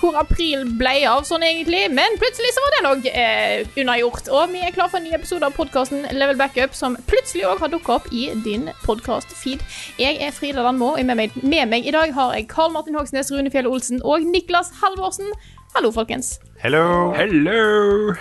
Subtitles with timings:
[0.00, 4.30] Hvor april ble av sånn egentlig, men plutselig så var det nok eh, unnagjort.
[4.32, 7.62] Og vi er klar for en ny episode av podkasten Level Backup, som plutselig òg
[7.64, 9.62] har dukka opp i din podkast-feed.
[10.00, 12.96] Jeg er Frida Landmo, og med meg, med meg i dag har jeg Karl Martin
[12.98, 15.28] Hogsnes, Rune Fjell Olsen og Niklas Halvorsen.
[15.76, 16.38] Hallo, folkens.
[16.64, 17.12] Hello!
[17.14, 18.16] Hello!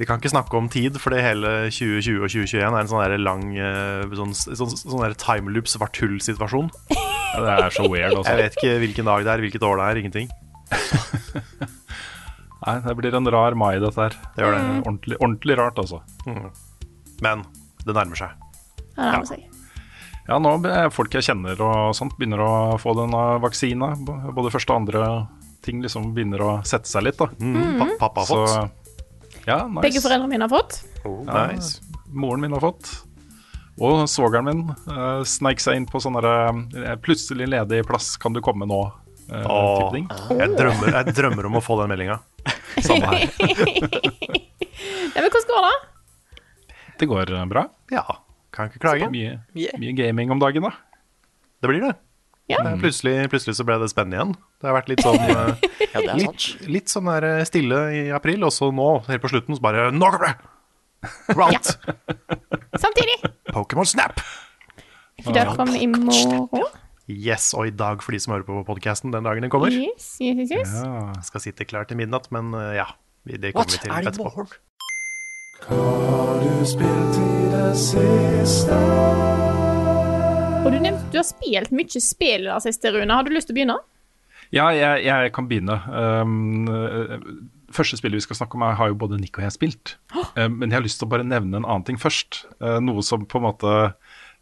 [0.00, 3.20] Vi kan ikke snakke om tid, fordi hele 2020 og 2021 er en sånn der
[3.20, 6.70] lang eh, sånn, sånn, sånn der timeloop svart hull-situasjon.
[6.90, 8.32] Ja, det er så weird, Også.
[8.32, 10.32] Jeg vet ikke hvilken dag det er, hvilket år det er, ingenting.
[12.60, 14.16] Nei, det blir en rar mai, dette her.
[14.36, 14.64] Det gjør det.
[14.84, 16.02] Ordentlig, ordentlig rart, altså.
[17.24, 17.44] Men
[17.86, 18.34] det nærmer seg.
[18.92, 19.46] Det nærmer seg.
[19.46, 19.56] Ja.
[20.30, 20.52] Ja, nå
[20.94, 23.94] folk jeg kjenner og sånt begynner å få denne vaksina.
[23.98, 25.06] Både første og andre
[25.64, 27.26] ting liksom begynner å sette seg litt, da.
[27.40, 27.80] Mm.
[27.80, 29.46] Pa pappa har Så fått.
[29.48, 29.82] ja, nice.
[29.88, 30.82] Begge foreldrene mine har fått.
[31.04, 31.48] Oh, Ja.
[32.10, 32.88] Moren min har fått.
[33.80, 38.34] Og svogeren min uh, sneik seg inn på sånn derre uh, Plutselig ledig plass, kan
[38.36, 38.80] du komme nå?
[39.30, 40.08] Uh, Åh, ting.
[40.34, 42.16] jeg, drømmer, jeg drømmer om å få den meldinga.
[42.82, 43.28] Samme her.
[45.14, 45.74] ja, men hvordan går det?
[47.00, 47.64] Det går eh, bra.
[47.94, 48.04] Ja,
[48.52, 49.08] kan ikke klage.
[49.12, 50.72] Mye, mye gaming om dagen, da.
[51.62, 51.94] Det blir det.
[52.50, 52.58] Ja.
[52.64, 54.32] Det er Plutselig, plutselig så ble det spennende igjen.
[54.58, 56.68] Det har vært litt sånn eh, Ja, det er litt, sant.
[56.74, 59.88] litt sånn der eh, stille i april, og så nå, helt på slutten, så bare
[59.94, 60.56] Nå kommer det!
[61.38, 61.70] Rout!
[62.82, 63.20] Samtidig.
[63.54, 64.18] Pokémon Snap!
[65.22, 66.66] For det kommer i morgen.
[67.10, 69.74] Yes, og i dag for de som hører på podkasten den dagen den kommer.
[69.74, 70.74] Yes, yes, yes, yes.
[70.78, 71.12] Ja.
[71.26, 72.86] Skal sitte klar til midnatt, men eh, ja.
[73.26, 73.72] Det kommer What?
[73.74, 74.14] vi til Er det
[77.20, 78.78] i det siste?
[80.60, 83.12] Og du nevnte du har spilt mye spill i det siste, Rune.
[83.12, 83.78] Har du lyst til å begynne?
[84.54, 85.76] Ja, jeg, jeg kan begynne.
[85.90, 87.20] Um, eh,
[87.74, 89.94] første spillet vi skal snakke om, er, har jo både Nick og jeg spilt.
[90.34, 92.44] Um, men jeg har lyst til å bare nevne en annen ting først.
[92.58, 93.74] Uh, noe som på en måte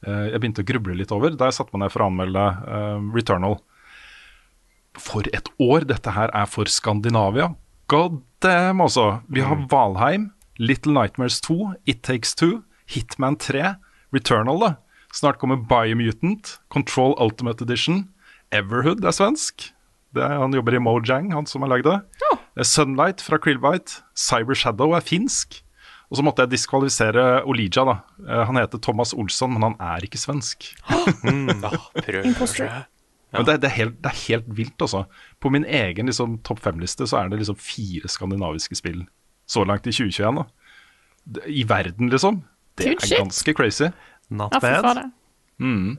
[0.07, 3.01] jeg begynte å gruble litt over da jeg satte meg ned for å anmelde eh,
[3.17, 3.59] Returnal.
[4.99, 7.53] For et år dette her er for Skandinavia.
[7.91, 9.21] God damn, altså.
[9.31, 13.77] Vi har Valheim, Little Nightmares 2, It Takes Two, Hitman 3,
[14.15, 14.71] Returnal, da.
[15.15, 18.09] Snart kommer Biomutant, Control Ultimate Edition.
[18.53, 19.71] Everhood er svensk.
[20.15, 21.97] Det er, han jobber i Mojang, han som har lagd det.
[22.25, 22.35] Ja.
[22.67, 24.03] Sunlight fra Krillbite.
[24.19, 25.63] Cyber Shadow er finsk.
[26.09, 27.97] Og så måtte jeg diskvalifisere Olija, da.
[28.25, 30.71] Eh, Han heter Thomas Olsson, men han er ikke svensk.
[32.25, 32.87] Imposter.
[33.35, 35.05] Men det, det, er helt, det er helt vilt, altså.
[35.41, 39.05] På min egen liksom, topp fem-liste så er det liksom fire skandinaviske spill
[39.49, 40.41] så langt i 2021.
[40.41, 41.45] da.
[41.45, 42.43] I verden, liksom.
[42.79, 43.91] Det er ganske crazy.
[44.33, 45.11] Not bad.
[45.61, 45.99] Mm.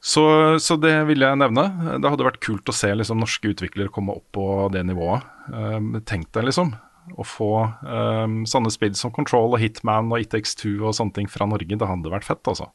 [0.00, 0.24] Så,
[0.62, 1.66] så det vil jeg nevne.
[2.00, 5.26] Det hadde vært kult å se liksom, norske utviklere komme opp på det nivået.
[5.52, 6.72] Um, tenk deg liksom
[7.14, 7.50] å få
[7.86, 11.78] um, sånne spill som Control og Hitman og ITX2 og sånne ting fra Norge.
[11.78, 12.72] Det hadde vært fett, altså.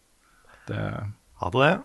[0.69, 0.79] Det,
[1.41, 1.75] Hadde det.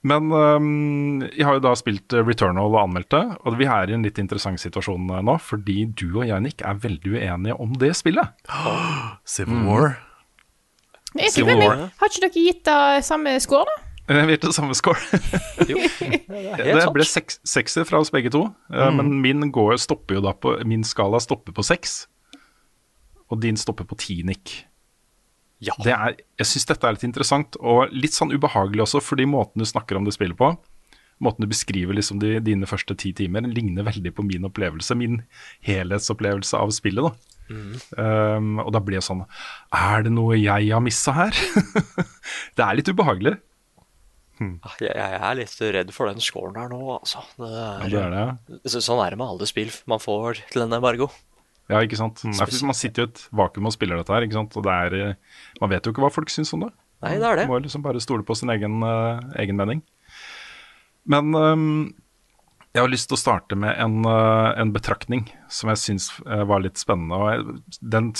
[0.00, 3.90] Men um, jeg har jo da spilt eh, Returnal og anmeldt det, og vi er
[3.90, 7.58] i en litt interessant situasjon eh, nå, fordi du og jeg, Nick, er veldig uenige
[7.60, 8.32] om det spillet.
[9.36, 9.98] Civil War.
[11.18, 11.84] Er Civil War.
[12.00, 13.89] Har ikke dere gitt det samme score, da?
[14.10, 14.98] Eh, Vi er til samme score.
[15.70, 18.96] Jo, det er det ble seks, sekser fra oss begge to, mm.
[18.98, 22.08] men min går, stopper jo da på Min skala stopper på seks,
[23.30, 24.64] og din stopper på ti, Nick.
[25.60, 25.76] Ja.
[25.84, 29.62] Det er, jeg syns dette er litt interessant, og litt sånn ubehagelig også, fordi måten
[29.62, 30.54] du snakker om det spillet på,
[31.20, 35.20] måten du beskriver liksom de, dine første ti timer, ligner veldig på min opplevelse, min
[35.68, 37.06] helhetsopplevelse av spillet.
[37.10, 37.36] da.
[37.50, 39.24] Um, og da blir jeg sånn
[39.74, 41.34] Er det noe jeg har missa her?
[42.56, 43.34] det er litt ubehagelig.
[44.40, 47.20] Ah, Jeg, jeg er litt redd for den scoren der nå, altså.
[47.36, 48.60] Det Ja, det er det.
[48.72, 51.10] Så- Sånn er det med alle spill man får til en embargo.
[51.68, 52.24] Ja, ikke sant.
[52.24, 54.56] Nei, man sitter jo i et vakuum og spiller dette her, ikke sant.
[54.56, 55.14] Og det er eh,
[55.60, 56.72] Man vet jo ikke hva folk syns om det.
[57.02, 57.46] Nei, det er det.
[57.48, 59.82] Man må liksom bare stole på sin egen, uh, egen mening.
[61.06, 61.94] Men um,
[62.74, 66.60] jeg har lyst til å starte med en, uh, en betraktning som jeg syns var
[66.60, 67.16] litt spennende.
[67.16, 68.12] Og den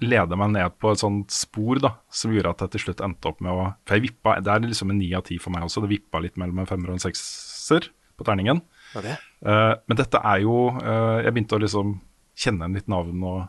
[0.00, 3.30] lede meg ned på et sånt spor da, som gjorde at jeg til slutt endte
[3.30, 5.66] opp med å For jeg vippa, Det er liksom en ni av ti for meg
[5.66, 5.84] også.
[5.84, 8.62] Det vippa litt mellom en femmer og en sekser på terningen.
[8.94, 9.16] Ja, det.
[9.44, 11.94] Uh, men dette er jo uh, Jeg begynte å liksom
[12.40, 13.44] kjenne en litt navn og,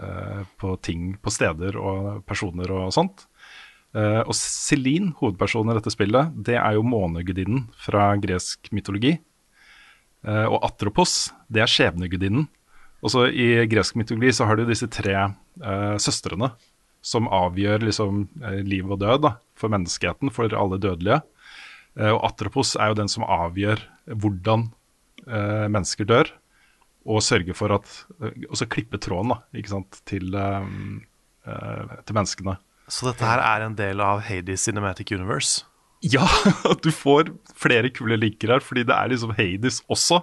[0.00, 3.28] uh, på ting, på steder og personer og sånt.
[3.98, 9.14] Og Celine, hovedpersonen i dette spillet, det er jo månegudinnen fra gresk mytologi.
[10.28, 11.14] Og Atropos,
[11.48, 12.44] det er skjebnegudinnen.
[13.00, 15.16] Og så I gresk mytologi så har du disse tre
[15.98, 16.52] søstrene
[17.04, 21.20] som avgjør liksom eh, liv og død da, for menneskeheten, for alle dødelige.
[21.98, 24.68] Eh, og Atropos er jo den som avgjør hvordan
[25.26, 26.32] eh, mennesker dør,
[27.08, 27.86] og sørger for at
[28.20, 30.68] eh, Og så klippe tråden da, ikke sant, til, eh,
[31.48, 32.58] eh, til menneskene.
[32.88, 35.64] Så dette her er en del av Hades Cinematic Universe?
[36.04, 36.26] Ja,
[36.84, 40.22] du får flere kule linker her, fordi det er liksom Hades også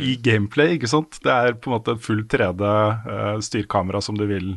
[0.00, 0.78] i gameplay.
[0.78, 1.18] ikke sant?
[1.22, 4.54] Det er på en måte en full 3D uh, styrkamera som du vil.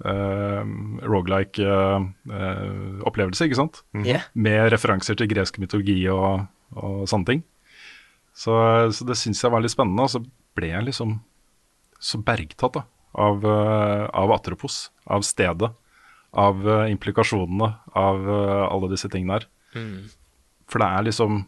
[0.00, 0.64] Uh,
[1.04, 2.00] Rogelike uh,
[2.30, 3.82] uh, opplevelse, ikke sant?
[3.92, 4.24] Yeah.
[4.32, 7.42] Med referanser til gresk mytologi og, og sånne ting.
[8.32, 8.54] Så,
[8.96, 10.06] så det syns jeg var litt spennende.
[10.06, 10.22] Og så
[10.56, 11.18] ble jeg liksom
[12.00, 12.86] så bergtatt da,
[13.20, 15.68] av, uh, av Atropos, av stedet,
[16.30, 19.48] av uh, implikasjonene av uh, alle disse tingene her.
[20.70, 21.42] For det er liksom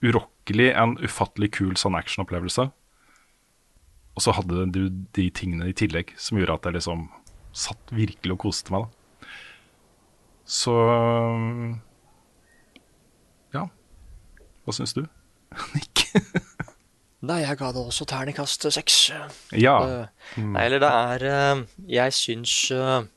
[0.00, 2.70] urokkelig en ufattelig kul sånn actionopplevelse.
[4.20, 4.82] Og så hadde du
[5.16, 7.06] de tingene i tillegg som gjorde at jeg liksom
[7.56, 8.84] satt virkelig og koste meg.
[8.84, 9.30] da.
[10.44, 10.74] Så
[13.54, 13.62] ja.
[14.66, 15.06] Hva syns du?
[15.74, 16.04] Nick?
[17.24, 18.98] Nei, jeg ga det også terningkast seks.
[19.56, 19.78] ja.
[19.88, 21.62] Eh, Nei, eller det er eh,
[21.96, 23.08] Jeg syns eh,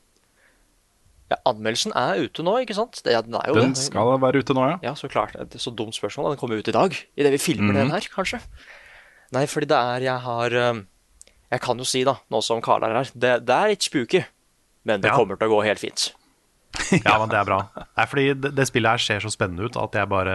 [1.32, 3.02] ja, Anmeldelsen er ute nå, ikke sant?
[3.04, 3.84] Det, den er jo Den det.
[3.90, 4.80] skal være ute nå, ja.
[4.88, 5.36] Ja, så klart.
[5.36, 6.32] Det er så dumt spørsmål.
[6.32, 6.96] Den kommer ut i dag.
[7.16, 8.40] Idet vi filmer den her, kanskje.
[9.36, 10.58] Nei, fordi det er Jeg har
[11.54, 14.24] Jeg kan jo si, da, nå som Karl er her, det, det er litt spooky.
[14.84, 15.16] Men det Ja.
[15.16, 16.10] kommer til å gå helt fint.
[17.06, 17.60] Ja, men det er bra.
[17.94, 20.32] Nei, fordi det, det spillet her ser så spennende ut at jeg bare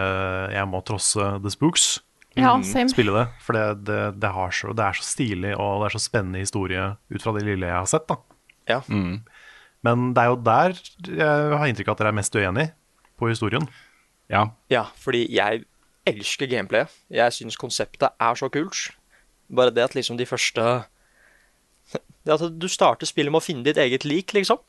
[0.54, 1.98] Jeg må trosse The Spooks.
[2.38, 2.88] Ja, same.
[2.88, 3.26] Spille det.
[3.44, 6.40] For det, det, det, har så, det er så stilig, og det er så spennende
[6.40, 8.06] historie ut fra det lille jeg har sett.
[8.08, 8.16] da
[8.70, 8.80] Ja.
[9.84, 10.76] Men det er jo der
[11.08, 12.68] jeg har inntrykk av at dere er mest uenig
[13.20, 13.66] på historien.
[14.32, 14.46] ja.
[14.72, 15.64] Ja, fordi jeg
[16.08, 16.86] elsker gameplay.
[17.12, 18.88] Jeg syns konseptet er så kult.
[19.52, 20.64] Bare det at liksom de første
[22.30, 24.60] Det at du starter spillet med å finne ditt eget lik, liksom.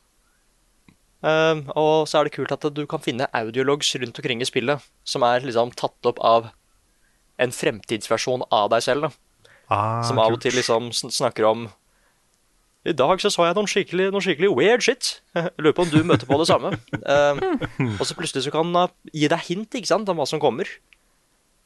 [1.22, 4.82] Um, og så er det kult at du kan finne audiologs rundt omkring i spillet
[5.06, 6.48] som er liksom tatt opp av
[7.38, 9.06] en fremtidsversjon av deg selv.
[9.06, 9.44] da.
[9.70, 11.68] Ah, Som av og til liksom sn- snakker om
[12.84, 15.12] I dag så så jeg noen skikkelig, noen skikkelig weird shit.
[15.38, 16.72] Jeg lurer på om du møter på det samme.
[17.06, 17.38] Um,
[18.00, 20.42] og så plutselig så kan han uh, gi deg hint ikke sant, om hva som
[20.42, 20.66] kommer.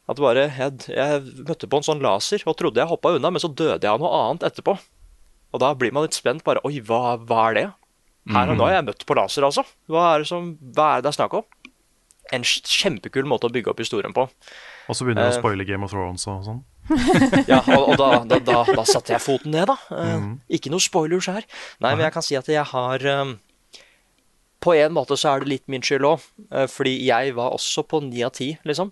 [0.07, 3.41] At bare jeg, jeg møtte på en sånn laser og trodde jeg hoppa unna, men
[3.41, 4.77] så døde jeg av noe annet etterpå.
[5.53, 6.43] Og da blir man litt spent.
[6.43, 7.65] bare, Oi, hva, hva er det?
[8.27, 9.63] Her og nå har jeg møtt på laser, altså.
[9.87, 11.45] Hva er det, som, hva er det det er snakk om?
[12.35, 14.25] En kjempekul måte å bygge opp historien på.
[14.27, 15.37] Og så begynner du Eh.
[15.37, 16.59] å spoile Game of Thrones og sånn.
[17.51, 19.77] Ja, og, og da, da, da, da satte jeg foten ned, da.
[19.95, 20.27] Eh,
[20.59, 21.47] Ikke noe spoilers her.
[21.79, 23.31] Nei, men jeg kan si at jeg har eh,
[24.59, 26.23] På en måte så er det litt min skyld òg,
[26.73, 28.91] fordi jeg var også på ni av ti, liksom.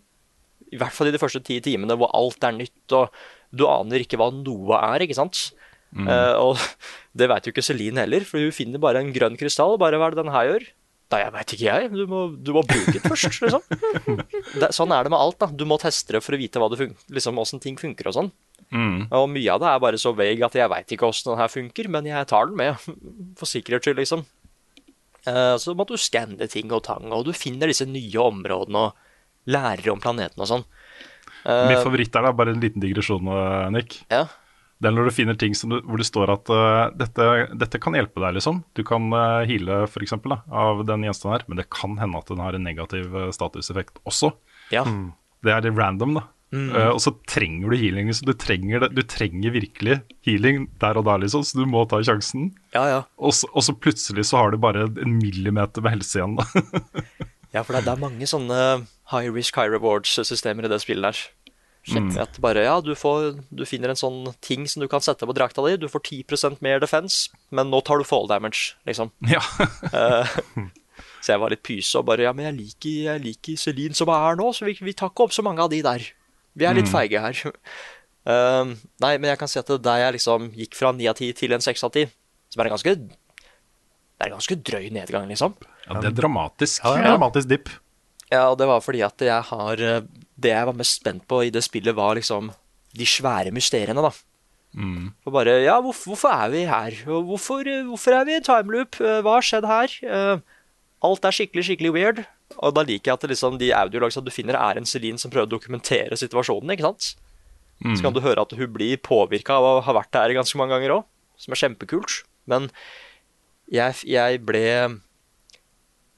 [0.71, 3.11] I hvert fall i de første ti timene hvor alt er nytt, og
[3.55, 5.49] du aner ikke hva noe er, ikke sant.
[5.95, 6.59] Eh, og
[7.17, 9.77] det veit jo ikke Celine heller, for hun finner bare en grønn krystall.
[9.81, 10.67] Bare hva er det den her gjør?
[11.13, 11.89] Nei, jeg veit ikke, jeg.
[11.93, 13.61] Du må, du må bruke den først, liksom.
[14.57, 15.51] Det, sånn er det med alt, da.
[15.53, 18.31] Du må teste det for å vite hva fun liksom, åssen ting funker og sånn.
[19.13, 21.51] Og mye av det er bare så vague at jeg veit ikke åssen den her
[21.53, 22.87] funker, men jeg tar den med,
[23.39, 24.25] for sikkerhets skyld, liksom.
[25.25, 29.49] Uh, så må du skanne ting og tang, og du finner disse nye områdene og
[29.49, 30.65] lærer om planeten og sånn.
[31.45, 34.01] Uh, Min favoritt er da, bare en liten digresjon, eh, Nick.
[34.13, 34.25] ja.
[34.81, 37.79] Det er når du finner ting som du, hvor det står at uh, dette, dette
[37.81, 38.61] kan hjelpe deg, liksom.
[38.75, 40.17] Du kan uh, heale f.eks.
[40.19, 44.01] av den gjenstanden her, men det kan hende at den har en negativ eh, statuseffekt
[44.03, 44.33] også.
[44.75, 44.83] Ja.
[45.45, 46.27] Det er random, da.
[46.55, 48.09] Eh, og så trenger du healing.
[48.09, 48.29] Liksom.
[48.29, 52.01] Du, trenger det, du trenger virkelig healing der og da, liksom, så du må ta
[52.05, 52.51] sjansen.
[52.75, 52.99] ja, ja.
[53.17, 56.45] Og så, og så plutselig så har du bare en millimeter med helse igjen, da.
[57.55, 58.55] Ja, for det, det er mange sånne
[59.13, 61.21] high risk, high rewards-systemer i det spillet
[61.93, 62.07] her.
[62.23, 65.35] At bare, ja, du, får, du finner en sånn ting som du kan sette på
[65.37, 65.75] drakta di.
[65.81, 69.13] Du får 10% mer defense, men nå tar du fall damage, liksom.
[69.35, 69.43] ja.
[71.25, 74.11] Så jeg var litt pyse og bare Ja, men jeg liker, jeg liker Celine som
[74.13, 76.05] er her nå, så vi, vi tar ikke opp så mange av de der.
[76.55, 77.39] Vi er litt feige her.
[78.25, 81.17] Um, nei, men jeg kan si at det der jeg liksom gikk fra 9 av
[81.19, 82.13] 10 til en 6 av 10,
[82.53, 85.57] som er en ganske Det er en ganske drøy nedgang, liksom.
[85.87, 86.83] ja, det er dramatisk.
[86.83, 87.73] Ja, det er en dramatisk dipp.
[88.31, 90.05] Ja, og det var fordi at jeg har eh,
[90.39, 92.51] Det jeg var mest spent på i det spillet, var liksom
[92.95, 94.11] de svære mysteriene, da.
[95.25, 96.91] Og bare Ja, hvorfor, hvorfor er vi her?
[97.07, 98.99] Hvorfor, hvorfor er vi i timeloop?
[98.99, 99.93] Eh, Hva har skjedd her?
[100.03, 100.39] Eh,
[101.05, 102.25] Alt er skikkelig, skikkelig weird.
[102.59, 105.47] Og da liker jeg at liksom, de audiolagsa du finner, er en Celine som prøver
[105.47, 106.71] å dokumentere situasjonen.
[106.75, 107.15] ikke sant?
[107.95, 110.71] Så kan du høre at hun blir påvirka av å ha vært der ganske mange
[110.75, 111.03] ganger òg,
[111.37, 112.23] som er kjempekult.
[112.47, 112.69] Men
[113.71, 114.61] jeg, jeg ble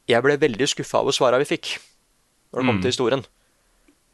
[0.08, 1.78] Jeg ble veldig skuffa over svara vi fikk
[2.54, 3.24] når det kom til historien.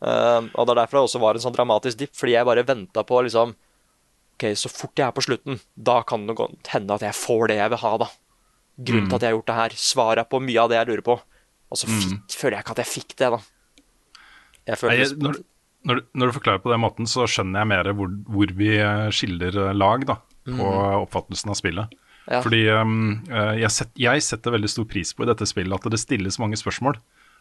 [0.04, 2.66] Eh, og det er derfor det også var en sånn dramatisk dipp, fordi jeg bare
[2.68, 3.54] venta på liksom
[4.34, 6.34] Ok, så fort jeg er på slutten, da kan det
[6.74, 8.08] hende at jeg får det jeg vil ha, da.
[8.82, 9.76] Grunnen til at jeg har gjort det her.
[9.78, 11.16] Svaret på mye av det jeg lurer på.
[11.70, 13.40] Og så fikk, føler jeg ikke at jeg fikk det, da.
[14.72, 15.38] Jeg føler Nei, jeg, når,
[15.86, 18.72] når, du- når du forklarer på den måten, så skjønner jeg mer hvor, hvor vi
[18.80, 20.18] eh, skiller eh, lag da,
[20.50, 20.72] på
[21.04, 21.94] oppfattelsen av spillet.
[22.26, 22.42] Ja.
[22.42, 23.22] Fordi um,
[23.60, 26.58] jeg, set, jeg setter veldig stor pris på i dette spillet at det stilles mange
[26.60, 26.98] spørsmål.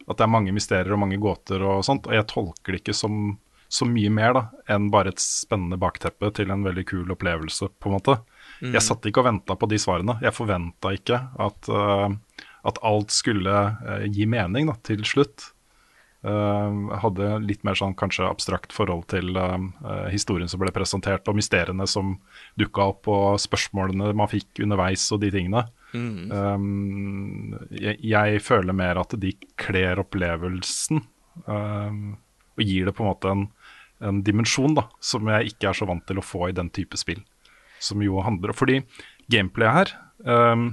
[0.09, 2.09] At det er mange mysterier og mange gåter og sånt.
[2.09, 3.37] Og jeg tolker det ikke som
[3.73, 4.43] så mye mer da,
[4.75, 8.19] enn bare et spennende bakteppe til en veldig kul opplevelse, på en måte.
[8.61, 10.19] Jeg satt ikke og venta på de svarene.
[10.23, 12.13] Jeg forventa ikke at, uh,
[12.69, 15.49] at alt skulle uh, gi mening da, til slutt.
[16.23, 19.35] Uh, hadde litt mer sånn kanskje abstrakt forhold til
[20.13, 22.19] historien som ble presentert, og mysteriene som
[22.61, 25.65] dukka opp, og spørsmålene man fikk underveis, og de tingene.
[25.95, 31.03] Um, jeg, jeg føler mer at de kler opplevelsen,
[31.47, 32.05] um,
[32.57, 33.47] og gir det på en måte en,
[34.05, 36.99] en dimensjon da, som jeg ikke er så vant til å få i den type
[37.01, 37.21] spill.
[37.83, 38.79] Som jo handler Fordi
[39.33, 40.69] gameplayet her um,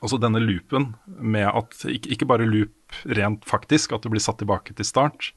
[0.00, 4.40] altså denne loopen med at ikke, ikke bare loop rent faktisk, at du blir satt
[4.42, 5.32] tilbake til start,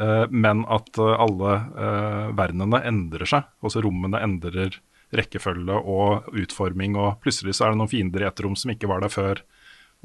[0.00, 3.46] uh, men at eh, alle uh, verdenene endrer seg.
[3.64, 4.80] Altså rommene endrer
[5.16, 8.90] rekkefølge og utforming, og plutselig så er det noen fiender i et rom som ikke
[8.90, 9.42] var der før,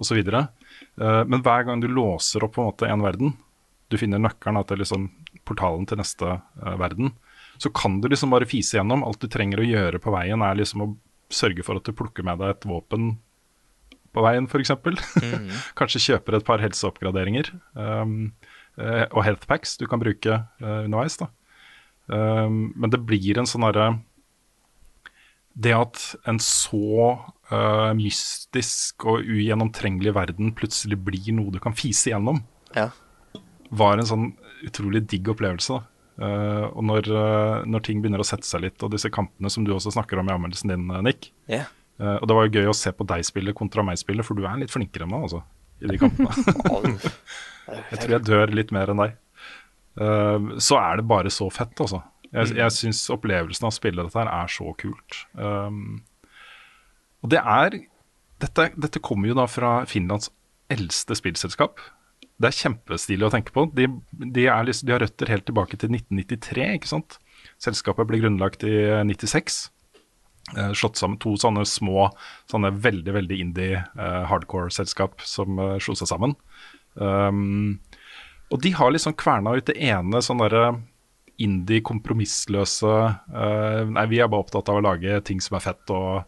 [0.01, 0.21] osv.
[0.25, 3.35] Uh, men hver gang du låser opp på en måte en verden,
[3.91, 5.09] du finner nøkkelen til liksom
[5.45, 7.11] portalen til neste eh, verden,
[7.61, 9.03] så kan du liksom bare fise gjennom.
[9.05, 10.89] Alt du trenger å gjøre på veien, er liksom å
[11.33, 13.13] sørge for at du plukker med deg et våpen
[14.15, 14.73] på veien, f.eks.
[15.21, 15.49] Mm.
[15.79, 18.31] Kanskje kjøper et par helseoppgraderinger um,
[18.79, 21.19] eh, og healthpacks du kan bruke uh, underveis.
[21.19, 21.29] da.
[22.07, 23.95] Um, men det blir en sånn derre
[25.55, 26.81] Det at en så
[27.51, 32.41] uh, mystisk og ugjennomtrengelig verden plutselig blir noe du kan fise gjennom,
[32.75, 32.89] Ja.
[33.71, 34.25] var en sånn
[34.67, 35.79] utrolig digg opplevelse.
[36.15, 39.65] Eh, og når, uh, når ting begynner å sette seg litt, og disse kampene som
[39.67, 41.65] du også snakker om i anmeldelsen din, Nick, Ja.
[41.99, 44.35] Eh, og det var jo gøy å se på deg spille kontra meg spille, for
[44.35, 45.43] du er litt flinkere enn meg, altså,
[45.79, 46.31] i de kampene.
[47.91, 49.15] jeg tror jeg dør litt mer enn deg.
[50.59, 52.01] Så er det bare så fett, altså.
[52.35, 55.19] Jeg, jeg syns opplevelsen av å spille dette her er så kult.
[55.39, 56.01] Um,
[57.23, 57.77] og det er
[58.43, 60.31] dette, dette kommer jo da fra Finlands
[60.73, 61.79] eldste spillselskap.
[62.35, 63.67] Det er kjempestilig å tenke på.
[63.77, 67.17] De, de, er liksom, de har røtter helt tilbake til 1993, ikke sant.
[67.63, 68.75] Selskapet ble grunnlagt i
[69.07, 69.69] 96
[70.53, 72.03] Uh, slått sammen to sånne små,
[72.51, 76.35] sånne veldig veldig indie uh, hardcore-selskap som uh, slo seg sammen.
[77.01, 77.79] Um,
[78.53, 80.67] og de har liksom kverna ut det ene sånn derre
[81.41, 82.91] indie, kompromissløse
[83.35, 86.25] uh, Nei, vi er bare opptatt av å lage ting som er fett, og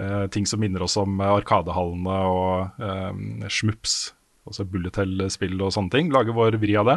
[0.00, 3.98] uh, ting som minner oss om eh, Arkadehallene og uh, Schmups.
[4.48, 6.12] Altså bullet hell-spill og sånne ting.
[6.14, 6.94] Lage vår vri av det.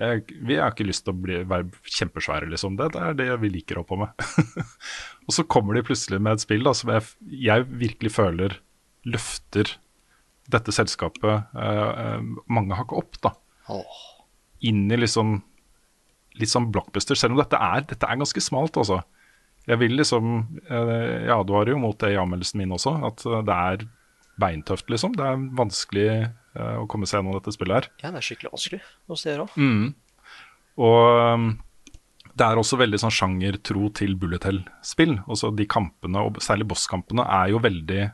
[0.00, 2.78] Eh, vi har ikke lyst til å bli, være kjempesvære, liksom.
[2.78, 4.62] Det, det er det vi liker å holde på med.
[5.26, 7.04] og så kommer de plutselig med et spill da, som jeg,
[7.44, 8.56] jeg virkelig føler
[9.04, 9.74] løfter
[10.48, 11.52] dette selskapet
[12.48, 13.34] mange hakk opp, da.
[13.68, 14.00] Oh.
[14.64, 15.42] Inn i liksom
[16.40, 19.02] litt sånn blockbuster, selv om dette er, dette er ganske smalt, altså.
[19.68, 20.90] Jeg vil liksom eh,
[21.26, 23.86] Jeg advarer jo mot det i anmeldelsen min også, at eh, det er
[24.40, 25.16] beintøft, liksom.
[25.18, 27.88] Det er vanskelig eh, å komme seg gjennom dette spillet her.
[28.04, 29.56] Ja, det er skikkelig vanskelig hos dere òg.
[30.78, 31.48] Og um,
[32.38, 35.16] det er også veldig sånn sjangertro til bullet hell-spill.
[35.26, 38.04] Også de kampene, og særlig bosskampene, er jo veldig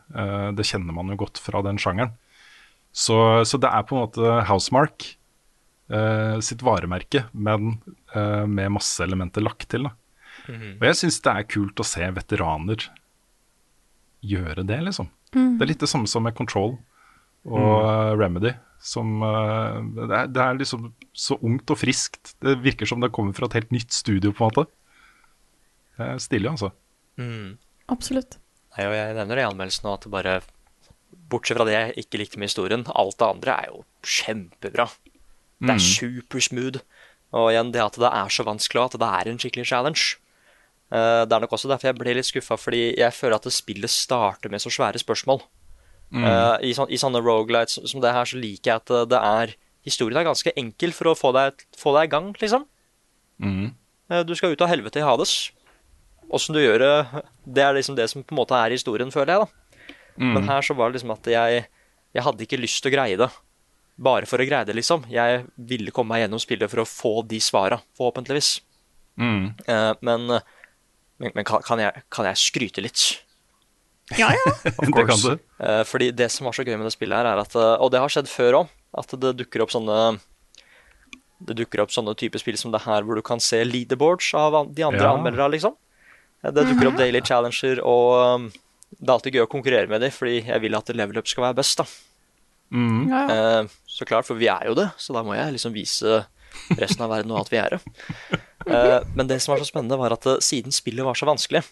[0.57, 2.14] Det kjenner man jo godt fra den sjangeren.
[2.88, 5.11] Så, så det er på en måte Housemark
[6.41, 7.75] sitt varemerke, men
[8.14, 9.85] eh, med masse elementer lagt til.
[9.85, 9.93] Da.
[10.49, 12.87] Og jeg syns det er kult å se veteraner
[14.25, 15.11] gjøre det, liksom.
[15.35, 16.76] Det er litt det samme som med Control
[17.45, 18.55] og eh, Remedy.
[18.85, 22.35] Som, eh, det, er, det er liksom så ungt og friskt.
[22.45, 24.67] Det virker som det kommer fra et helt nytt studio, på en måte.
[25.99, 26.73] Det er stilig, altså.
[27.93, 28.38] Absolutt.
[28.75, 30.41] Nei, og jeg nevner det i anmeldelsen at bare
[31.31, 34.88] Bortsett fra det jeg ikke likte med historien, alt det andre er jo kjempebra.
[35.66, 36.80] Det er supersmooth.
[37.35, 40.16] Og igjen det at det er så vanskelig, og at det er en skikkelig challenge.
[40.92, 43.52] Uh, det er nok også derfor jeg ble litt skuffa, fordi jeg føler at det
[43.56, 45.40] spillet starter med så svære spørsmål.
[46.14, 49.18] Eh, i, sånn, I sånne rogelights som det her, så liker jeg at det- det
[49.18, 49.54] er
[49.85, 52.64] Historien er ganske enkel for å få deg, få deg i gang, liksom.
[53.42, 53.75] Mm.
[54.11, 55.50] Uh, Du skal ut av helvete i Hades.
[56.33, 59.26] åssen du gjør det, det er liksom det som på en måte er historien, føler
[59.35, 59.40] jeg.
[59.40, 59.94] da.
[60.35, 61.66] Men her så var det liksom at jeg,
[62.14, 63.30] jeg hadde ikke lyst til å greie det.
[63.96, 65.04] Bare for å greie det, liksom.
[65.12, 68.56] Jeg ville komme meg gjennom spillet for å få de svara, forhåpentligvis.
[69.20, 69.52] Mm.
[69.70, 70.26] Eh, men
[71.22, 73.02] men, men kan, jeg, kan jeg skryte litt?
[74.18, 74.54] Ja, ja.
[74.82, 75.36] Det kan du.
[75.62, 77.92] Eh, fordi det som var så gøy med det spillet her, er at eh, Og
[77.94, 80.18] det har skjedd før òg, at det dukker opp sånne
[81.46, 84.58] Det dukker opp sånne typer spill som det her, hvor du kan se leaderboards av
[84.74, 85.14] de andre Ja.
[85.14, 85.76] anmeldere, liksom.
[86.42, 88.10] Eh, Det dukker opp Daily Challenger, og
[88.42, 88.50] um,
[88.98, 91.46] det er alltid gøy å konkurrere med dem, fordi jeg vil at level up skal
[91.48, 91.86] være best, da.
[92.73, 93.09] Mm.
[93.11, 93.61] ja, ja.
[93.61, 96.25] Eh, så klart, for vi er jo det, så da må jeg liksom vise
[96.78, 97.80] resten av verden og at vi er det.
[98.64, 101.64] Eh, men det som var så spennende, var at eh, siden spillet var så vanskelig,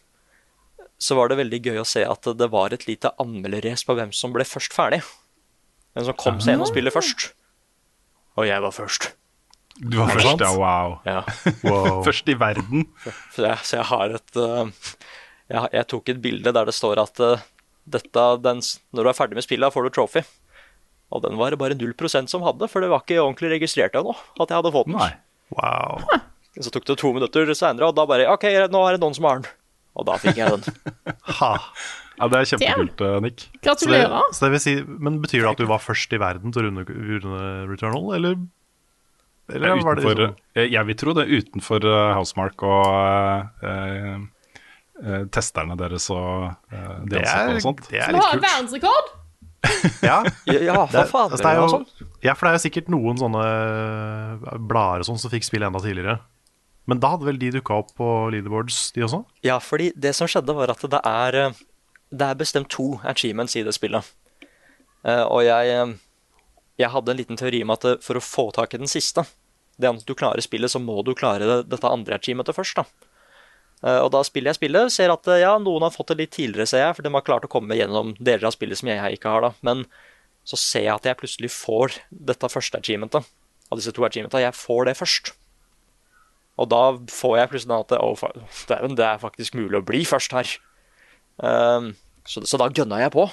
[1.03, 4.13] så var det veldig gøy å se at det var et lite anmelderrace på hvem
[4.15, 5.01] som ble først ferdig.
[5.97, 7.33] Hvem som kom seg gjennom spillet først.
[8.39, 9.11] Og jeg var først.
[9.81, 10.53] Du var først, ja.
[10.57, 10.99] Wow.
[11.09, 11.23] Ja.
[11.67, 12.03] Wow.
[12.07, 12.87] Først i verden.
[13.35, 14.93] Så jeg, så jeg har et uh,
[15.49, 17.43] jeg, jeg tok et bilde der det står at uh,
[17.89, 18.63] dette, den,
[18.95, 20.23] når du er ferdig med spillet, får du trophy.
[21.13, 21.95] Og den var det bare 0
[22.31, 24.97] som hadde, for det var ikke ordentlig registrert ennå at jeg hadde fått den.
[24.97, 25.13] Nei.
[25.59, 26.21] wow.
[26.61, 29.29] Så tok det to minutter seinere, og da bare OK, nå er det noen som
[29.29, 29.51] har den.
[29.93, 30.81] Og da fikk jeg den.
[31.39, 31.53] Ha.
[32.19, 33.25] Ja, det er kjempekult, Nick.
[33.25, 33.45] Nick.
[33.45, 34.27] Så det, Gratulerer.
[34.37, 36.67] så det vil si, men Betyr det at du var først i verden til å
[36.69, 38.37] runde, runde Returnal, eller?
[39.53, 44.13] Eller var det Utenfor, liksom eh, jeg vil tro det utenfor eh, Housemark og eh,
[45.03, 47.83] eh, testerne deres og eh, de det ansatte er, og sånt.
[47.91, 48.47] det er litt har kult.
[48.47, 49.11] verdensrekord!
[50.03, 51.87] Ja, Ja, ja det, altså, det er jo, sånn?
[52.25, 55.69] ja, for det er jo sikkert noen sånne eh, blader og sånn som fikk spille
[55.69, 56.19] enda tidligere.
[56.91, 59.21] Men da hadde vel de dukka opp på leaderboards, de også?
[59.47, 61.61] Ja, fordi det som skjedde, var at det er, eh,
[62.11, 64.09] det er bestemt to achievements i det spillet.
[65.07, 65.95] Eh, Og jeg,
[66.83, 69.25] jeg hadde en liten teori om at for å få tak i den siste,
[69.79, 72.77] det at du klarer spillet, så må du klare det, dette andre achievementet først.
[72.83, 72.85] da.
[73.85, 76.35] Eh, Og da spiller jeg spillet, ser at eh, ja, noen har fått det litt
[76.37, 79.19] tidligere, ser jeg, for de har klart å komme gjennom deler av spillet som jeg
[79.19, 79.47] ikke har.
[79.49, 79.53] da.
[79.67, 79.85] Men
[80.47, 83.27] så ser jeg at jeg plutselig får dette første achievementet.
[83.73, 84.43] Av disse to achievementene.
[84.45, 85.33] Jeg får det først.
[86.61, 88.25] Og da får jeg plutselig at oh,
[88.69, 90.51] dæven, det er faktisk mulig å bli først her.
[91.41, 91.95] Um,
[92.29, 93.25] så, så da gønna jeg på.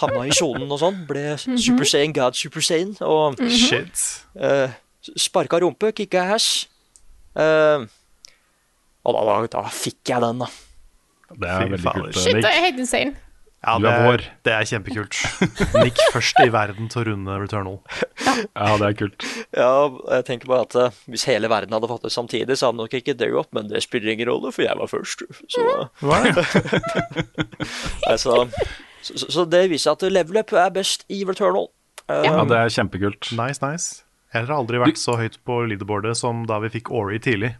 [0.00, 1.02] Havna i sonen og sånn.
[1.08, 2.92] Ble Super Saiyan God Super Saiyan.
[3.06, 4.04] Og Shit.
[4.40, 4.68] uh,
[5.16, 6.66] sparka rumpe, kicka hash.
[7.36, 7.88] Ehm,
[9.06, 10.48] og da, da, da fikk jeg den, da.
[11.36, 12.02] Det er Fy veldig fader.
[12.10, 12.18] kult.
[12.22, 13.14] Shit, det er helt insane.
[13.66, 15.16] Ja, det er det er kjempekult.
[15.82, 17.78] Nick først i verden til å runde Returnal.
[18.54, 19.26] Ja, det er kult.
[19.56, 19.70] Ja,
[20.12, 22.94] jeg tenker bare at eh, Hvis hele verden hadde fått det samtidig, så hadde nok
[22.94, 25.24] ikke det gått, men det spiller ingen rolle, for jeg var først.
[25.50, 25.64] Så,
[26.04, 26.46] Hva det?
[28.22, 28.38] så,
[29.00, 31.66] så, så det viser at level up er best i Returnal.
[32.06, 33.32] Ja, Ehm, det er kjempekult.
[33.34, 34.02] Nice, nice.
[34.34, 37.54] Jeg har aldri vært så høyt på leaderboardet som da vi fikk Ori tidlig.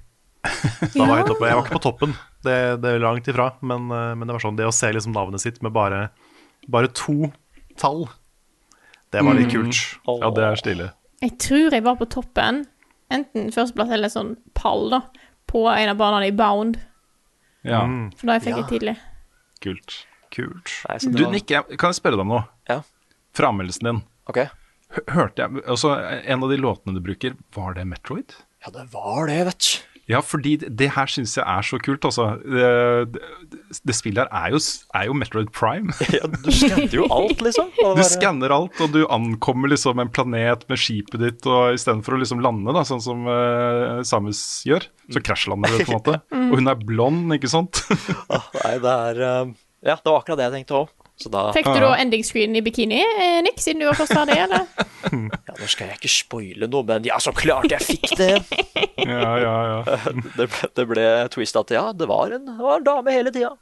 [0.95, 2.15] Da var jeg, høyt jeg var ikke på toppen,
[2.47, 3.49] det, det er langt ifra.
[3.63, 6.09] Men, eh, men det var sånn, det å se liksom navnet sitt med bare,
[6.69, 7.31] bare to
[7.81, 8.07] tall,
[9.15, 9.79] det var litt kult.
[10.09, 10.89] Ja, det er stilig.
[11.25, 12.65] Jeg tror jeg var på toppen,
[13.13, 15.01] enten førsteplass eller sånn pall, da,
[15.49, 16.81] på en av banene i Bound.
[17.67, 18.63] Ja, Mm, For da jeg fikk Ja.
[18.63, 18.97] jeg tidlig.
[19.63, 19.95] kult.
[20.31, 20.71] kult.
[20.89, 22.45] nei, så Du, var- Nick, kan jeg spørre deg om noe?
[22.69, 22.83] Ja.
[23.35, 24.03] Fra anmeldelsen din.
[24.29, 24.39] Ok.
[25.09, 28.35] Hørte jeg Altså, en av de låtene du bruker, var det Metroid?
[28.65, 29.96] Ja, det var det, vet du.
[30.07, 32.37] Ja, fordi det, her syns jeg er så kult, altså.
[32.47, 33.23] Det,
[33.83, 34.61] det, spillet her er jo,
[34.95, 35.95] er jo Metroid Prime.
[36.15, 37.73] Ja, du skanner jo alt, liksom.
[37.75, 42.21] Du skanner alt, og du ankommer liksom en planet med skipet ditt, og istedenfor å
[42.23, 46.21] liksom lande, da, sånn som uh, Samus gjør, så krasjlander du på en måte.
[46.47, 47.83] Og hun er blond, ikke sant?
[48.31, 49.51] Ah, Nei, det er uh,
[49.83, 50.95] Ja, det var akkurat det jeg tenkte òg.
[51.17, 54.13] Så da Fikk du da ending screen i bikini, eh, Nick, siden du var først
[54.13, 54.67] ferdig, eller?
[55.07, 58.33] Ja, nå skal jeg ikke spoile noe, men ja, så klart jeg fikk det.
[59.15, 59.79] ja, ja, ja.
[60.37, 63.33] Det ble, det ble twist at ja, det var en, det var en dame hele
[63.33, 63.55] tida.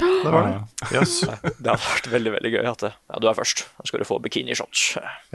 [0.00, 0.56] Det var det.
[0.96, 1.18] Yes.
[1.62, 3.66] Det hadde vært veldig veldig gøy at det, ja, du er først.
[3.76, 4.86] Da skal du få bikinishots.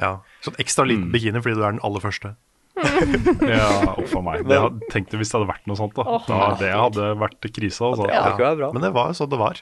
[0.01, 0.15] Ja.
[0.43, 2.33] Sånn ekstra liten bikini fordi du er den aller første.
[2.77, 3.69] ja
[4.01, 4.43] Uff a meg.
[4.49, 6.19] Det hadde, tenk hvis det hadde vært noe sånt, da.
[6.25, 8.09] Da det hadde vært krise, altså.
[8.09, 8.73] Bra.
[8.73, 9.61] Men det var jo sånn det var.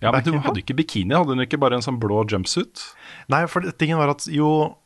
[0.00, 2.80] Ja, Men du hadde ikke bikini, hadde hun ikke bare en sånn blå jumpsuit?
[3.32, 4.76] Nei, for tingen var at jo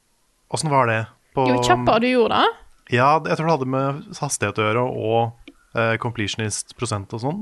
[0.54, 1.00] Åssen var det?
[1.34, 2.60] På, Jo kjappere du gjorde det.
[2.94, 7.40] Ja, jeg tror det hadde med hastighet å gjøre, og eh, completionist prosent og sånn,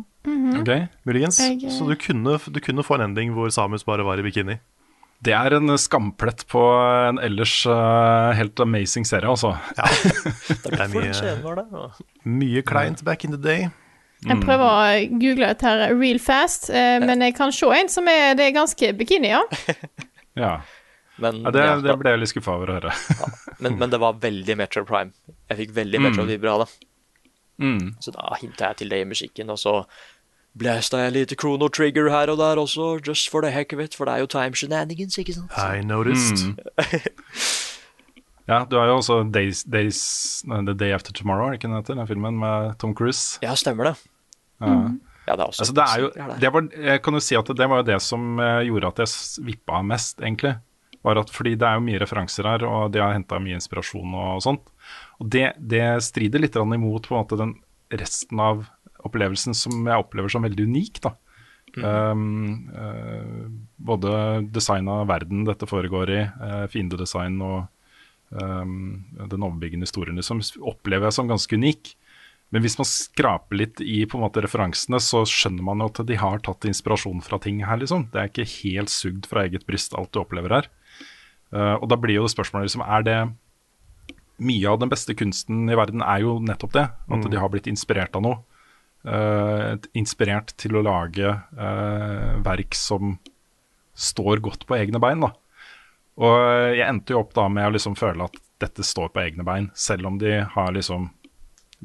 [0.63, 0.71] Ok
[1.09, 1.41] muligens.
[1.43, 4.25] Jeg, eh, Så du kunne, du kunne få en ending hvor Samus bare var i
[4.25, 4.61] bikini.
[5.23, 6.61] Det er en skamplett på
[7.09, 9.53] en ellers uh, helt amazing serie, altså.
[9.79, 9.87] Ja.
[10.65, 11.85] det er mye,
[12.27, 13.69] mye kleint back in the day.
[14.23, 18.07] Jeg prøver å google dette her real fast, eh, men jeg kan se en som
[18.09, 19.43] er Det er ganske bikini, ja.
[20.39, 20.53] Ja,
[21.19, 22.93] Men, ja det, ja, det ble jeg litt skuffa over å høre.
[23.61, 25.11] men, men det var veldig Metro Prime.
[25.51, 26.07] Jeg fikk veldig Mm.
[26.09, 26.71] Metro-vibber av det.
[27.63, 27.91] Mm.
[28.01, 29.75] Så da hinta jeg til det i musikken, og så
[30.59, 33.95] blæsta jeg litt Chrono Trigger her og der også, just for the heck of it,
[33.95, 35.53] for det er jo time shenanigans, ikke sant?
[35.59, 36.57] I noticed.
[38.49, 39.99] Ja, du har jo også Days, Days,
[40.49, 43.39] The Day After Tomorrow, er det ikke den heter, den filmen med Tom Cruise.
[43.43, 43.93] Ja, stemmer det.
[44.63, 44.83] Ja.
[45.23, 47.51] Ja, det er også Altså, det er jo, det var, jeg kan jo si at
[47.55, 50.57] det var jo det som eh, gjorde at jeg vippa mest, egentlig.
[51.03, 54.17] Var at, fordi det er jo mye referanser her, og de har henta mye inspirasjon
[54.19, 54.71] og sånt.
[55.23, 57.57] Og det, det strider litt imot på en måte den
[57.93, 58.67] resten av
[59.07, 61.03] opplevelsen som jeg opplever som veldig unik.
[61.07, 61.15] da.
[61.73, 63.47] Um, uh,
[63.81, 67.63] både design av verden dette foregår i, uh, fiendedesign og
[68.29, 71.95] um, den overbyggende historien liksom, opplever jeg som ganske unik.
[72.53, 76.03] Men hvis man skraper litt i på en måte referansene, så skjønner man jo at
[76.09, 77.81] de har tatt inspirasjon fra ting her.
[77.81, 78.11] liksom.
[78.13, 80.69] Det er ikke helt sugd fra eget bryst, alt du opplever her.
[81.53, 83.21] Uh, og da blir jo spørsmålet liksom, er det
[84.43, 86.83] Mye av den beste kunsten i verden er jo nettopp det.
[87.15, 88.41] At de har blitt inspirert av noe.
[89.07, 93.21] Uh, inspirert til å lage uh, verk som
[93.95, 95.23] står godt på egne bein.
[95.23, 95.31] da.
[96.19, 96.39] Og
[96.75, 99.71] jeg endte jo opp da med å liksom føle at dette står på egne bein,
[99.79, 101.13] selv om de har liksom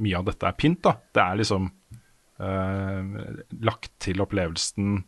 [0.03, 0.95] Mye av dette er pynt, da.
[1.13, 1.69] Det er liksom
[2.43, 3.15] uh,
[3.65, 4.99] lagt til opplevelsen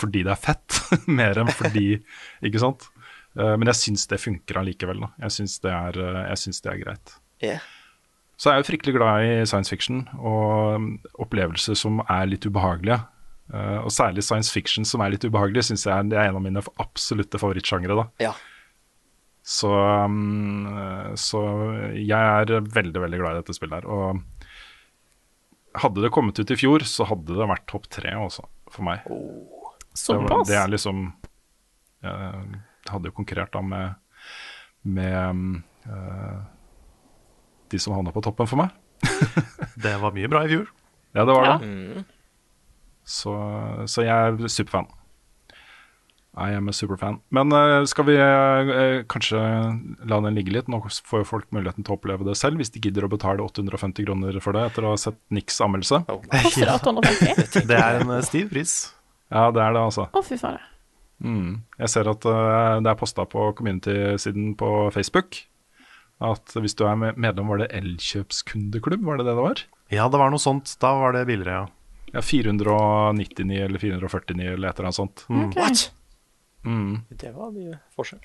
[0.00, 0.78] fordi det er fett,
[1.18, 1.98] mer enn fordi
[2.46, 2.86] Ikke sant?
[3.34, 5.12] Uh, men jeg syns det funker allikevel, da.
[5.26, 7.14] Jeg syns det, jeg syns det er greit.
[7.44, 7.64] Yeah.
[8.40, 13.02] Så er jo fryktelig glad i science fiction og um, opplevelser som er litt ubehagelige.
[13.50, 16.44] Eh, og særlig science fiction som er litt ubehagelig, syns jeg er, er en av
[16.44, 17.96] mine absolutte favorittsjangre.
[17.98, 18.06] da.
[18.22, 18.32] Ja.
[19.50, 19.70] Så,
[20.06, 20.66] um,
[21.18, 21.40] så
[21.96, 23.88] jeg er veldig, veldig glad i dette spillet her.
[23.90, 28.86] Og hadde det kommet ut i fjor, så hadde det vært topp tre også, for
[28.86, 29.02] meg.
[29.10, 30.46] Oh, Såpass.
[30.48, 31.00] det er liksom
[32.06, 32.60] Jeg
[32.92, 33.98] hadde jo konkurrert da med,
[34.86, 35.42] med um,
[35.84, 36.38] eh,
[37.74, 38.70] de som havna på toppen for meg.
[39.82, 40.70] Det var mye bra i fjor.
[41.16, 41.58] Ja, det var Ja.
[41.58, 41.68] det.
[41.68, 42.04] Mm.
[43.10, 43.34] Så,
[43.90, 44.86] så jeg er superfan.
[46.38, 47.16] I am a superfan.
[47.34, 49.40] Men eh, skal vi eh, kanskje
[50.06, 50.68] la den ligge litt?
[50.70, 53.42] Nå får jo folk muligheten til å oppleve det selv, hvis de gidder å betale
[53.42, 56.04] 850 kroner for det etter å ha sett Nicks anmeldelse.
[56.06, 56.22] Oh,
[56.60, 56.76] Ja.
[57.66, 58.76] det er en eh, stiv pris.
[59.30, 60.06] Ja, det er det, altså.
[60.14, 60.62] Å, fy fader.
[61.20, 61.60] Mm.
[61.82, 65.42] Jeg ser at eh, det er posta på community-siden på Facebook
[66.20, 69.60] at hvis du er medlem, var det Elkjøpskundeklubb, var det det det var?
[69.90, 70.74] Ja, det var noe sånt.
[70.82, 71.68] Da var det billigere, ja.
[72.12, 75.24] Ja, 499 eller 449 eller et eller annet sånt.
[75.30, 75.56] Ok.
[75.56, 75.84] What?
[76.66, 77.02] Mm.
[77.08, 78.22] Det var mye forskjell.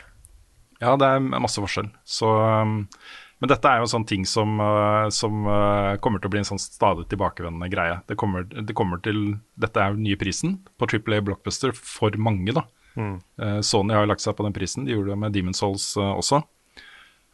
[0.82, 1.88] Ja, det er masse forskjell.
[2.04, 2.82] Så, um,
[3.40, 6.42] men dette er jo en sånn ting som, uh, som uh, kommer til å bli
[6.44, 8.00] en sånn stadig tilbakevendende greie.
[8.10, 12.16] Det kommer, det kommer til, Dette er jo nye prisen på Triple A Blockbuster for
[12.20, 12.56] mange.
[12.56, 12.66] da.
[12.96, 13.16] Mm.
[13.40, 14.88] Uh, Sony har jo lagt seg på den prisen.
[14.88, 16.44] De gjorde det med Demon's Souls uh, også.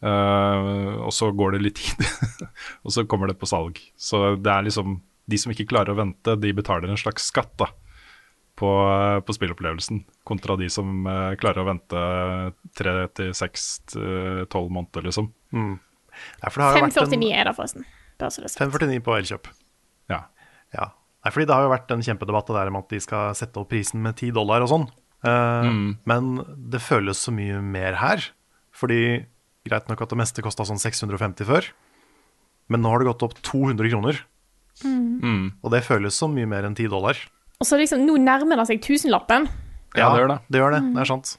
[0.02, 2.02] Uh, og så går det litt tid,
[2.86, 3.78] og så kommer det på salg.
[3.98, 7.54] Så det er liksom De som ikke klarer å vente, de betaler en slags skatt
[7.62, 7.70] da
[8.62, 8.70] på,
[9.26, 12.04] på spillopplevelsen, kontra de som uh, klarer å vente
[12.78, 15.32] tre til seks til tolv måneder, liksom.
[15.56, 15.76] Mm.
[15.82, 17.86] Nei, for det har jo vært en 549 er det, forresten.
[18.22, 19.52] Det er 549 på Elkjøp.
[20.12, 20.24] Ja.
[20.76, 20.92] Ja.
[21.22, 23.62] Nei, fordi det har jo vært en kjempedebatt det der om at de skal sette
[23.62, 24.88] opp prisen med 10 dollar og sånn.
[25.26, 25.70] Eh,
[26.10, 26.32] Men
[26.72, 28.26] det føles så mye mer her.
[28.74, 29.26] Fordi
[29.68, 31.68] greit nok at det meste kosta sånn 650 før,
[32.72, 34.22] men nå har det gått opp 200 kroner.
[34.82, 35.60] Mm.
[35.62, 37.20] Og det føles så mye mer enn 10 dollar.
[37.62, 39.46] Og så liksom, nå nærmer det seg tusenlappen.
[39.94, 40.40] Ja, det gjør det.
[40.50, 41.36] Det gjør det, det er sant.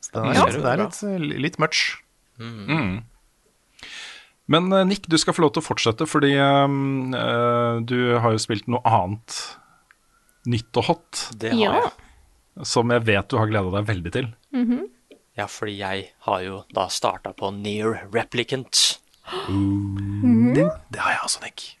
[0.00, 0.46] Så det er, Ja.
[0.50, 1.82] det er litt, litt much.
[2.40, 3.04] Mm.
[4.50, 8.34] Men eh, Nick, du skal få lov til å fortsette, fordi um, eh, du har
[8.34, 9.36] jo spilt noe annet
[10.50, 11.72] nytt og hot, Det har Ja.
[11.84, 12.66] jeg.
[12.66, 14.32] som jeg vet du har gleda deg veldig til.
[15.38, 18.98] Ja, fordi jeg har jo da starta på Near Replicant.
[19.30, 21.76] Det har jeg også, Nick.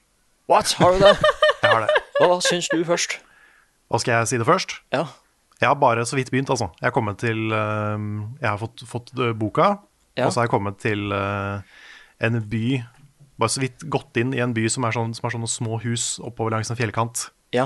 [0.48, 0.70] What?
[0.78, 1.16] Har du det?
[1.62, 1.96] Jeg har det.
[2.20, 3.18] Hva syns du først?
[3.90, 4.76] Hva skal jeg si det først?
[4.94, 5.06] Ja.
[5.60, 6.70] Jeg har bare så vidt begynt, altså.
[6.80, 9.74] Jeg har kommet til øhm, Jeg har fått, fått øh, boka,
[10.18, 10.26] Ja.
[10.26, 11.60] og så har jeg kommet til øh,
[12.20, 12.80] en by
[13.40, 15.78] Bare så vidt gått inn i en by som er, sånn, som er sånne små
[15.80, 17.30] hus oppover langs en fjellkant.
[17.56, 17.64] Ja.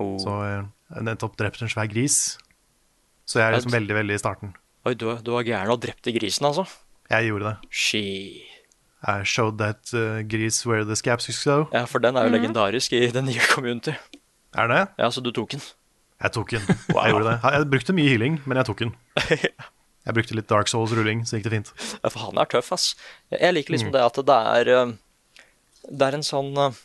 [0.00, 0.16] Oh.
[0.16, 0.62] Så jeg
[0.94, 2.38] jeg nettopp drept en svær gris.
[3.26, 4.52] Så jeg er liksom veldig, veldig i starten.
[4.84, 6.66] Oi, du, du var gæren og drepte grisen, altså?
[7.10, 7.70] Jeg gjorde det.
[7.72, 8.02] She.
[9.04, 11.66] I showed that uh, gris where the scabs go.
[11.72, 13.92] Ja, for den er jo legendarisk i den nye community.
[14.56, 14.86] Er det?
[14.98, 15.60] Ja, så du tok den.
[16.22, 16.64] Jeg tok den.
[16.94, 17.38] Jeg gjorde det.
[17.42, 18.94] Jeg brukte mye healing, men jeg tok den.
[20.04, 21.70] Jeg brukte litt Dark Souls-rulling, så gikk det fint.
[22.02, 22.90] Ja, for han er tøff, ass.
[23.32, 24.90] Jeg liker liksom det at det er eh,
[25.88, 26.76] Det er en sånn eh,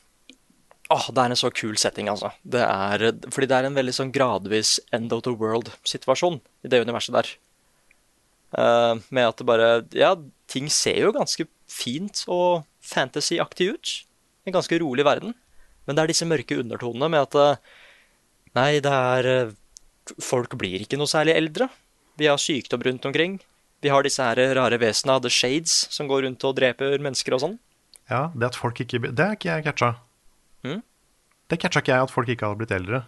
[0.90, 2.32] Åh, det er en så kul setting, altså.
[2.42, 6.80] Det er, fordi det er en veldig sånn gradvis end of the world-situasjon i det
[6.82, 7.30] universet der.
[8.50, 10.16] Uh, med at det bare Ja,
[10.50, 13.94] ting ser jo ganske fint og fantasy-aktig ut.
[14.48, 15.36] En ganske rolig verden.
[15.86, 17.62] Men det er disse mørke undertonene med at eh,
[18.58, 19.56] Nei, det er eh,
[20.26, 21.68] Folk blir ikke noe særlig eldre.
[22.18, 23.38] Vi har sykdom rundt omkring.
[23.80, 27.44] Vi har disse her rare vesenene, The Shades, som går rundt og dreper mennesker og
[27.44, 27.60] sånn.
[28.10, 29.92] Ja, det at folk ikke Det er ikke jeg catcha.
[30.66, 30.82] Mm.
[31.50, 33.04] Det catcha ikke jeg, at folk ikke hadde blitt eldre.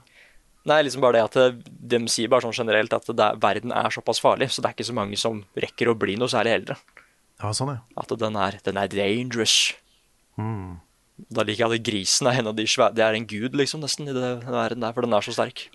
[0.69, 3.73] Nei, liksom bare det at eh, de sier bare sånn generelt at det er, verden
[3.73, 6.53] er såpass farlig, så det er ikke så mange som rekker å bli noe særlig
[6.59, 6.77] eldre.
[7.41, 7.81] Ja, sånn, ja.
[7.97, 9.73] At den er, den er dangerous.
[10.37, 10.79] Mm.
[11.31, 13.81] Da liker jeg at grisen er en av de svære Det er en gud, liksom,
[13.83, 15.67] nesten, i den verden der, for den er så sterk.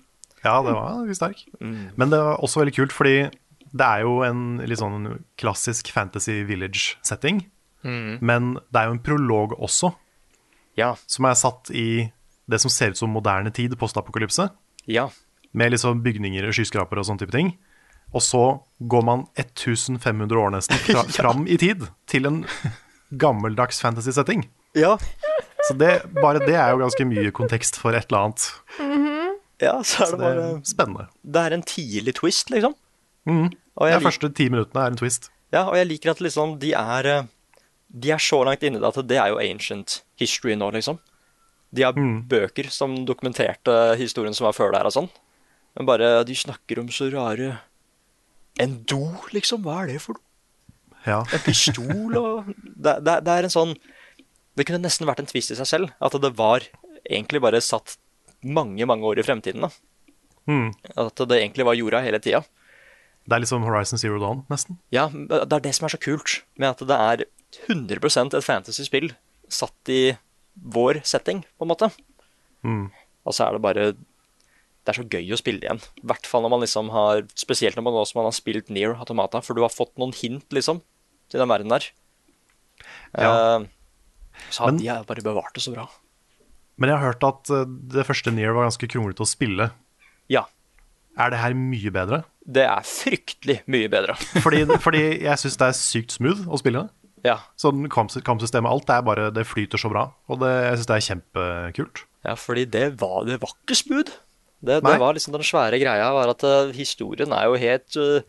[0.43, 1.43] Ja, det var sterk.
[1.59, 1.91] Mm.
[1.97, 3.29] Men det var også veldig kult, fordi
[3.77, 7.43] det er jo en litt sånn klassisk Fantasy Village-setting.
[7.83, 8.17] Mm.
[8.21, 9.93] Men det er jo en prolog også,
[10.77, 10.95] Ja.
[11.07, 12.11] som er satt i
[12.47, 14.49] det som ser ut som moderne tid, postapokalypse.
[14.87, 15.09] Ja.
[15.53, 17.57] Med liksom bygninger, skyskrapere og sånne type ting.
[18.17, 18.41] Og så
[18.89, 22.39] går man 1500 år nesten fra, fram i tid til en
[23.21, 24.47] gammeldags fantasy-setting.
[24.77, 24.95] Ja.
[25.67, 28.47] Så det, bare det er jo ganske mye kontekst for et eller annet.
[29.61, 31.07] ja, så er Så det det bare er spennende.
[31.23, 32.75] Det er en tidlig twist, liksom.
[33.27, 33.49] Mm.
[33.77, 35.29] Og De jeg, lik, første ti minuttene er en twist.
[35.53, 37.23] ja, og jeg liker at liksom de er eh,
[37.91, 40.99] De er så langt inne det at det er jo ancient history nå, liksom.
[41.75, 42.21] De har Mm.
[42.29, 45.09] bøker som dokumenterte historien som var før der og sånn.
[45.75, 47.57] Men bare De snakker om så rare
[48.63, 49.03] En do,
[49.35, 49.63] liksom.
[49.65, 50.23] Hva er det for noe?
[51.07, 51.21] Ja.
[51.31, 53.69] En pistol og det, det, det er en sånn
[54.57, 55.93] Det kunne nesten vært en twist i seg selv.
[56.03, 56.65] At det var
[57.07, 57.95] egentlig bare satt
[58.43, 59.63] mange, mange år i fremtiden.
[59.63, 59.69] da.
[60.47, 60.71] Mm.
[60.97, 62.41] At det egentlig var jorda hele tida.
[63.27, 64.77] Det er liksom Horizon Zero Dawn, nesten.
[64.95, 67.23] Ja, det er det som er så kult med at det er
[67.67, 69.11] 100 et fantasy-spill
[69.51, 70.15] satt i
[70.55, 71.89] vår setting, på en måte.
[72.63, 72.87] Mm.
[73.27, 73.89] Og så er det bare
[74.87, 75.81] Det er så gøy å spille igjen.
[75.99, 78.93] I hvert fall når man liksom har Spesielt når man også man har spilt Near
[78.95, 80.79] Automata, for du har fått noen hint, liksom,
[81.27, 81.89] til den verden der.
[83.17, 83.31] Ja.
[83.59, 83.65] Uh,
[84.53, 85.87] så Men- de har bare bevart det så bra.
[86.77, 89.71] Men jeg har hørt at eh, det første Nier var ganske kronglete å spille.
[90.29, 90.43] Ja.
[91.17, 92.19] Er det her mye bedre?
[92.45, 94.13] Det er fryktelig mye bedre.
[94.45, 96.93] Fordi, fordi jeg syns det er sykt smooth å spille det.
[97.25, 97.39] Ja.
[97.57, 100.05] Sånn kamp- kampsystemet, alt det er bare Det flyter så bra.
[100.29, 102.03] Og det, jeg syns det er kjempekult.
[102.29, 104.13] Ja, fordi det var, det var ikke smooth.
[104.57, 108.25] Det, det var liksom Den svære greia var at uh, historien er jo helt uh,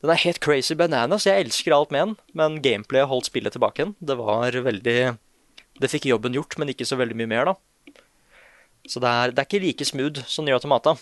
[0.00, 1.26] Den er helt crazy bananas.
[1.28, 3.96] Jeg elsker alt med den, men gameplayet holdt spillet tilbake igjen.
[4.00, 4.98] Det var veldig
[5.76, 7.56] Det fikk jobben gjort, men ikke så veldig mye mer, da.
[8.86, 10.94] Så det er, det er ikke like smooth som Nier Automata,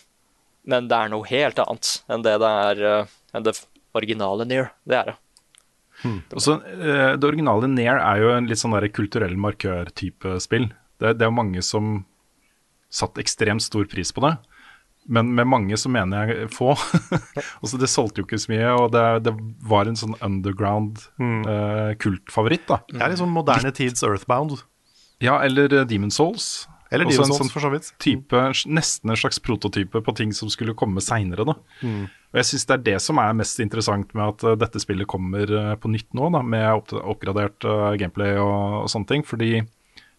[0.64, 3.55] men det er noe helt annet enn det det er uh, enn det
[3.94, 4.73] originale Near.
[4.88, 5.18] Det er det.
[6.05, 10.68] Og så, eh, det originale Near er jo en litt sånn der kulturell markør-type spill.
[11.01, 12.05] Det, det er mange som
[12.94, 14.37] satte ekstremt stor pris på det.
[15.04, 16.72] Men med mange så mener jeg få.
[17.61, 19.35] altså Det solgte jo ikke så mye, og det, det
[19.68, 22.66] var en sånn underground eh, kultfavoritt.
[22.70, 24.62] da Det er liksom moderne tids Earthbound.
[25.22, 26.66] Ja, eller eh, Demon Souls.
[26.92, 27.92] Eller Også Demon's Souls, sånn for så vidt.
[28.00, 31.57] type, Nesten en slags prototype på ting som skulle komme seinere.
[31.83, 32.04] Mm.
[32.33, 35.09] Og jeg syns det er det som er mest interessant med at uh, dette spillet
[35.11, 37.66] kommer på nytt nå, da, med oppgradert
[38.00, 39.26] gameplay og, og sånne ting.
[39.26, 39.64] Fordi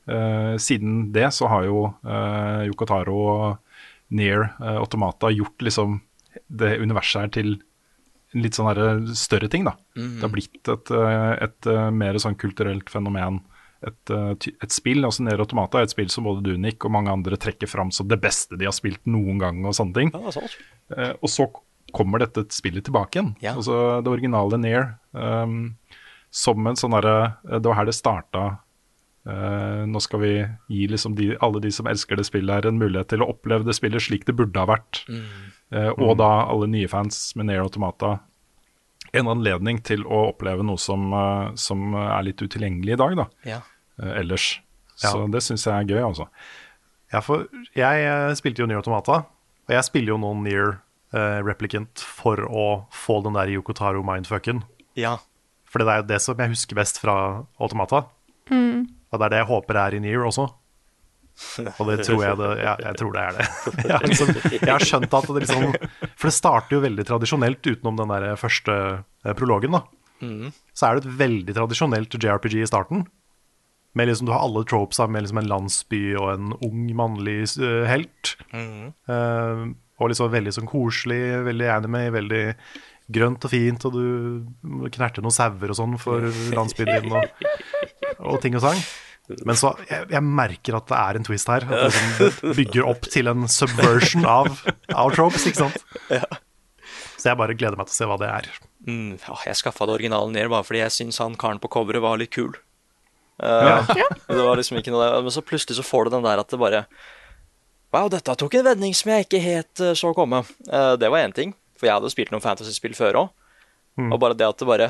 [0.05, 3.45] siden det så har jo uh, Yokotaro og
[4.13, 5.95] Near uh, Automata gjort liksom
[6.47, 7.55] det universet her til
[8.35, 9.75] en litt sånn større ting, da.
[9.95, 10.15] Mhm.
[10.15, 13.41] Det har blitt et, eh, et eh, mer sånn kulturelt fenomen.
[13.85, 16.91] Et, eh, et spill, altså Near Automata er et spill som både du, Nick, og
[16.91, 20.11] mange andre trekker fram som det beste de har spilt noen gang, og sånne ting.
[20.11, 20.49] Ja, sånn.
[20.97, 21.47] Eh, og så
[21.93, 23.35] kommer dette spillet tilbake igjen.
[23.41, 23.53] Ja.
[23.55, 24.97] Altså det originale Near.
[25.13, 25.77] Um,
[26.29, 28.59] som en sånn derre Det var her det starta.
[29.25, 30.33] Eh, nå skal vi
[30.69, 33.65] gi liksom de, alle de som elsker det spillet, her en mulighet til å oppleve
[33.65, 35.01] det spillet slik det burde ha vært.
[35.73, 38.19] Eh, og da alle nye fans med Near Automata
[39.15, 43.25] en anledning til å oppleve noe som, uh, som er litt utilgjengelig i dag, da.
[43.47, 43.59] Ja.
[43.95, 44.57] ellers.
[44.99, 45.13] Ja.
[45.13, 46.25] Så det syns jeg er gøy, altså.
[47.13, 47.45] Ja, for
[47.77, 49.21] jeg spilte jo Nier Automata,
[49.69, 50.75] og jeg spiller jo nå Nier
[51.15, 54.65] Replicant for å få den der Yokotaro mindfucken.
[54.99, 55.15] ja.
[55.71, 57.15] For det er jo det som jeg husker best fra
[57.59, 58.05] Automata.
[59.15, 60.45] Og det er det jeg håper er i Nier også.
[61.81, 63.47] Og det tror jeg det Ja, jeg tror det er det.
[63.89, 65.65] Jeg har, liksom, jeg har skjønt at det liksom
[66.15, 69.83] For det starter jo veldig tradisjonelt utenom den der første eh, prologen, da.
[70.71, 73.03] Så er det et veldig tradisjonelt JRPG i starten.
[73.95, 77.83] Med liksom, Du har alle tropesa med liksom en landsby og en ung mannlig eh,
[77.87, 78.35] helt.
[78.55, 82.43] Uh, og liksom veldig sånn koselig, veldig anime, veldig
[83.15, 86.25] grønt og fint, og du knerter noen sauer og sånn for
[86.57, 87.45] landsbyen din, og,
[88.19, 88.81] og ting og sang.
[89.45, 91.65] Men så jeg, jeg merker at det er en twist her.
[91.65, 94.51] At det liksom bygger opp til en subversion av,
[94.93, 95.79] av tropes, ikke sant?
[97.17, 98.49] Så jeg bare gleder meg til å se hva det er.
[98.85, 102.03] Mm, ja, jeg skaffa det originale ned bare fordi jeg syns han karen på coveret
[102.03, 102.53] var litt kul.
[103.41, 103.81] Ja
[104.29, 106.59] Det var liksom ikke noe Men så plutselig så får du den der at det
[106.61, 106.85] bare
[107.91, 110.41] Wow, dette tok en vending som jeg ikke helt uh, så komme.
[110.67, 113.29] Uh, det var én ting, for jeg hadde spilt noen fantasyspill før òg.
[114.11, 114.89] Og bare det at det bare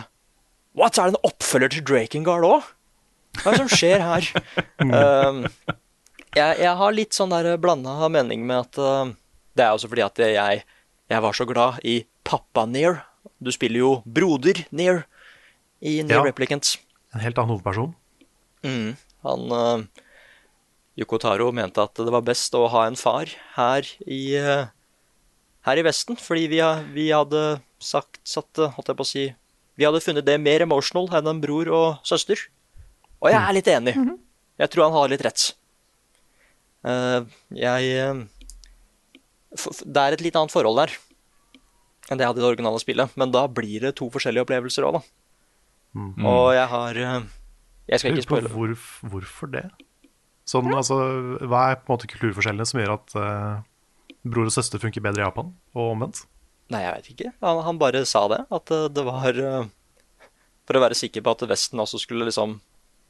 [0.75, 2.71] What, er det en oppfølger til Drakengard òg?
[3.41, 4.29] Hva er det som skjer her?
[4.79, 5.43] Um,
[6.35, 9.13] jeg, jeg har litt sånn der blanda mening med at uh,
[9.55, 10.63] Det er også fordi at jeg,
[11.11, 13.03] jeg var så glad i pappa Near.
[13.39, 15.05] Du spiller jo broder Near
[15.81, 16.25] i Near Ja.
[16.29, 16.77] Replicants.
[17.15, 17.93] En helt annen hovedperson.
[18.65, 18.95] Mm.
[19.25, 20.05] Han uh,
[20.99, 24.71] Yoko Taro mente at det var best å ha en far her i uh,
[25.65, 26.61] her i Vesten, fordi vi,
[26.93, 29.25] vi hadde sagt satt, uh, holdt jeg på å si
[29.75, 32.39] Vi hadde funnet det mer emotional enn en bror og søster.
[33.23, 33.93] Og jeg er litt enig.
[34.61, 35.45] Jeg tror han har litt rett.
[36.85, 37.25] Uh,
[37.57, 38.27] jeg
[39.57, 40.93] f- Det er et litt annet forhold der
[42.05, 44.85] enn det jeg hadde i det originale spillet, men da blir det to forskjellige opplevelser
[44.85, 45.01] òg, da.
[46.29, 47.23] Og jeg har uh,
[47.89, 48.51] Jeg skal ikke spørre...
[48.51, 48.75] spoile.
[48.77, 49.63] hvor, hvorfor det?
[50.45, 50.99] Sånn, altså,
[51.49, 53.63] hva er på en måte kulturforskjellene som gjør at uh,
[54.21, 56.21] bror og søster funker bedre i Japan, og omvendt?
[56.69, 57.31] Nei, jeg vet ikke.
[57.41, 58.43] Han, han bare sa det.
[58.53, 59.65] At uh, det var uh,
[60.69, 62.59] For å være sikker på at Vesten også skulle liksom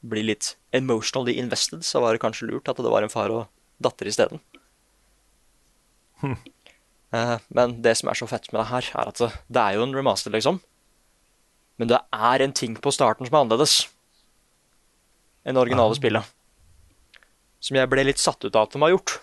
[0.10, 3.48] bli litt emotionally invested, så var det kanskje lurt at det var en far og
[3.84, 4.42] datter isteden.
[7.14, 9.84] Eh, Men det som er så fett med det her, er at det, er jo
[9.86, 10.58] en remaster, liksom.
[11.80, 13.76] Men det er en ting på starten som er annerledes
[15.46, 16.26] enn det originale spillet.
[17.62, 19.20] Som jeg ble litt satt ut av at de har gjort.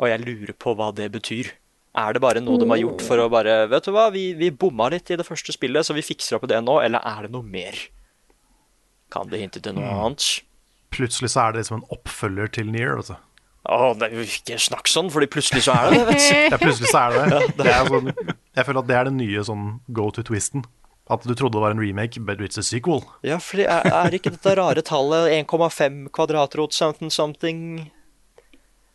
[0.00, 1.52] Og jeg lurer på hva det betyr.
[1.94, 4.48] Er det bare noe de har gjort for å bare Vet du hva, vi, vi
[4.50, 7.26] bomma litt i det første spillet, så vi fikser opp i det nå, eller er
[7.26, 7.76] det noe mer?
[9.12, 10.28] Kan det hinte til noe annet?
[10.92, 12.98] Plutselig så er det liksom en oppfølger til Near.
[13.00, 13.18] Altså.
[13.62, 16.20] Å, det er jo ikke snakk sånn, fordi plutselig så er det det.
[16.52, 17.42] Ja, plutselig så er det det.
[17.60, 18.10] det er sånn,
[18.58, 20.64] jeg føler at det er den nye sånn go to twisten.
[21.12, 23.02] At du trodde det var en remake, but it's a sequel.
[23.26, 27.58] Ja, fordi er, er ikke dette rare tallet 1,5 kvadratrot something something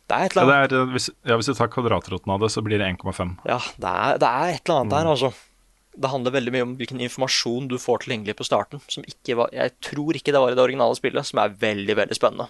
[0.08, 2.32] Det er et Ja, eller det annet er, eh, hvis, ja, hvis du tar kvadratroten
[2.32, 3.36] av det, så blir det 1,5.
[3.48, 5.32] Ja, det er, det er et eller annet der, altså.
[5.98, 8.80] Det handler veldig mye om hvilken informasjon du får tilgjengelig på starten.
[8.86, 9.02] Som
[9.40, 12.46] var, jeg tror ikke det var i det originale spillet, som er veldig, veldig spennende.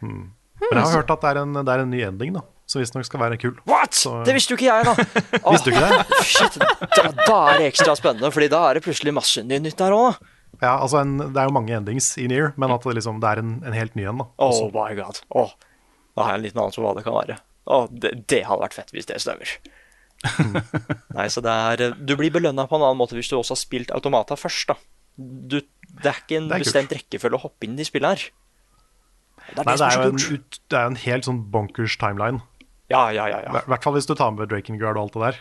[0.00, 0.30] Men
[0.72, 2.42] jeg har hørt at det er en, det er en ny ending, da.
[2.70, 3.56] Som visstnok skal være kul.
[3.68, 3.94] What?!
[3.98, 5.40] Så- Det visste jo ikke jeg, da!
[5.42, 6.20] Oh, Visste du ikke det?
[6.24, 9.76] Shit, da, da er det ekstra spennende, Fordi da er det plutselig masse ny- nytt
[9.80, 10.20] der òg.
[10.60, 13.28] Ja, altså en, Det er jo mange endings i Near, men at det, liksom, det
[13.32, 14.18] er en, en helt ny en.
[14.22, 15.20] da Oh my god.
[15.34, 15.50] Oh,
[16.16, 17.38] da har jeg en liten anelse om hva det kan være.
[17.66, 19.56] Oh, det, det hadde vært fett hvis det stemmer.
[21.16, 23.60] Nei, så det er Du blir belønna på en annen måte hvis du også har
[23.62, 24.76] spilt automata først, da.
[25.16, 27.00] Du, det er ikke en er bestemt kult.
[27.00, 28.26] rekkefølge å hoppe inn i spillet her.
[29.50, 32.44] Det er Nei, det er jo en, det er en helt sånn bonkers timeline.
[32.92, 33.40] Ja, ja, ja.
[33.42, 33.62] I ja.
[33.70, 35.40] hvert fall hvis du tar med Drakengard og alt det der.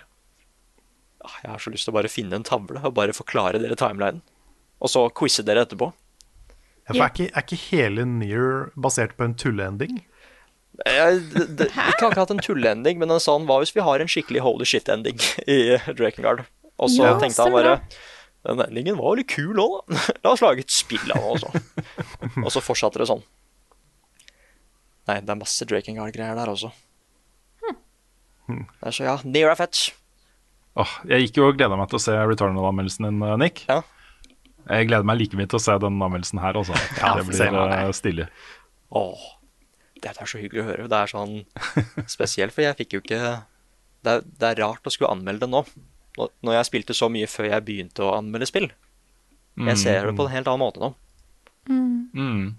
[1.25, 3.77] Ah, Jeg har så lyst til å bare finne en tavle og bare forklare dere
[3.79, 4.21] timelinen.
[4.79, 5.89] Og så quize dere etterpå.
[6.87, 9.99] Ja, for er, ikke, er ikke hele Near basert på en tulleending?
[10.85, 14.07] Jeg, det, det, ikke akkurat en tulleending, men en sånn Hva hvis vi har en
[14.11, 15.57] skikkelig holy shit-ending i
[15.97, 16.45] Drakengard?
[16.79, 17.73] Og så Ja, tenkte han bare
[18.47, 20.03] Den endingen var jo litt kul òg, da.
[20.23, 21.49] La oss lage et spill av det også.
[22.45, 23.25] Og så fortsatte det sånn.
[25.09, 26.69] Nei, det er masse Drakengard-greier der også.
[28.49, 29.89] Det er så, ja, Near a fetch.
[30.79, 33.65] Oh, jeg gikk jo og gleda meg til å se Returnal-anmeldelsen din, eh, Nick.
[33.69, 33.81] Ja.
[34.69, 36.77] Jeg gleder meg like mye til å se den anmeldelsen her, altså.
[37.01, 37.65] Ja, det blir stille.
[37.75, 38.27] eh, stilig.
[38.95, 39.25] Åh,
[40.01, 40.87] dette er så hyggelig å høre.
[40.91, 41.33] Det er sånn
[42.07, 43.21] spesielt, for jeg fikk jo ikke
[44.05, 45.63] det er, det er rart å skulle anmelde det nå.
[46.19, 48.69] Når- jeg spilte så mye før jeg begynte å anmelde spill.
[49.59, 50.93] Jeg ser det på en helt annen måte nå.
[51.69, 52.55] Mm.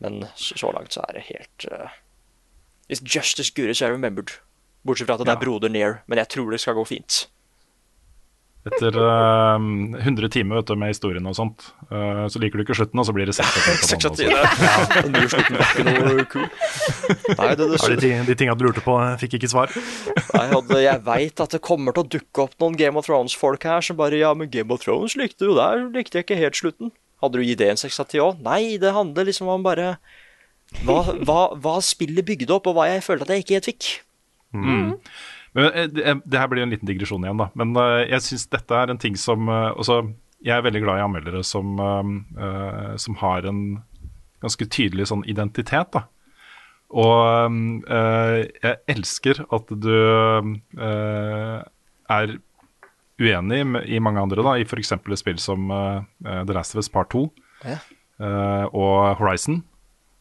[0.00, 1.88] Men så, langt så er det helt uh,
[2.88, 4.36] It's just as good as I remembered.
[4.84, 7.24] Bortsett fra at det er broder Near, men jeg tror det skal gå fint.
[8.64, 9.64] Etter eh,
[10.00, 13.04] 100 timer vet du, med historien og sånt, uh, så liker du ikke slutten, og
[13.04, 13.58] så blir det 6
[13.90, 14.24] Seks av ti.
[14.30, 16.46] Den nye slutten var ikke noe kul.
[17.36, 19.74] Nei, det, det, Ja, de, ting- de tinga du lurte på, eh, fikk ikke svar.
[20.32, 23.68] Nei, hadde, jeg veit at det kommer til å dukke opp noen Game of Thrones-folk
[23.68, 26.56] her som bare Ja, men Game of Thrones likte jo der likte jeg ikke helt
[26.56, 26.94] slutten.
[27.20, 28.40] Hadde du gitt det en 6 av 10 òg?
[28.48, 29.94] Nei, det handler liksom om bare
[30.88, 33.92] hva, hva, hva spillet bygde opp, og hva jeg følte at jeg ikke helt fikk.
[35.54, 37.48] Men eh, det, det her blir jo en liten digresjon igjen, da.
[37.58, 40.00] Men eh, jeg syns dette er en ting som eh, altså,
[40.44, 42.10] Jeg er veldig glad i anmeldere som, eh,
[42.46, 43.60] eh, som har en
[44.44, 46.04] ganske tydelig sånn identitet, da.
[46.94, 47.54] Og
[47.90, 51.62] eh, jeg elsker at du eh,
[52.12, 52.34] er
[53.22, 54.92] uenig med, i mange andre, da, i f.eks.
[54.96, 56.02] et spill som eh,
[56.44, 57.24] The Last of Us Part 2
[57.64, 57.78] Ja.
[58.20, 59.62] eh, og Horizon.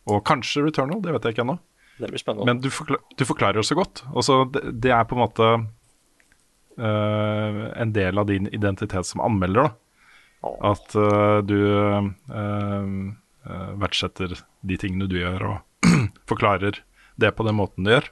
[0.09, 1.57] Og kanskje Returnal, det vet jeg ikke ennå.
[1.97, 2.45] Det blir spennende.
[2.49, 4.03] Men du, forkla du forklarer det så godt.
[4.15, 5.49] Altså, det, det er på en måte
[6.79, 9.69] uh, en del av din identitet som anmelder.
[9.69, 9.75] da.
[10.43, 10.57] Oh.
[10.73, 12.87] At uh, du uh,
[13.79, 15.87] verdsetter de tingene du gjør, og
[16.31, 16.81] forklarer
[17.21, 18.09] det på den måten du gjør.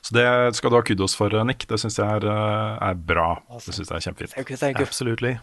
[0.00, 1.66] Så det skal du ha kudos for, Nick.
[1.68, 3.34] Det syns jeg er, er bra.
[3.60, 4.32] Det syns jeg er kjempefint.
[4.38, 4.88] Thank you, thank you.
[4.88, 5.36] Absolutely.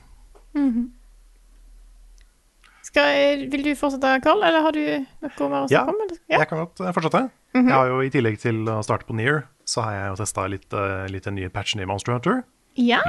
[2.93, 6.01] Skal, vil du fortsette, Carl, eller har du noe mer å snakke om?
[6.29, 6.37] Ja.
[6.37, 7.23] Jeg kan godt fortsette.
[7.53, 7.69] Mm -hmm.
[7.69, 10.47] Jeg har jo I tillegg til å starte på Near, så har jeg jo testa
[10.47, 12.43] litt, eh, litt den nye patchen i Monster Hunter.
[12.75, 13.01] ja.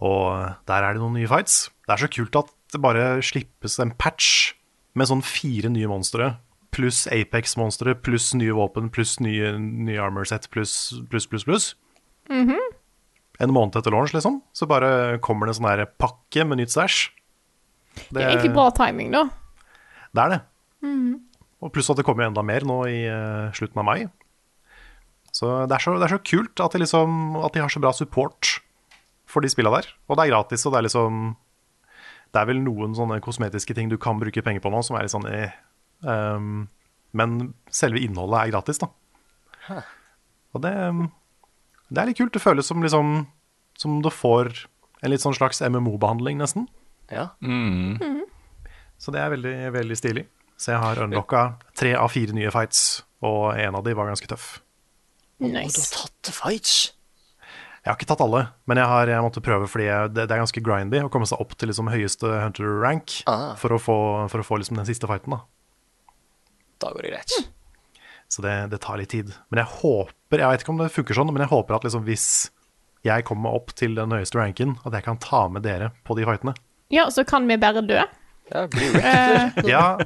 [0.00, 1.70] Og der er det noen nye fights.
[1.86, 4.54] Det er så kult at det bare slippes en patch
[4.94, 6.36] med sånn fire nye monstre,
[6.70, 11.76] pluss Apex-monstre, pluss nye våpen, pluss nye, nye armor set, pluss, pluss, pluss, pluss.
[13.40, 14.42] En måned etter launch, liksom.
[14.52, 17.10] Så bare kommer det en sånn pakke med nytt stæsj.
[18.08, 19.24] Det er egentlig bra timing, da.
[20.14, 20.40] Det er det.
[21.58, 24.06] Og pluss at det kommer enda mer nå i uh, slutten av mai.
[25.34, 27.82] Så det er så, det er så kult at de, liksom, at de har så
[27.82, 28.58] bra support
[29.28, 29.90] for de spilla der.
[30.08, 31.36] Og det er gratis, og det er liksom
[32.32, 35.06] Det er vel noen sånne kosmetiske ting du kan bruke penger på nå, som er
[35.06, 35.54] litt sånn eh.
[36.04, 36.68] Um,
[37.16, 38.90] men selve innholdet er gratis, da.
[40.54, 40.72] Og det,
[41.88, 42.34] det er litt kult.
[42.36, 43.26] Det føles som liksom
[43.78, 44.52] Som du får
[45.02, 46.66] en litt sånn slags MMO-behandling, nesten.
[47.10, 47.28] Ja.
[48.98, 50.26] Så det er veldig, veldig stilig.
[50.58, 51.42] Så jeg har unlocka
[51.78, 54.58] tre av fire nye fights, og en av de var ganske tøff.
[55.38, 56.72] Og du har tatt fights.
[57.84, 60.34] Jeg har ikke tatt alle, men jeg, har, jeg måtte prøve fordi jeg, det, det
[60.34, 63.54] er ganske grindy å komme seg opp til liksom høyeste hunter rank Ah.
[63.56, 63.96] for å få,
[64.28, 65.36] for å få liksom den siste fighten.
[65.38, 65.44] da.
[66.82, 67.36] Da går det greit.
[68.28, 69.30] Så det, det tar litt tid.
[69.48, 72.02] Men jeg håper Jeg vet ikke om det funker sånn, men jeg håper at liksom
[72.04, 72.26] hvis
[73.06, 76.26] jeg kommer opp til den høyeste ranken, at jeg kan ta med dere på de
[76.28, 76.52] fightene.
[76.94, 78.00] Ja, så kan vi bare dø.
[78.48, 79.68] Ja, blir wrecked.
[79.68, 79.98] Ja,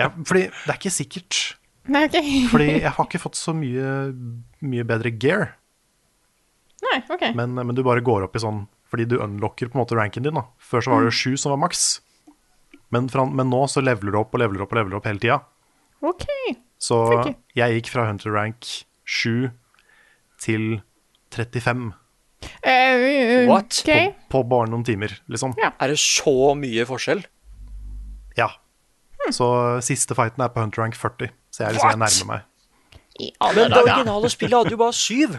[0.00, 1.40] ja, fordi det er ikke sikkert.
[1.86, 2.16] Nei, OK.
[2.50, 3.90] Fordi jeg har ikke fått så mye,
[4.66, 5.52] mye bedre gear.
[6.82, 7.28] Nei, OK.
[7.38, 10.26] Men, men du bare går opp i sånn Fordi du unlocker på en måte ranken
[10.26, 10.36] din.
[10.36, 11.84] da Før så var det jo sju som var maks.
[12.94, 15.22] Men, fra, men nå så leveler du opp og leveler opp og leveler opp hele
[15.22, 15.38] tida.
[16.06, 16.26] OK.
[16.78, 16.98] Så
[17.56, 18.66] jeg gikk fra hunter rank
[19.08, 19.48] 7
[20.42, 20.66] til
[21.34, 21.88] 35
[22.62, 23.80] Eh, What?
[23.82, 24.12] Okay.
[24.32, 25.54] på bare noen timer, liksom.
[25.60, 25.72] Ja.
[25.80, 27.24] Er det så mye forskjell?
[28.38, 28.50] Ja.
[29.34, 29.48] Så
[29.82, 32.52] siste fighten er på hunter rank 40, så jeg, er liksom, jeg nærmer meg.
[33.16, 35.38] I Men det originale spillet hadde jo bare syv.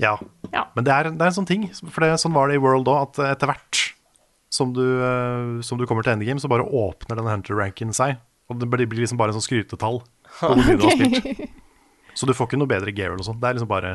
[0.00, 0.16] Ja.
[0.52, 0.66] Ja.
[0.76, 2.88] Men det er, det er en sånn ting, for det, sånn var det i World
[2.90, 3.82] òg, at etter hvert
[4.52, 8.18] som du, eh, som du kommer til endgame, så bare åpner den hunter-ranken seg.
[8.50, 10.02] Og det blir blir liksom bare en sånn skrytetall
[10.40, 11.60] på hvor mye du har spilt.
[12.18, 13.40] Så du får ikke noe bedre gear eller noe sånt.
[13.40, 13.92] Det er liksom bare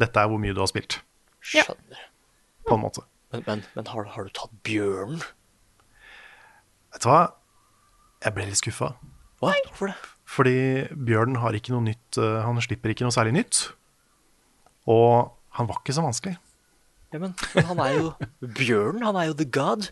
[0.00, 0.98] Dette er hvor mye du har spilt,
[1.54, 1.64] Ja.
[2.68, 3.04] På en måte.
[3.32, 5.22] Men, men, men har, har du tatt bjørnen?
[6.90, 7.20] Vet du hva?
[8.24, 8.92] Jeg ble litt skuffa.
[9.40, 9.98] Hvorfor det?
[10.30, 10.56] Fordi
[10.94, 13.60] Bjørn har ikke noe nytt eh, Han slipper ikke noe særlig nytt.
[14.90, 16.36] Og han var ikke så vanskelig.
[17.10, 18.10] Ja, men, men han er jo
[18.60, 19.02] bjørnen.
[19.08, 19.88] Han er jo the god.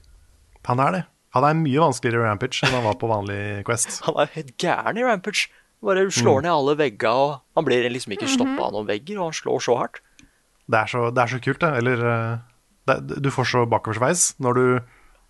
[0.68, 1.00] Han er det.
[1.36, 3.98] Han er mye vanskeligere i Rampage enn han var på vanlig Quest.
[4.06, 5.48] Han er helt gæren i Rampage.
[5.84, 9.28] Bare slår ned alle veggene, og han blir liksom ikke stoppa av noen vegger, og
[9.28, 10.00] han slår så hardt.
[10.68, 11.70] Det er så, det er så kult, det.
[11.80, 12.38] Eller eh,
[12.90, 14.64] det, Du får så bakoversveis når du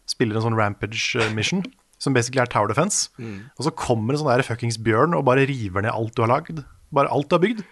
[0.09, 1.63] spiller en sånn rampage eh, mission,
[1.99, 5.47] som basically er Tower Defense, og så kommer en sånn der fuckings bjørn og bare
[5.51, 6.61] river ned alt du har lagd.
[6.95, 7.65] Bare alt du har bygd.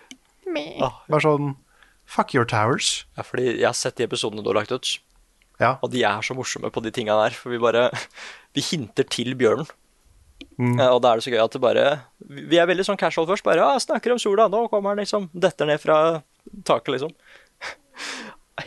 [1.06, 1.54] Bare sånn
[2.06, 3.04] Fuck your towers.
[3.18, 4.92] Ja, fordi jeg har sett de episodene du har lagt ut,
[5.58, 5.72] Ja.
[5.82, 7.34] og de er så morsomme på de tinga der.
[7.34, 7.88] For vi bare
[8.54, 9.66] Vi hinter til bjørnen.
[10.60, 10.76] Mm.
[10.78, 11.84] Ja, og da er det så gøy at det bare
[12.28, 13.42] Vi er veldig sånn casual først.
[13.46, 16.22] Bare ja, snakker om sola, nå kommer den liksom Detter ned fra
[16.64, 17.10] taket, liksom.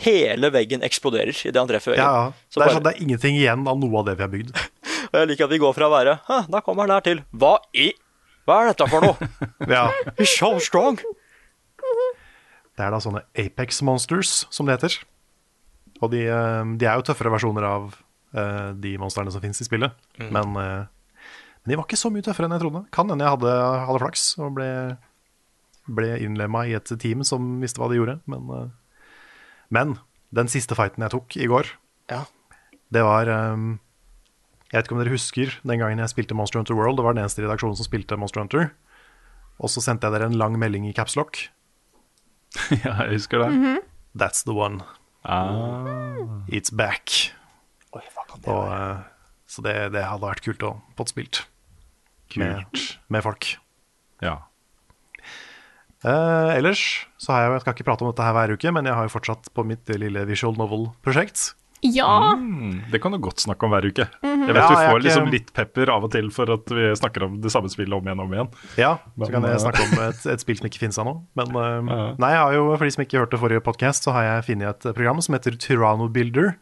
[0.03, 2.05] Hele veggen eksploderer idet han treffer veggen.
[2.05, 2.25] ja.
[2.29, 2.33] ja.
[2.53, 4.51] Det er, bare- sånn, det er ingenting igjen av noe av det vi har bygd.
[5.09, 6.13] Og jeg liker at vi går fra å være
[6.53, 7.87] da kommer han her til Hva i
[8.45, 9.29] Hva er dette for noe?
[9.75, 9.87] Ja.
[10.19, 10.99] He's so strong!
[12.77, 14.93] Det er da sånne Apex Monsters, som det heter.
[15.99, 17.89] Og de, eh, de er jo tøffere versjoner av
[18.37, 19.91] eh, de monstrene som finnes i spillet.
[20.21, 20.85] Men, eh,
[21.65, 22.85] men de var ikke så mye tøffere enn jeg trodde.
[22.95, 23.55] Kan hende jeg hadde,
[23.89, 24.69] hadde flaks og ble,
[25.91, 28.19] ble innlemma i et team som visste hva de gjorde.
[28.31, 28.71] Men,
[29.69, 29.97] men
[30.35, 31.71] den siste fighten jeg tok i går,
[32.09, 32.23] Ja.
[32.91, 33.79] det var um,
[34.71, 36.97] Jeg vet ikke om dere husker den gangen jeg spilte Monster Hunter World.
[36.99, 38.69] Det var den eneste redaksjonen som spilte Monster Hunter.
[39.59, 41.39] Og så sendte jeg dere en lang melding i capslock.
[42.85, 43.81] ja, jeg husker det.
[44.17, 44.83] That's the one.
[45.25, 46.45] Ah.
[46.47, 47.31] It's back.
[47.93, 48.91] Oi, hva kan det Og, være?
[48.91, 51.41] eh, så det, det hadde vært kult å få spilt
[52.37, 52.99] med, Kult.
[53.09, 53.47] med folk.
[54.21, 54.35] Ja.
[56.05, 56.81] Eh, ellers
[57.19, 58.95] så har jeg jo, jeg skal ikke prate om dette her hver uke, men jeg
[58.95, 61.53] har jo fortsatt på mitt lille visual novel-prosjekt.
[61.83, 62.33] Ja.
[62.35, 64.03] Mm, det kan du godt snakke om hver uke.
[64.23, 66.89] Jeg vet Ja, vi får ikke- liksom litt pepper av og til for at vi
[66.95, 68.49] snakker om det samme spillet om igjen og om igjen.
[68.77, 71.23] Ja, så kan jeg eh, snakke om et, et spill som ikke finnes ennå.
[71.35, 72.15] Men Ja.
[72.19, 74.85] nei, jeg har jo, for de som ikke hørte forrige podkast, så har jeg funnet
[74.85, 76.55] et program som heter Tyranno Builder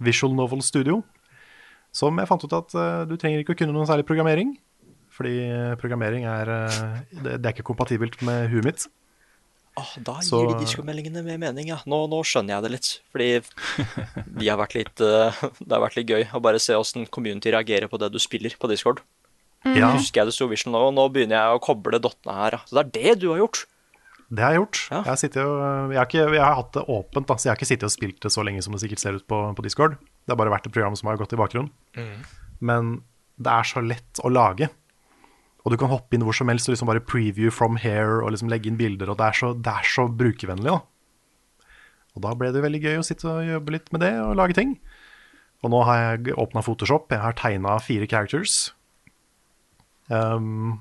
[0.00, 1.02] Visual Novel Studio.
[1.92, 4.58] Som jeg fant ut at uh, du trenger ikke å kunne noen særlig programmering.
[5.16, 6.78] Fordi eh, programmering er eh,
[7.24, 8.86] det, er ikke kompatibelt med huet mitt.
[9.76, 11.78] Åh, da Så- gir de diskomeldingene mer mening, ja.
[11.88, 12.90] Nå, nå skjønner jeg det litt.
[13.12, 13.28] Fordi
[14.50, 18.00] har litt, eh, det har vært litt gøy å bare se åssen community reagerer på
[18.00, 19.00] det du spiller på Discord.
[19.66, 22.60] Ja, Husker jeg det sto Vision nå, og nå begynner jeg å koble dottene her.
[22.68, 23.64] Så det er det du har gjort.
[24.30, 24.78] det har jeg gjort.
[24.92, 25.00] Ja.
[25.00, 27.68] Jeg, har jeg, har ikke, jeg har hatt det åpent, da, så jeg har ikke
[27.72, 29.96] sittet og spilt det så lenge som det sikkert ser ut på, på Discord.
[29.98, 31.72] Det har bare vært et program som har gått i bakgrunnen.
[32.60, 32.98] Men
[33.42, 34.70] det er så lett å lage.
[35.66, 38.30] Og du kan hoppe inn hvor som helst og liksom bare preview from here og
[38.30, 39.10] liksom legge inn bilder.
[39.10, 41.66] Og det er så, det er så brukervennlig, da.
[42.16, 44.54] Og da ble det veldig gøy å sitte og jobbe litt med det og lage
[44.56, 44.76] ting.
[45.66, 47.10] Og nå har jeg åpna Photoshop.
[47.10, 48.70] Jeg har tegna fire characters.
[50.06, 50.78] Um,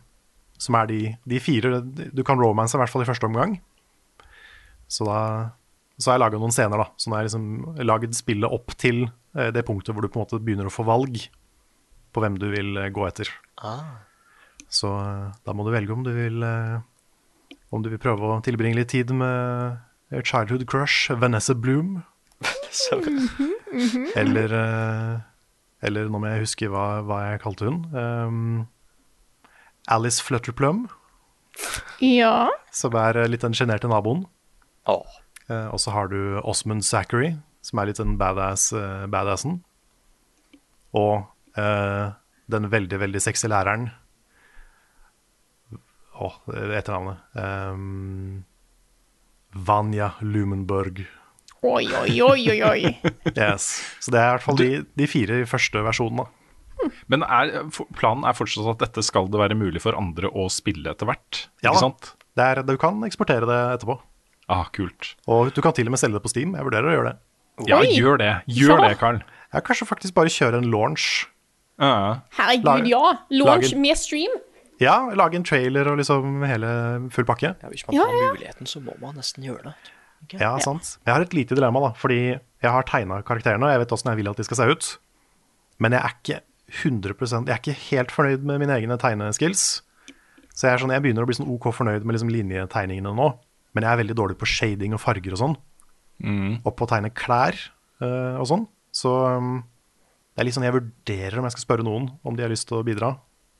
[0.62, 3.58] som er de, de fire Du kan romance i hvert fall i første omgang.
[4.86, 5.20] Så da
[5.96, 6.90] så har jeg laga noen scener, da.
[7.00, 10.20] Så nå har jeg liksom lagd spillet opp til eh, det punktet hvor du på
[10.20, 11.22] en måte begynner å få valg
[12.12, 13.32] på hvem du vil eh, gå etter.
[14.72, 16.80] Så eh, da må du velge om du vil eh,
[17.72, 19.80] Om du vil prøve å tilbringe litt tid med
[20.24, 22.03] childhood crush Vanessa Bloom,
[22.72, 22.99] Så,
[24.20, 25.13] eller eh,
[25.86, 27.82] Eller nå må jeg huske hva, hva jeg kalte hun.
[27.93, 28.68] Um,
[29.91, 30.88] Alice Flutterplum,
[32.01, 32.49] Ja.
[32.74, 34.24] som er litt den sjenerte naboen.
[35.45, 38.72] Eh, og så har du Osmund Zachary, som er litt den badass,
[39.13, 39.59] badassen.
[40.97, 41.28] Og
[41.59, 42.16] uh,
[42.49, 43.91] den veldig, veldig sexy læreren
[46.16, 46.30] Å,
[46.78, 47.22] etternavnet.
[47.36, 48.45] Um,
[49.68, 51.03] Vanja Lumenborg.
[51.66, 52.82] Oi, oi, oi, oi, oi.
[53.39, 53.70] Yes.
[54.03, 56.28] Så det er i hvert fall de, de fire i første versjonene.
[57.09, 57.53] Men er,
[57.97, 61.45] planen er fortsatt at dette skal det være mulig for andre å spille etter hvert?
[61.66, 62.11] Ja ikke sant?
[62.38, 63.95] Det er, du kan eksportere det etterpå.
[64.51, 65.16] Ah, kult.
[65.32, 66.51] Og du kan til og med selge det på Steam.
[66.53, 67.16] Jeg vurderer å gjøre det.
[67.72, 67.93] Ja, Oi.
[67.95, 68.34] gjør det.
[68.51, 68.82] Gjør Så.
[68.84, 69.22] det, Carl.
[69.55, 71.05] Jeg kanskje faktisk bare kjøre en launch.
[71.82, 71.93] Ja.
[72.38, 73.16] Herregud, ja.
[73.34, 74.36] Launch med stream.
[74.82, 76.70] Ja, lage en trailer og liksom hele
[77.16, 77.54] full pakke.
[77.62, 78.32] Ja, hvis man Ja, får ja.
[78.36, 79.76] muligheten, så må man nesten gjøre det.
[80.26, 80.40] Okay.
[80.42, 80.98] Ja, sant.
[81.06, 81.92] Jeg har et lite dilemma, da.
[82.00, 84.68] Fordi jeg har tegna karakterene, og jeg vet åssen jeg vil at de skal se
[84.74, 84.90] ut.
[85.80, 86.42] Men jeg er ikke
[86.82, 89.66] 100% Jeg er ikke helt fornøyd med mine egne tegneskills.
[90.56, 93.28] Så jeg, er sånn, jeg begynner å bli sånn OK fornøyd med liksom linjetegningene nå.
[93.76, 95.56] Men jeg er veldig dårlig på shading og farger og sånn.
[96.64, 97.58] Og på å tegne klær
[98.02, 98.64] uh, og sånn.
[98.96, 99.58] Så um,
[100.34, 102.68] det er litt sånn jeg vurderer om jeg skal spørre noen om de har lyst
[102.72, 103.14] til å bidra.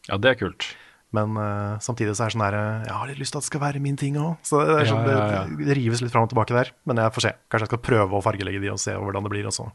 [0.10, 0.70] ja, det er kult.
[1.16, 3.46] Men uh, samtidig så er det sånn der eh, Jeg har litt lyst til at
[3.46, 4.36] det skal være min ting òg.
[4.46, 5.44] Så det, er sånn, Ja, ja, ja.
[5.70, 6.72] det, rives litt fram og tilbake der.
[6.90, 7.34] Men jeg får se.
[7.50, 9.48] Kanskje jeg skal prøve å fargelegge de og se hvordan det blir.
[9.52, 9.70] Også.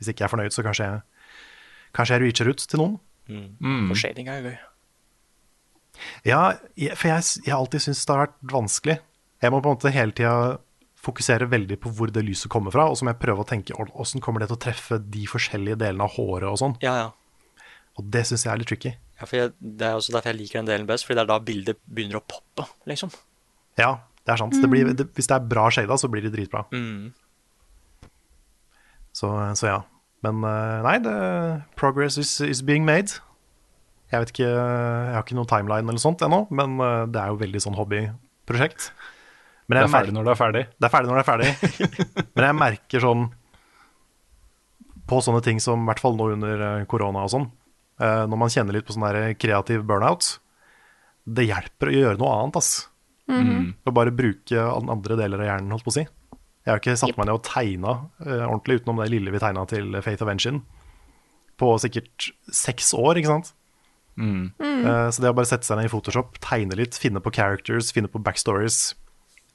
[0.00, 1.02] Hvis ikke jeg er fornøyd, så kanskje jeg,
[1.98, 2.98] kanskje jeg reacher ut til noen.
[3.92, 4.58] For shading er jo gøy.
[6.26, 6.42] Ja,
[6.78, 8.98] jeg- for jeg, jeg har alltid syntes det har vært vanskelig.
[9.42, 10.58] Jeg må på en måte hele tida
[11.02, 13.74] fokusere veldig på hvor det lyset kommer fra, og så må jeg prøve å tenke
[13.74, 16.76] åssen kommer det til å treffe de forskjellige delene av håret og sånn.
[16.82, 17.08] Ja, ja.
[17.98, 18.92] Og det syns jeg er litt tricky.
[19.22, 21.30] Ja for jeg, det er også derfor jeg liker den delen best, fordi det er
[21.30, 23.12] da bildet begynner å poppe, liksom.
[23.78, 23.92] Ja,
[24.26, 24.56] det er sant.
[24.58, 26.64] Det blir, det, hvis det er bra shada, så blir det dritbra.
[26.74, 27.12] Mm.
[29.14, 29.78] Så, så ja.
[30.26, 31.14] Men eh, nei, det,
[31.78, 33.20] progress is, is being made.
[34.12, 37.32] Jeg vet ikke, jeg har ikke noen timeline eller sånt ennå, men eh, det er
[37.32, 38.90] jo veldig sånn hobbyprosjekt.
[39.70, 40.62] Men Det er ferdig når det er ferdig.
[40.74, 41.50] det er ferdig når det er ferdig.
[42.34, 43.22] Men jeg merker sånn
[45.08, 47.46] på sånne ting som i hvert fall nå under eh, korona og sånn,
[48.00, 50.38] når man kjenner litt på sånn kreativ burnout,
[51.22, 52.70] det hjelper å gjøre noe annet, ass.
[53.30, 56.04] Å bare bruke andre deler av hjernen, holdt på å si.
[56.62, 59.64] Jeg har ikke satt meg ned og tegna uh, ordentlig utenom det lille vi tegna
[59.70, 60.62] til Faith of Engine
[61.58, 63.52] på sikkert seks år, ikke sant?
[64.60, 67.92] Eh, så det å bare sette seg ned i Photoshop, tegne litt, finne på characters,
[67.96, 68.92] finne på backstories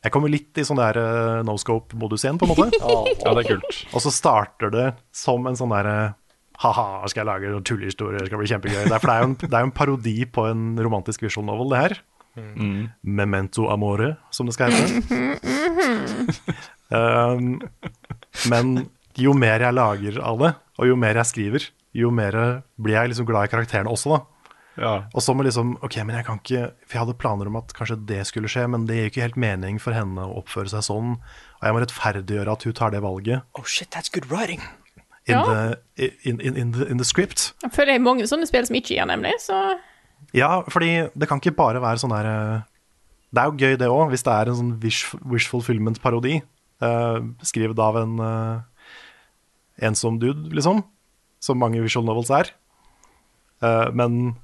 [0.01, 2.67] Jeg kommer litt i sånn der uh, no scope-modus igjen, på en måte.
[3.25, 3.81] Ja, det er kult.
[3.91, 5.97] Og så starter det som en sånn derre
[6.63, 8.83] Ha-ha, skal jeg lage tullehistorier, skal bli kjempegøy.
[8.87, 11.25] Det er, for det er, jo en, det er jo en parodi på en romantisk
[11.27, 11.99] visual novel, det her.
[13.01, 15.33] Memento amore, som det skal hete.
[16.93, 17.59] um,
[18.51, 18.73] men
[19.17, 22.39] jo mer jeg lager av det, og jo mer jeg skriver, jo mer
[22.77, 24.23] blir jeg liksom glad i karakterene også, da.
[24.77, 24.91] Ja.
[25.17, 27.71] Og så må liksom Ok, men jeg kan ikke For jeg hadde planer om at
[27.73, 30.85] kanskje det skulle skje, men det gir ikke helt mening for henne å oppføre seg
[30.85, 31.15] sånn.
[31.57, 34.61] Og jeg må rettferdiggjøre at hun tar det valget Oh shit, that's good writing.
[35.27, 35.43] In, Ja.
[35.97, 37.53] the, in, in, the, in the script.
[37.63, 39.33] Jeg føler det er mange sånne spill som ikke gir, nemlig.
[39.43, 39.57] Så
[40.35, 42.61] Ja, fordi det kan ikke bare være sånn der eh,
[43.31, 46.41] Det er jo gøy, det òg, hvis det er en sånn wish, wish fulfillment-parodi.
[46.79, 48.61] Uh, skrevet av en uh,
[49.81, 50.83] ensom dude, liksom.
[51.43, 52.51] Som mange visual novels er.
[53.61, 54.37] Uh, men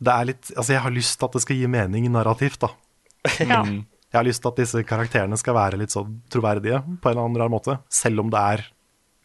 [0.00, 2.72] det er litt Altså, jeg har lyst til at det skal gi mening narrativt, da.
[3.44, 3.60] ja.
[3.64, 7.24] Jeg har lyst til at disse karakterene skal være litt sånn troverdige på en eller
[7.28, 7.78] annen rar måte.
[7.92, 8.66] Selv om det er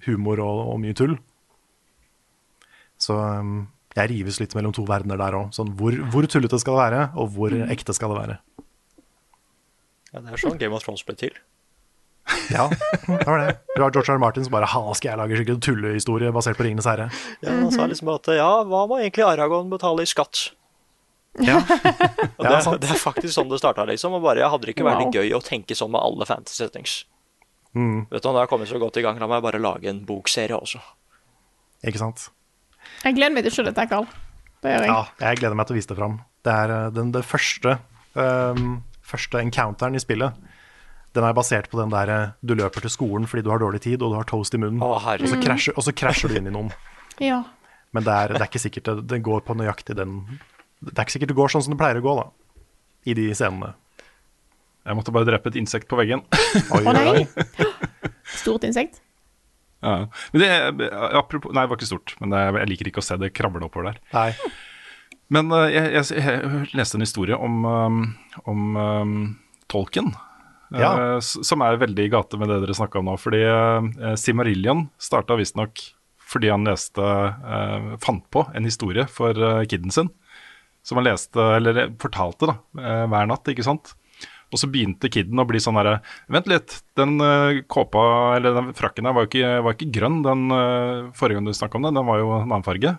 [0.08, 1.18] humor og, og mye tull.
[3.00, 5.52] Så um, jeg rives litt mellom to verdener der òg.
[5.56, 8.40] Sånn, hvor, hvor tullete skal det være, og hvor ekte skal det være?
[10.14, 11.36] Ja, det er sånn Game of Thrones ble til.
[12.54, 13.54] Ja, det var det.
[13.76, 14.20] Du har George R.
[14.22, 17.08] Martin som bare Ha, skal jeg lage skikkelig tullehistorie basert på Ringenes herre?
[17.42, 20.52] Ja, Han sa liksom at ja, hva må egentlig Aragon betale i skatt?
[21.42, 21.58] Ja,
[22.38, 22.82] Og Ja, det, sant.
[22.84, 24.14] det er faktisk sånn det starta, liksom.
[24.18, 25.14] Og bare, jeg hadde det ikke vært Wow.
[25.18, 27.00] gøy å tenke sånn med alle fantasy settings.
[27.78, 28.08] Mm.
[28.10, 30.58] Vet du, jeg har kommet så godt i gang, la meg bare lage en bokserie
[30.58, 30.82] også.
[31.86, 32.30] ikke sant?
[33.04, 34.08] Jeg gleder meg til å se dette, Karl.
[34.64, 34.92] Det gjør jeg.
[34.92, 36.20] Ja, jeg gleder meg til å vise det fram.
[36.46, 37.78] Det er uh, den det første,
[38.16, 40.48] um, første encounteren i spillet.
[41.16, 43.82] Den er basert på den der uh, du løper til skolen fordi du har dårlig
[43.86, 46.40] tid og du har toast i munnen, Å, og, så krasjer, og så krasjer du
[46.42, 46.74] inn i noen.
[47.20, 47.42] Ja.
[47.92, 50.22] Men det er, det er ikke sikkert det, det går på nøyaktig den
[50.80, 52.62] Det er ikke sikkert det går sånn som det pleier å gå, da.
[53.12, 53.74] I de scenene.
[54.88, 56.24] Jeg måtte bare drepe et insekt på veggen.
[56.72, 57.26] Å oh, nei!
[58.42, 59.02] Stort insekt.
[59.84, 60.08] Ja.
[60.34, 60.50] Men det,
[61.16, 63.64] apropos, nei, det var ikke stort, men det, jeg liker ikke å se det kravle
[63.68, 64.00] oppover der.
[64.12, 64.32] Nei.
[65.32, 68.00] Men uh, jeg, jeg, jeg leste en historie om, um,
[68.50, 69.14] om um,
[69.72, 70.12] tolken.
[70.74, 70.90] eh, Ja.
[71.16, 73.16] Uh, som er veldig i gate med det dere snakka om nå.
[73.22, 75.80] Fordi uh, Simarillion starta visstnok
[76.30, 80.12] fordi han leste uh, fant på en historie for uh, kiden sin.
[80.86, 83.90] Som han leste, eller fortalte, da, eh, hver natt, ikke sant.
[84.50, 86.00] Og så begynte kiden å bli sånn herre
[86.32, 88.02] Vent litt, den eh, kåpa,
[88.38, 91.54] eller den frakken her var jo ikke, var ikke grønn den eh, forrige gang du
[91.54, 92.96] snakka om den, den var jo en annen farge.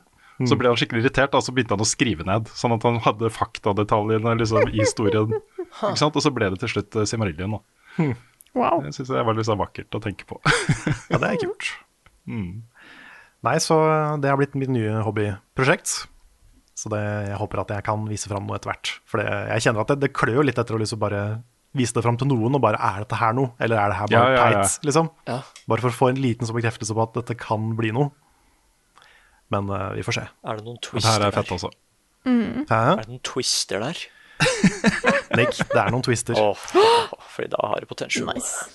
[0.49, 2.97] Så ble han skikkelig irritert, og så begynte han å skrive ned, sånn at han
[3.05, 5.35] hadde faktadetaljene liksom, i historien.
[5.69, 6.17] ikke sant?
[6.17, 7.59] Og så ble det til slutt uh, Simarillion.
[7.59, 8.07] Da.
[8.57, 8.81] Wow.
[8.87, 10.41] Det syns jeg var litt sånn vakkert å tenke på.
[11.11, 11.71] Ja, det er kult.
[12.31, 12.61] Mm.
[13.43, 13.75] Nei, så
[14.21, 16.05] det har blitt mitt nye hobbyprosjekt.
[16.81, 18.93] Så det, jeg håper at jeg kan vise fram noe etter hvert.
[19.09, 21.25] For det, jeg kjenner at det, det klør jo litt etter å liksom bare
[21.77, 23.53] vise det fram til noen, og bare er dette her noe?
[23.63, 24.63] Eller er det her bare Ja, ja, ja.
[24.65, 25.11] teit, liksom?
[25.29, 25.37] Ja.
[25.71, 28.11] Bare for å få en liten sånn bekreftelse på at dette kan bli noe.
[29.53, 30.27] Men uh, vi får se.
[30.47, 31.59] Er det noen twister her er fett, der?
[31.59, 31.71] altså.
[32.25, 32.83] Hæ?
[32.97, 34.03] Er det noen twister der?
[35.39, 36.39] Nick, det er noen twister.
[36.41, 36.69] Oh,
[37.29, 38.31] fordi da har det potensial.
[38.33, 38.71] Nice.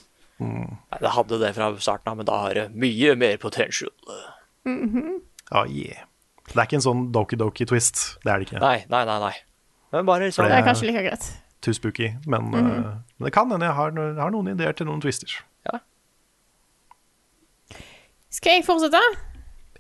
[0.46, 3.92] Nei, det hadde det fra starten av, men da har det mye mer potential.
[4.66, 6.06] Ja, yeah.
[6.52, 8.04] Det er ikke en sånn doki-doki-twist.
[8.24, 8.60] Det er det ikke.
[8.62, 9.20] Nei, nei, nei.
[9.20, 9.34] nei.
[9.96, 11.28] Men bare sånn Det er kanskje like greit.
[11.66, 12.12] Too spooky.
[12.30, 12.62] Men, eh,
[13.18, 13.92] men det kan hende jeg har,
[14.22, 15.42] har noen ideer til noen twister.
[18.36, 19.00] Skal jeg fortsette?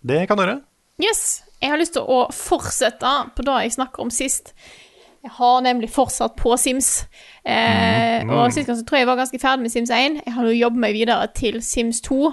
[0.05, 0.59] Det kan du gjøre.
[1.03, 1.43] Yes.
[1.61, 4.53] Jeg har lyst til å fortsette på det jeg snakker om sist.
[5.25, 7.05] Jeg har nemlig fortsatt på Sims.
[7.43, 10.21] Eh, Og sist gang så tror jeg jeg var ganske ferdig med Sims 1.
[10.25, 12.31] Jeg har nå jobbet meg videre til Sims 2.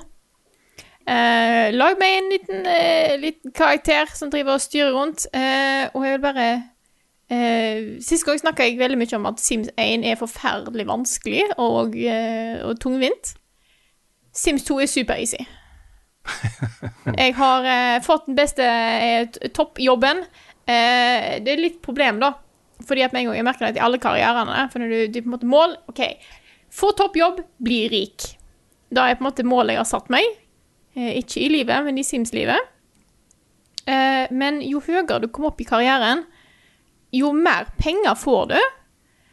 [1.07, 5.27] Eh, lag meg en liten, eh, liten karakter som driver og styrer rundt.
[5.35, 6.49] Eh, og jeg vil bare
[7.31, 11.97] eh, Sist gang snakka jeg veldig mye om at Sims 1 er forferdelig vanskelig og,
[11.97, 13.35] eh, og tungvint.
[14.33, 15.43] Sims 2 er super-easy.
[17.19, 20.23] Jeg har eh, fått den beste eh, toppjobben.
[20.65, 22.35] Eh, det er litt problem, da.
[22.87, 24.69] Fordi at med en gang jeg merker det i alle karrierene.
[24.73, 26.01] For når du, du på en måte mål OK,
[26.73, 28.33] få toppjobb, bli rik.
[28.93, 30.27] Da er på en måte målet jeg har satt meg.
[30.95, 32.71] Eh, ikke i livet, men i Sims-livet.
[33.87, 36.27] Eh, men jo høyere du kommer opp i karrieren,
[37.13, 38.59] jo mer penger får du.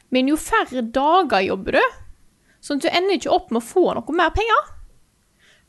[0.10, 1.97] Men jo færre dager jobber du.
[2.66, 4.72] Sånn at du ender ikke opp med å få noe mer penger.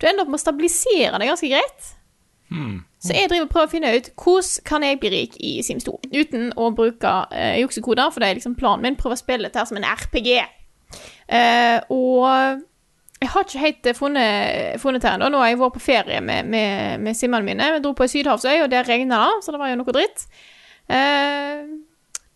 [0.01, 1.91] Du ender opp med å stabilisere det ganske greit.
[3.01, 5.87] Så jeg driver og prøver å finne ut hvordan kan jeg bli rik i Sims
[5.87, 8.97] 2 uten å bruke eh, juksekoder, for det er liksom planen min.
[8.99, 10.33] Prøve å spille dette her som en RPG.
[11.31, 12.65] Eh, og
[13.21, 15.29] jeg har ikke helt eh, funnet, funnet her ennå.
[15.29, 17.69] Nå har jeg vært på ferie med, med, med simmerne mine.
[17.75, 20.25] Vi dro på ei sydhavsøy, og der regna det, så det var jo noe dritt.
[20.89, 21.67] Eh,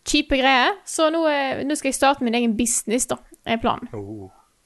[0.04, 0.76] Kjipe greier.
[0.84, 3.16] Så nå, eh, nå skal jeg starte min egen business, da,
[3.48, 3.88] er planen.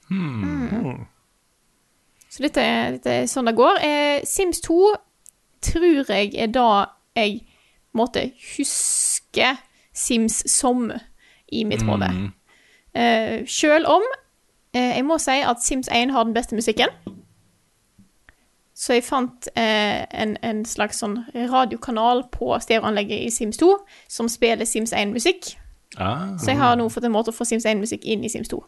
[0.09, 1.05] Mm.
[2.29, 2.65] Så dette,
[2.97, 3.79] dette er sånn det går.
[3.85, 4.79] Eh, Sims 2
[5.65, 6.69] tror jeg er da
[7.17, 7.41] jeg
[7.95, 9.55] måtte huske
[9.95, 10.91] Sims som
[11.51, 12.11] i mitt hode.
[12.93, 14.05] Eh, Selv om
[14.77, 16.91] jeg må si at Sims 1 har den beste musikken.
[18.79, 23.73] Så jeg fant eh, en, en slags sånn radiokanal på stereoanlegget i Sims 2
[24.07, 25.55] som spiller Sims 1-musikk.
[25.97, 28.47] Ah, Så jeg har nå fått en måte å få Sims 1-musikk inn i Sims
[28.53, 28.59] 2.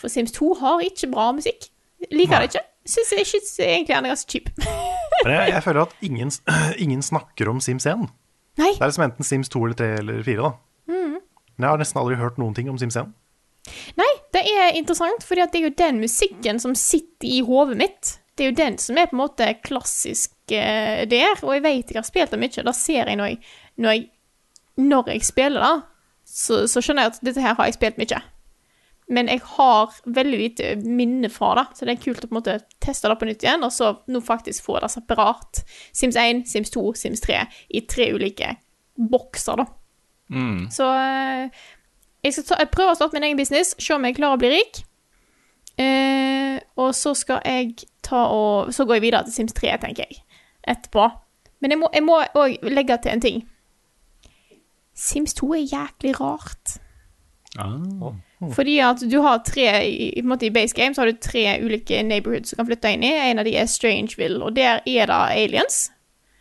[0.00, 1.66] For Sims 2 har ikke bra musikk.
[2.12, 2.62] Liker det ikke.
[2.94, 4.50] Syns jeg synes egentlig han er ganske kjip.
[5.24, 6.30] Jeg, jeg føler at ingen,
[6.84, 8.02] ingen snakker om Sims 1.
[8.60, 8.72] Nei.
[8.74, 10.50] Det er liksom enten Sims 2 eller 3 eller 4, da.
[10.90, 11.14] Mm.
[11.56, 13.12] Men jeg har nesten aldri hørt noen ting om Sims 1.
[13.96, 18.12] Nei, det er interessant, for det er jo den musikken som sitter i hodet mitt.
[18.34, 21.94] Det er jo den som er på en måte klassisk uh, der, og jeg vet
[21.94, 22.66] jeg har spilt det mye.
[22.66, 23.40] Da ser jeg når jeg,
[23.76, 24.06] når jeg,
[24.82, 25.74] når jeg spiller det,
[26.24, 28.22] så, så skjønner jeg at dette her har jeg spilt mye.
[29.12, 32.38] men jeg har veldig lite minne fra det, så det er kult å på en
[32.38, 35.60] måte teste det på nytt igjen, og så nå faktisk få det separat.
[35.92, 38.54] Sims 1, Sims 2, Sims 3 i tre ulike
[38.96, 39.66] bokser, da.
[40.32, 40.70] Mm.
[40.72, 41.50] Så eh,
[42.24, 44.40] jeg skal ta, jeg prøver å starte min egen business, se om jeg klarer å
[44.40, 44.82] bli rik.
[45.80, 50.06] Eh, og så skal jeg ta og Så går jeg videre til Sims 3, tenker
[50.06, 50.20] jeg,
[50.70, 51.08] etterpå.
[51.64, 53.42] Men jeg må, òg legge til en ting.
[54.94, 56.76] Sims 2 er jæklig rart.
[57.58, 58.12] Ah.
[58.52, 61.12] Fordi at du har tre i, i, på en måte I base game så har
[61.12, 63.12] du tre ulike neighborhoods du kan flytte inn i.
[63.30, 65.88] En av de er Strangeville, og der er det aliens.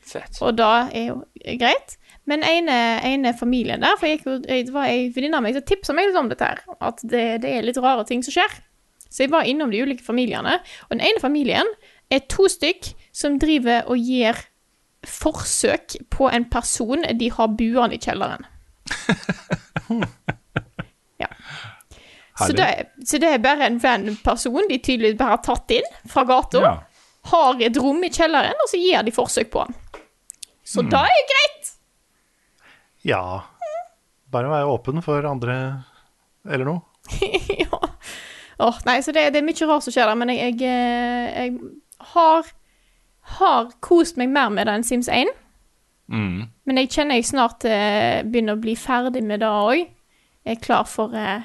[0.03, 0.41] Fett.
[0.41, 1.19] Og da er jo
[1.61, 1.97] greit.
[2.30, 5.65] Men ene, ene familien der For jeg, jeg, det var ei venninne av meg som
[5.67, 6.61] tipsa meg litt om dette her.
[6.80, 8.61] At det, det er litt rare ting som skjer.
[9.13, 10.57] Så jeg var innom de ulike familiene.
[10.88, 11.67] Og den ene familien
[12.13, 14.39] er to stykk som driver og gir
[15.03, 18.47] forsøk på en person de har buende i kjelleren.
[21.21, 21.30] ja.
[22.39, 22.67] Så det,
[23.05, 26.63] så det er bare en venn person de tydeligvis bare har tatt inn fra gata.
[26.63, 26.74] Ja.
[27.34, 29.78] Har et rom i kjelleren, og så gir de forsøk på han.
[30.63, 30.89] Så mm.
[30.91, 31.62] da er det greit.
[33.08, 33.24] Ja.
[34.34, 35.58] Bare være åpen for andre
[36.49, 36.82] eller noe.
[37.64, 37.80] ja.
[38.64, 41.43] Åh, nei, så det, det er mye rart som skjer der, men jeg, jeg, eh,
[41.43, 41.49] jeg
[42.14, 42.41] har,
[43.39, 45.32] har kost meg mer med det enn Sims 1.
[46.14, 46.39] Mm.
[46.68, 49.80] Men jeg kjenner jeg snart eh, begynner å bli ferdig med det òg.
[50.43, 51.43] Jeg er klar for, eh,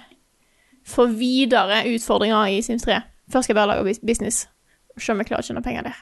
[0.86, 3.00] for videre utfordringer i Sims 3.
[3.32, 4.36] Først skal jeg bare lage business.
[4.98, 5.98] Se om jeg klarer å tjene penger der.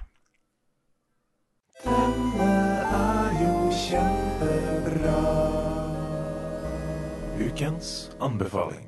[7.56, 8.82] Ukens anbefaling.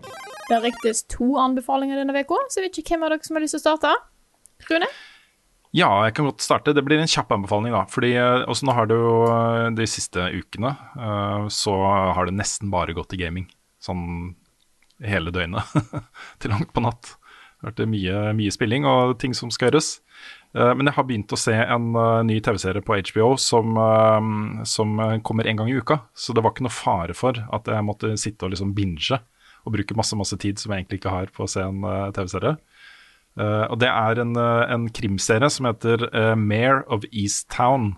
[0.48, 3.40] Det riktes to anbefalinger denne uka, så jeg vet ikke hvem av dere som har
[3.40, 3.92] lyst til å starte.
[4.68, 4.88] Rune?
[5.72, 6.74] Ja, jeg kan godt starte.
[6.76, 7.86] Det blir en kjapp anbefaling, da.
[7.88, 11.78] Fordi eh, også nå har det jo eh, de siste ukene eh, så
[12.12, 13.48] har det nesten bare gått i gaming.
[13.80, 14.04] Sånn
[15.00, 15.72] hele døgnet.
[16.44, 17.14] Til langt på natt.
[17.14, 19.94] Det har vært mye, mye spilling og ting som skal gjøres.
[20.56, 24.62] Eh, Men jeg har begynt å se en eh, ny TV-serie på HBO som, eh,
[24.68, 24.94] som
[25.26, 26.00] kommer en gang i uka.
[26.16, 29.20] Så det var ikke noe fare for at jeg måtte sitte og liksom binge
[29.66, 31.82] og bruke masse masse tid som jeg egentlig ikke har på å se en
[32.14, 32.54] TV-serie.
[33.68, 36.06] Og det er en, en krimserie som heter
[36.40, 37.90] Mayor of Easttown,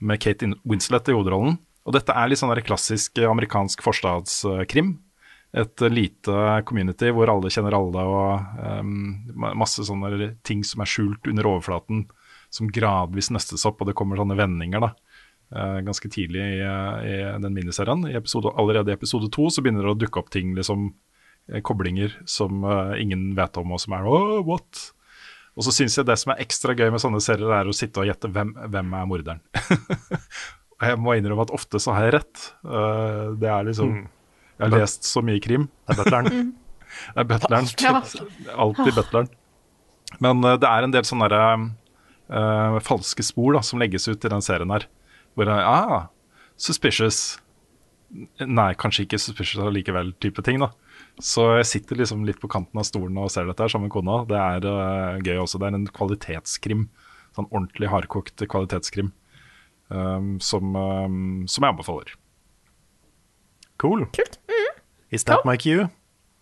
[0.00, 1.60] med Kate Winslet i hovedrollen.
[1.86, 4.96] Og dette er litt sånn klassisk amerikansk forstadskrim.
[5.56, 11.30] Et lite community hvor alle kjenner alle, og um, masse sånne ting som er skjult
[11.30, 12.02] under overflaten,
[12.52, 14.90] som gradvis nøstes opp, og det kommer sånne vendinger, da.
[15.56, 18.04] uh, ganske tidlig i, i den miniserien.
[18.10, 20.90] I episode, allerede i episode to så begynner det å dukke opp ting, liksom
[21.48, 24.84] eh, koblinger som uh, ingen vet om, og som er oh, what?
[25.58, 28.04] Og så syns jeg det som er ekstra gøy med sånne serier, er å sitte
[28.04, 29.40] og gjette hvem, hvem er morderen.
[30.76, 32.46] og jeg må innrømme at ofte så har jeg rett.
[32.62, 34.06] Uh, det er liksom Mm.
[34.58, 35.68] Jeg har lest så mye krim.
[35.86, 36.52] Det er butleren.
[37.14, 37.68] Det er butleren.
[37.84, 37.98] Ja.
[38.58, 39.28] Alltid butleren.
[40.24, 41.66] Men uh, det er en del sånne der,
[42.32, 44.88] uh, falske spor da, som legges ut i den serien her.
[45.36, 46.08] Hvor jeg, ah,
[46.58, 47.38] suspicious.
[48.40, 50.62] Nei, kanskje ikke suspicious allikevel, type ting.
[50.64, 50.72] da.
[51.22, 53.94] Så jeg sitter liksom litt på kanten av stolen og ser dette her sammen med
[53.94, 54.22] kona.
[54.26, 55.60] Det er uh, gøy også.
[55.60, 56.88] Det er en kvalitetskrim.
[57.36, 59.12] Sånn ordentlig hardkokt kvalitetskrim.
[59.88, 62.16] um, som, um, som jeg anbefaler.
[63.78, 64.06] Cool.
[64.16, 64.38] Kult.
[65.14, 65.88] Is that my cue?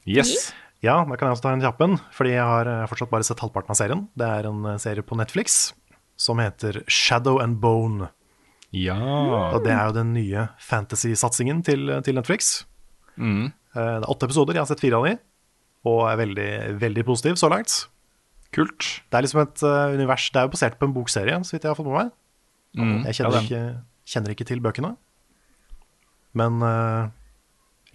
[0.08, 0.52] Yes.
[0.84, 3.40] Ja, da kan jeg også ta en kjappen, fordi jeg har eh, fortsatt bare sett
[3.42, 4.04] halvparten av serien.
[4.18, 5.72] Det er en eh, serie på Netflix
[6.20, 8.08] som heter Shadow and Bone.
[8.76, 8.96] Ja.
[9.56, 12.64] Og det er jo den nye fantasy-satsingen til, til Netflix.
[13.16, 13.48] Mm.
[13.48, 15.14] Eh, Det er åtte episoder, jeg har sett fire av de,
[15.86, 16.48] og er veldig,
[16.82, 17.74] veldig positiv så langt.
[18.56, 18.86] Kult.
[19.10, 21.66] Det er liksom et eh, univers Det er jo basert på en bokserie, så vidt
[21.66, 22.14] jeg har fått med meg.
[22.76, 22.96] Mm.
[23.08, 23.62] Jeg kjenner, ja, ikke,
[24.12, 24.94] kjenner ikke til bøkene.
[26.36, 27.08] Men eh,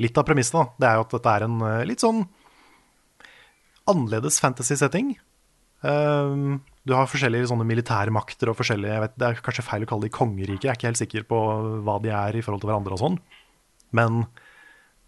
[0.01, 2.23] litt av premissen da, det er jo at dette er en eh, litt sånn
[3.91, 5.15] annerledes fantasy-setting.
[5.81, 9.85] Um, du har forskjellige sånne militære makter og forskjellige jeg vet, Det er kanskje feil
[9.85, 11.39] å kalle de kongeriker, jeg er ikke helt sikker på
[11.85, 13.17] hva de er i forhold til hverandre og sånn.
[13.97, 14.23] Men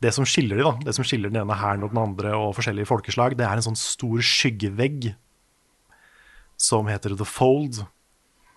[0.04, 2.56] det som skiller de da, det som skiller den ene hæren og den andre og
[2.58, 5.14] forskjellige folkeslag, det er en sånn stor skyggevegg
[6.60, 7.84] som heter The Fold.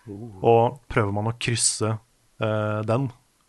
[0.07, 3.09] Og prøver man å krysse uh, den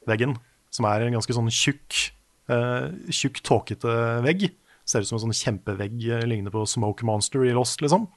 [0.09, 0.37] veggen,
[0.73, 2.11] som er en ganske sånn tjukk,
[2.47, 3.91] tjukk tåkete
[4.23, 4.47] vegg,
[4.87, 8.07] ser ut som en sånn kjempevegg eh, lignende på Smoke Monster i Lost, liksom.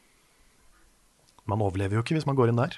[1.51, 2.77] Man overlever jo ikke hvis man går inn der.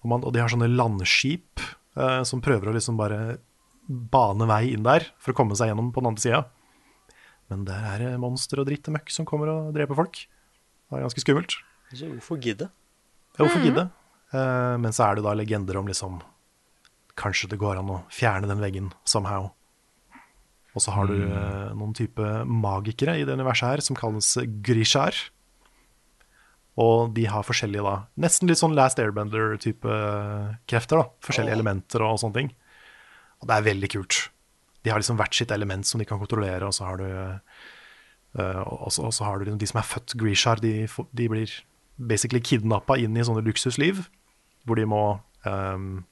[0.00, 3.38] Og, man, og de har sånne landskip eh, som prøver å liksom bare
[3.90, 6.42] bane vei inn der for å komme seg gjennom på den andre sida.
[7.52, 10.22] Men der er det monster og dritt og møkk som kommer og dreper folk.
[10.24, 11.56] Det er ganske skummelt.
[11.90, 12.70] Så hvorfor gidde?
[13.34, 13.88] Ja, hvorfor gidde?
[14.32, 16.22] Eh, men så er det da legender om liksom
[17.20, 19.50] Kanskje det går an å fjerne den veggen somehow.
[20.76, 21.76] Og så har du mm.
[21.78, 25.16] noen type magikere i det universet her som kalles Grishar.
[26.80, 29.96] Og de har forskjellige da, nesten litt sånn Last Airbender-type
[30.70, 31.02] krefter.
[31.02, 32.52] da, Forskjellige elementer og sånne ting.
[33.42, 34.20] Og det er veldig kult.
[34.84, 38.62] De har liksom hvert sitt element som de kan kontrollere, og så har du uh,
[38.62, 41.56] og så, og så har du liksom de som er født Grishar, de, de blir
[42.00, 44.06] basically kidnappa inn i sånne luksusliv,
[44.64, 45.02] hvor de må
[45.44, 46.04] um,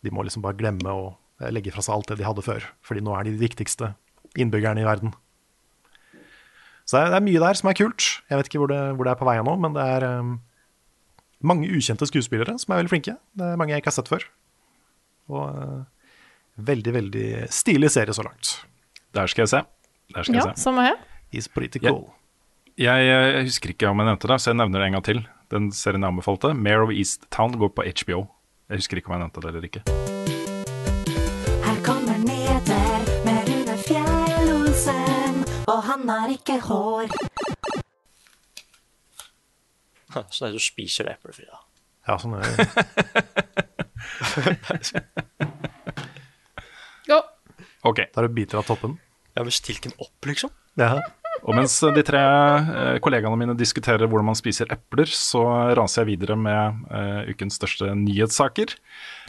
[0.00, 1.19] De må liksom bare glemme å eh,
[1.54, 3.94] legge fra seg alt det de hadde før, fordi nå er de de viktigste
[4.38, 5.14] innbyggerne i verden.
[6.84, 8.02] Så det er, mye der som er kult.
[8.28, 10.32] Jeg vet ikke hvor det, hvor det er på vei nå, men det er um,
[11.46, 13.14] mange ukjente skuespillere som er veldig flinke.
[13.38, 14.26] Det er mange jeg ikke har sett før.
[15.30, 15.84] Og uh,
[16.58, 18.56] veldig, veldig stilig serie så langt.
[19.14, 19.62] Der skal jeg se.
[20.16, 20.62] Der skal Ja, jeg se.
[20.66, 20.98] samme her.
[21.32, 21.90] Is pretty Ja.
[21.94, 22.08] cool.
[22.80, 25.26] Jeg, jeg husker ikke om jeg nevnte det, så jeg nevner det en gang til.
[25.50, 28.26] Den serien jeg anbefalte, Mare of Easttown, går på HBO.
[28.70, 30.09] Jeg husker ikke om jeg nevnte det eller ikke.
[35.90, 37.10] Han har ikke hår.
[40.10, 41.60] Så det er du spiser epler, Frida.
[42.08, 42.66] Ja, sånn er det.
[47.82, 48.00] Ok.
[48.12, 48.98] Da er det biter av toppen.
[49.32, 50.50] Ja, har bestilt den opp, liksom.
[50.78, 50.98] Ja.
[51.40, 55.40] Og mens de tre eh, kollegaene mine diskuterer hvordan man spiser epler, så
[55.78, 58.74] raser jeg videre med eh, ukens største nyhetssaker.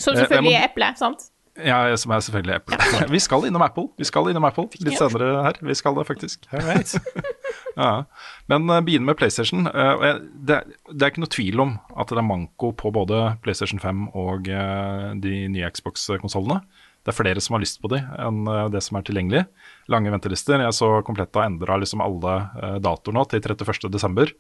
[0.02, 1.30] Som Eh, selvfølgelig må- er eple, sant?
[1.60, 2.78] Ja, som er selvfølgelig Apple.
[3.12, 5.58] Vi skal innom Apple Vi skal innom Apple litt senere her.
[5.60, 6.46] Vi skal det, faktisk.
[7.82, 7.90] ja.
[8.52, 9.68] Men uh, begynne med PlayStation.
[9.68, 14.08] eh, det, er- ikke noe tvil om at det er manko på både PlayStation 5
[14.16, 16.62] og eh, de nye Xbox-konsollene.
[17.02, 19.44] Det er flere som har lyst på de enn eh, det som er tilgjengelig.
[19.92, 20.64] Lange ventelister.
[20.64, 22.38] Jeg så Komplett har endra liksom alle
[22.80, 24.32] datoer nå til 31.12.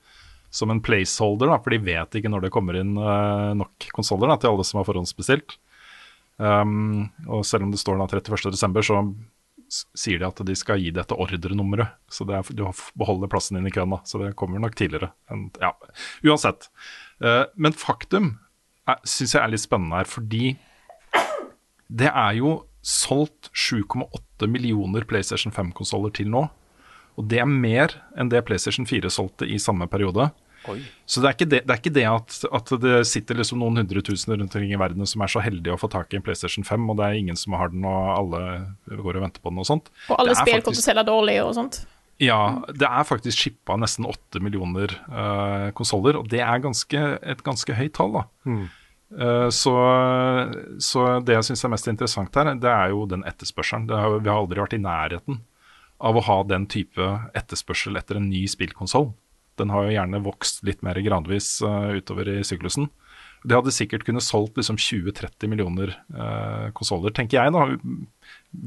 [0.51, 4.31] Som en placeholder, da, for de vet ikke når det kommer inn eh, nok konsoller
[4.39, 5.57] til alle som har forhåndsbestilt.
[6.37, 8.55] Um, og selv om det står da 31.12.,
[9.71, 11.93] så sier de at de skal gi dette ordrenummeret.
[12.11, 12.65] Så det er, du
[12.99, 14.01] beholder plassen din i køen, da.
[14.03, 15.11] Så det kommer nok tidligere.
[15.31, 15.71] enn- ja,
[16.27, 16.67] Uansett.
[17.23, 18.33] Uh, men faktum
[19.07, 20.57] syns jeg er litt spennende her, fordi
[21.91, 26.47] det er jo solgt 7,8 millioner PlayStation 5-konsoller til nå.
[27.19, 30.31] Og det er mer enn det PlayStation 4 solgte i samme periode.
[30.69, 30.77] Oi.
[31.09, 33.81] Så det er ikke det, det, er ikke det at, at det sitter liksom noen
[33.81, 36.25] hundre tusen rundt omkring i verden som er så heldige å få tak i en
[36.25, 38.43] PlayStation 5, og det er ingen som har den, og alle
[38.91, 39.89] går og venter på den og sånt.
[40.09, 41.81] Og alle spill kommer til å selge dårlig og sånt.
[42.21, 47.41] Ja, det er faktisk shippa nesten åtte millioner uh, konsoller, og det er ganske, et
[47.45, 48.27] ganske høyt tall, da.
[49.19, 49.73] Eh, så,
[50.79, 53.89] så det jeg syns er mest interessant her, det er jo den etterspørselen.
[53.89, 55.41] Det har, vi har aldri vært i nærheten
[56.01, 59.11] av å ha den type etterspørsel etter en ny spillkonsoll.
[59.61, 62.89] Den har jo gjerne vokst litt mer gradvis eh, utover i syklusen.
[63.41, 67.53] Det hadde sikkert kunnet solgt liksom 20-30 millioner uh, konsoller, tenker jeg.
[67.55, 67.63] da.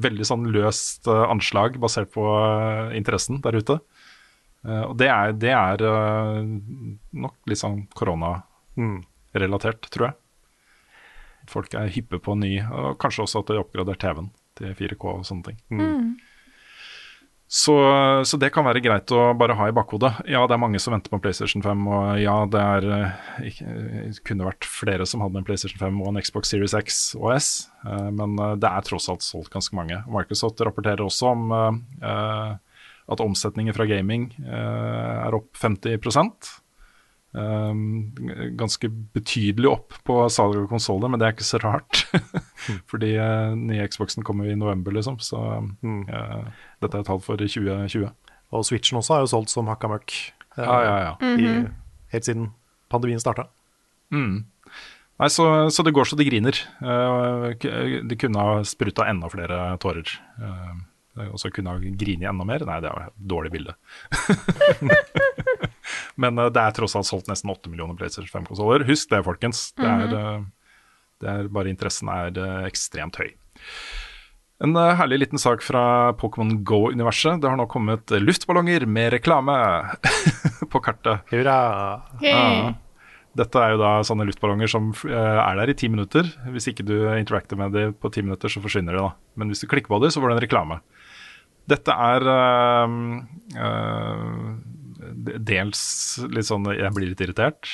[0.06, 3.78] Veldig sånn løst eh, anslag basert på eh, interessen der ute.
[4.64, 6.42] Eh, og det er, det er eh,
[7.20, 10.18] nok litt sånn koronarelatert, tror jeg.
[11.50, 15.10] Folk er hyppe på ny, og kanskje også at de har oppgradert TV-en til 4K
[15.12, 15.58] og sånne ting.
[15.68, 16.14] Mm.
[17.54, 17.74] Så,
[18.26, 20.10] så det kan være greit å bare ha i bakhodet.
[20.26, 23.44] Ja, det er mange som venter på en PlayStation 5, og ja, det er eh,
[23.52, 23.74] ikke,
[24.26, 27.50] kunne vært flere som hadde en PlayStation 5 og en Xbox Series X og S,
[27.86, 30.00] eh, men eh, det er tross alt solgt ganske mange.
[30.10, 31.78] Microsoft rapporterer også om eh,
[32.10, 32.82] eh,
[33.14, 36.63] at omsetningen fra gaming eh, er opp 50 Um,
[37.34, 42.04] ganske betydelig opp på salg av konsoller, men det er ikke så rart.
[42.90, 45.18] Fordi uh, nye Xboxen kommer i november, liksom.
[45.24, 46.46] Så eh,
[46.84, 48.06] dette er tall for 2020.
[48.54, 50.14] Og Switchen også er jo solgt som hakka møkk.
[50.56, 51.14] Uh, Ja, ja, ja.
[51.34, 51.68] i, Mhm.
[52.14, 52.50] helt siden
[52.92, 53.48] pandemien starta.
[54.14, 54.44] Mm.
[55.18, 56.54] Nei, så, så det går så det griner.
[57.58, 60.06] de kunne ha spruta enda flere tårer.
[60.38, 62.62] Eh, og så kunne ha grinet enda mer.
[62.66, 63.74] Nei, det er et dårlig bilde.
[66.20, 68.86] Men eh, det er tross alt solgt nesten 8 millioner PlayStation 5-konsoller.
[68.88, 69.66] Husk det, folkens.
[69.76, 70.46] Det er, mm -hmm.
[71.20, 73.34] det er bare interessen er eh, ekstremt høy.
[74.62, 77.40] En herlig liten sak fra Pokémon Go-universet.
[77.40, 79.52] Det har nå kommet luftballonger med reklame
[80.72, 81.20] på kartet.
[81.30, 82.02] Hurra!
[82.22, 82.72] Ja.
[83.34, 86.22] Dette er jo da sånne luftballonger som er der i ti minutter.
[86.52, 89.10] Hvis ikke du interacter med dem på ti minutter, så forsvinner de da.
[89.34, 90.80] Men hvis du klikker på dem, så får du en reklame.
[91.70, 92.94] Dette er eh,
[93.56, 94.48] eh,
[95.12, 95.82] dels
[96.30, 97.68] litt sånn Jeg blir litt irritert.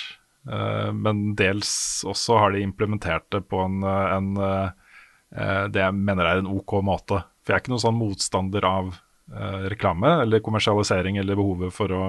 [0.49, 6.27] eh, men dels også har de implementert det på en, en eh, det jeg mener
[6.27, 7.23] er en OK måte.
[7.41, 11.93] For jeg er ikke noen sånn motstander av eh, reklame eller kommersialisering eller behovet for
[11.93, 12.09] å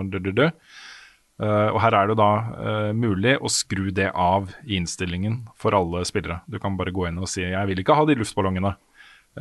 [1.41, 6.43] og her er det da mulig å skru det av i innstillingen for alle spillere.
[6.45, 8.75] Du kan bare gå inn og si 'jeg vil ikke ha de luftballongene'.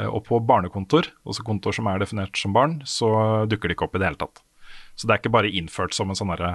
[0.08, 3.96] Og på barnekontor, også kontor som er definert som barn, så dukker de ikke opp
[3.96, 4.40] i det hele tatt.
[4.98, 6.52] Så det er ikke bare innført som en sånn derre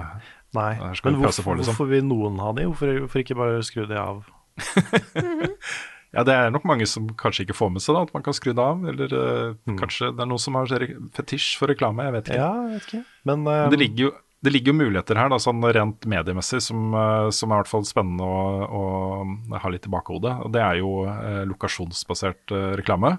[0.56, 1.74] Nei, men hvorfor, for, liksom.
[1.74, 2.64] hvorfor vil noen ha de?
[2.70, 4.24] Hvorfor, hvorfor ikke bare skru de av?
[6.16, 8.32] Ja, det er nok mange som kanskje ikke får med seg da, at man kan
[8.32, 8.84] skru det av.
[8.88, 10.70] Eller eh, kanskje det er noen som har
[11.18, 12.38] fetisj for reklame, jeg vet ikke.
[12.40, 13.02] Ja, jeg vet ikke.
[13.28, 14.12] Men, Men eh, det ligger jo
[14.46, 17.70] det ligger jo muligheter her, da, sånn rent mediemessig, som, eh, som er i hvert
[17.72, 18.42] fall spennende å,
[18.78, 20.34] å ha litt i bakhodet.
[20.46, 23.16] Og det er jo eh, lokasjonsbasert eh, reklame.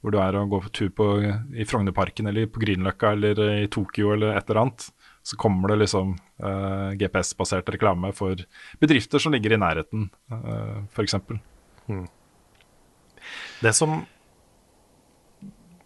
[0.00, 1.06] Hvor du er og går på tur på,
[1.52, 4.86] i Frognerparken eller på Grünerløkka eller i Tokyo eller et eller annet.
[5.22, 8.40] Så kommer det liksom eh, GPS-basert reklame for
[8.80, 11.18] bedrifter som ligger i nærheten, uh, f.eks.
[13.60, 13.98] Det som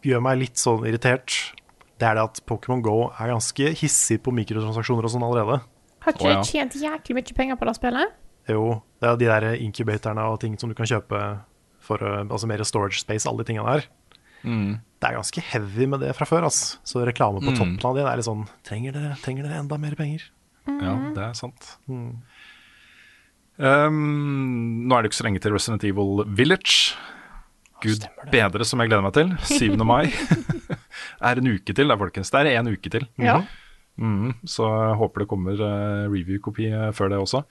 [0.06, 1.34] gjør meg litt sånn irritert,
[1.98, 5.58] det er det at Pokémon Go er ganske hissig på mikrotransaksjoner og sånn allerede.
[6.04, 6.38] Har ikke ja.
[6.38, 8.14] de tjent jæklig mye penger på det spillet?
[8.50, 8.64] Jo,
[9.00, 11.20] det er de der incubatorene og ting som du kan kjøpe
[11.84, 13.88] for eh, altså mer storage space, alle de tingene der.
[14.44, 14.78] Mm.
[15.00, 16.78] Det er ganske heavy med det fra før, Altså.
[16.84, 17.56] Så reklame på Mm.
[17.58, 20.22] toppen av det, det er litt sånn Trenger dere, trenger dere enda mer penger?
[20.66, 21.74] Ja, det er sant.
[23.58, 26.96] Um, nå er det ikke så lenge til Resident Evil Village.
[27.84, 29.34] Gud bedre som jeg gleder meg til.
[29.44, 29.76] 7.
[29.90, 30.08] mai
[31.28, 32.32] er en uke til, da, folkens.
[32.32, 33.06] Det er en uke til.
[33.20, 33.42] Ja.
[34.00, 37.44] Mm, så jeg håper det kommer uh, review-kopi eh, før det også.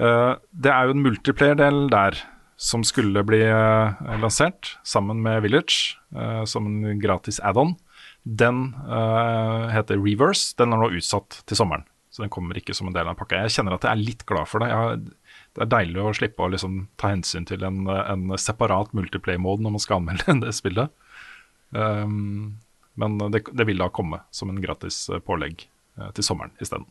[0.00, 2.16] Uh, det er jo en multiplayer-del der
[2.62, 7.74] som skulle bli eh, lansert sammen med Village eh, som en gratis add-on.
[8.22, 10.54] Den eh, heter Reverse.
[10.58, 11.82] Den er nå utsatt til sommeren.
[12.14, 13.40] Så den kommer ikke som en del av pakka.
[13.42, 14.70] Jeg kjenner at jeg er litt glad for det.
[14.70, 19.66] Jeg, det er deilig å slippe å liksom ta hensyn til en, en separat multiplayer-mode
[19.66, 20.94] når man skal anmelde det spillet.
[21.74, 22.60] Um,
[23.00, 25.66] men det, det vil da komme som en gratis pålegg
[26.14, 26.86] til sommeren isteden.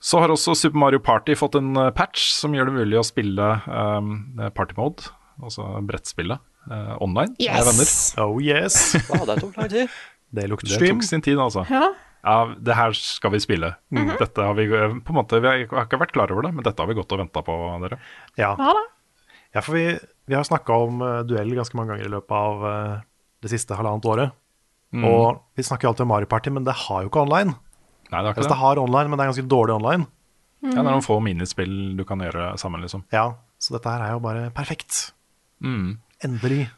[0.00, 3.06] Så har også Super Mario Party fått en eh, patch som gjør det mulig å
[3.06, 4.12] spille um,
[4.54, 5.08] party mode,
[5.42, 7.94] altså brettspillet, uh, online med venner.
[8.22, 8.92] Oh yes!
[9.10, 9.96] Wow, det tok lang tid.
[10.28, 11.64] Det lukter Det tok sin tid, altså.
[11.72, 11.88] Ja.
[12.26, 13.72] Ja, det her skal vi spille.
[13.94, 14.16] Mhm.
[14.18, 16.66] Dette har vi eh, på en måte, vi har ikke vært klar over det, men
[16.66, 18.00] dette har vi gått og venta på, dere.
[18.40, 18.54] Ja.
[18.58, 18.84] Ja da.
[19.56, 19.86] Ja, for vi,
[20.28, 22.98] vi har snakka om uh, duell ganske mange ganger i løpet av uh,
[23.40, 24.34] det siste halvannet året.
[24.92, 25.06] Mm.
[25.08, 27.54] Og vi snakker alltid om Mario Party, men det har jo ikke online.
[28.10, 28.62] Nei, det er ikke Altså, det det.
[28.64, 30.06] har online, men det er ganske dårlig online.
[30.62, 33.04] Ja, det er noen få minispill du kan gjøre sammen, liksom.
[33.14, 33.28] Ja,
[33.60, 35.12] Så dette her er jo bare perfekt.
[35.62, 35.98] Mm.
[36.24, 36.68] Endelig.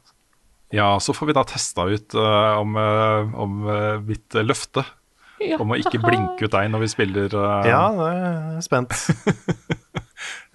[0.72, 4.84] Ja, så får vi da testa ut uh, om, uh, om uh, mitt løfte
[5.40, 5.56] Ja.
[5.60, 7.32] om å ikke blinke ut deg når vi spiller.
[7.66, 8.92] Ja, det er spent.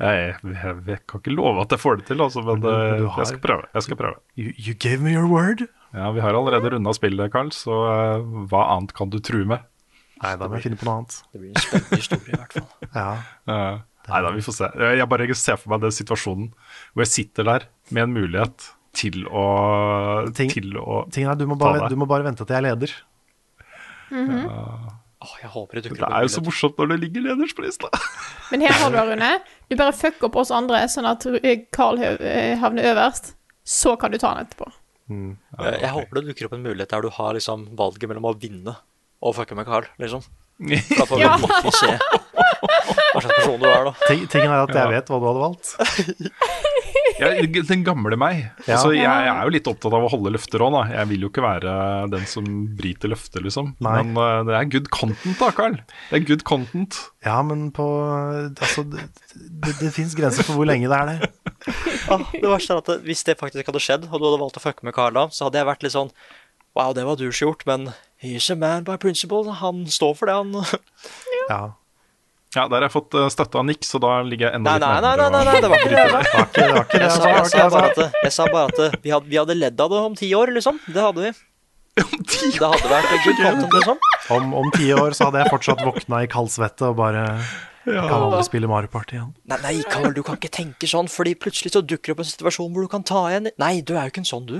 [0.01, 3.17] jeg, jeg, jeg kan ikke love at jeg får det til, altså, men du har-
[3.23, 3.65] jeg skal prøve.
[3.73, 4.19] Jeg skal prøve.
[4.37, 5.65] You, you gave me your word.
[5.95, 7.71] Ja, Vi har allerede runda spillet, Carl, så
[8.51, 9.59] hva annet kan du true med?
[10.23, 11.17] Nei, da må jeg finne på noe annet.
[11.33, 12.69] Det blir en spennende historie, i hvert fall.
[12.95, 13.09] Ja.
[13.49, 14.69] Uh, nei da, vi får se.
[14.99, 16.51] Jeg bare ser for meg den situasjonen
[16.93, 19.43] hvor jeg sitter der med en mulighet til å,
[20.37, 22.67] Ting- til å ting er, du må, bare, du må bare vente til jeg er
[22.69, 22.93] leder.
[24.15, 27.57] Åh, jeg håper det Det dukker opp er jo så morsomt når det ligger nederst
[27.57, 27.89] på lista.
[28.51, 29.29] Men her har du, Rune.
[29.71, 33.33] Du bare fucker opp oss andre, sånn at eh, Carl eh, havner øverst.
[33.65, 34.67] Så kan du ta han etterpå.
[35.09, 38.35] Eh, Jeg håper det dukker opp en mulighet der du har liksom valget mellom å
[38.37, 38.75] vinne
[39.21, 40.23] og fucke med Carl, liksom.
[40.55, 41.37] For da får vi Ja.
[41.75, 41.89] se
[43.15, 43.93] hva slags person du er, da.
[44.07, 44.89] Ting, tingen er at jeg Ja.
[44.91, 45.75] vet hva du hadde valgt.
[47.15, 48.41] Ja, den gamle meg.
[48.65, 48.75] Ja.
[48.75, 50.81] Altså, jeg, jeg er jo litt opptatt av å holde løfter òg, da.
[50.97, 51.75] Jeg vil jo ikke være
[52.11, 53.69] den som bryter løfter, liksom.
[53.85, 53.93] Nei.
[54.03, 55.77] Men uh, det er good content, da, Carl.
[56.09, 56.97] Det er good content.
[57.23, 57.85] Ja, men på
[58.51, 59.05] Altså, det,
[59.35, 61.31] det, det fins grenser for hvor lenge det er det.
[62.09, 64.65] Ja, det verste er at hvis det faktisk hadde skjedd, og du hadde valgt å
[64.65, 66.11] fucke med Carl da, så hadde jeg vært litt sånn
[66.75, 69.47] Wow, det var douche gjort, men he's a man by principle.
[69.61, 70.53] Han står for det, han.
[71.49, 71.63] Ja.
[72.55, 74.79] Ja, der har jeg fått eh, støtte av Nick, så da ligger jeg enda Nei,
[74.79, 76.03] litt nei, nei, nei, nei, nei, det var ikke det.
[76.05, 76.69] Det var ikke det.
[76.71, 79.29] Var ikke det Jeg sa, jeg, sa bare at, jeg sa bare at vi hadde,
[79.33, 80.79] vi hadde ledd av det om ti år, liksom.
[80.87, 81.33] Det hadde vi.
[81.95, 83.99] Det hadde vært good content, liksom.
[84.35, 87.25] Om, om ti år så hadde jeg fortsatt våkna i kaldsvette og bare
[87.85, 89.33] Kan aldri spille Mario Party igjen.
[89.51, 92.31] Nei, nei, Karl, du kan ikke tenke sånn, fordi plutselig så dukker det opp en
[92.31, 94.57] situasjon hvor du kan ta igjen Nei, du er jo ikke en sånn, du.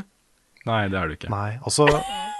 [0.65, 1.29] Nei, det er du ikke.
[1.29, 1.57] Nei.
[1.65, 1.85] også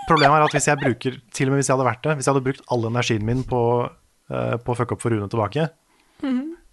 [0.10, 2.28] Problemet er at hvis jeg bruker Til og med hvis jeg hadde vært det, hvis
[2.28, 3.60] jeg hadde brukt all energien min på,
[3.90, 5.68] uh, på å fucke opp for Rune tilbake,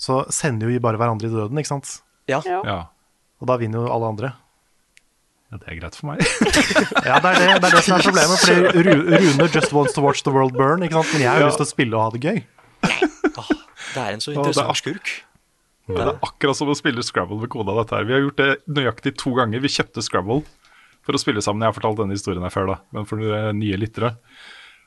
[0.02, 1.98] så sender jo vi bare hverandre i døden, ikke sant?
[2.30, 2.40] Ja.
[2.46, 2.78] Ja.
[3.42, 4.30] Og da vinner jo alle andre.
[5.52, 6.22] ja, det er greit for meg.
[7.08, 8.44] Ja, det er det, det, er det som er problemet.
[8.44, 11.12] Fordi Rune just wants to watch the world burn, ikke sant?
[11.12, 11.50] men jeg har jo Ja.
[11.52, 12.42] lyst til å spille og ha det gøy.
[13.92, 15.10] Det er en så er interessant skurk.
[15.92, 17.74] Det er akkurat som å spille Scrabble med kona.
[17.82, 18.04] dette her.
[18.08, 19.60] Vi har gjort det nøyaktig to ganger.
[19.60, 20.42] Vi kjøpte Scrabble
[21.06, 21.64] for å spille sammen.
[21.64, 23.22] Jeg har fortalt denne historien her før, da, men for
[23.56, 24.16] nye lyttere.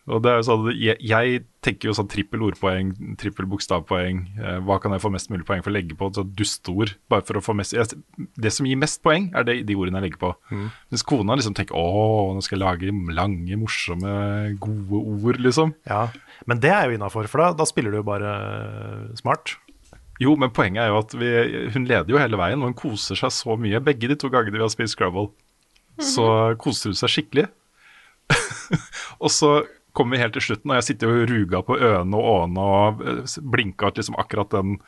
[0.05, 4.20] Og det er jo sånn, jeg, jeg tenker jo sånn trippel ordpoeng, trippel bokstavpoeng.
[4.38, 6.11] Eh, hva kan jeg få mest mulig poeng for å legge på?
[6.13, 6.93] Så dusteord.
[7.09, 7.97] Bare for å få mest jeg,
[8.38, 10.32] Det som gir mest poeng, er det, de ordene jeg legger på.
[10.53, 10.68] Mm.
[10.93, 14.13] Mens kona liksom tenker å, nå skal jeg lage lange, morsomme,
[14.61, 15.74] gode ord, liksom.
[15.89, 16.05] Ja,
[16.45, 18.36] Men det er jo innafor, for da, da spiller du jo bare
[19.18, 19.57] smart.
[20.22, 21.32] Jo, men poenget er jo at vi,
[21.74, 23.82] hun leder jo hele veien, og hun koser seg så mye.
[23.84, 25.32] Begge de to gangene vi har spist Scrabble,
[26.01, 26.27] så
[26.61, 27.47] koser hun seg skikkelig.
[29.23, 29.57] og så
[29.95, 33.03] kommer vi helt til slutten, og jeg sitter og ruga på øene og åene og
[33.05, 34.79] eh, blinka ut liksom akkurat den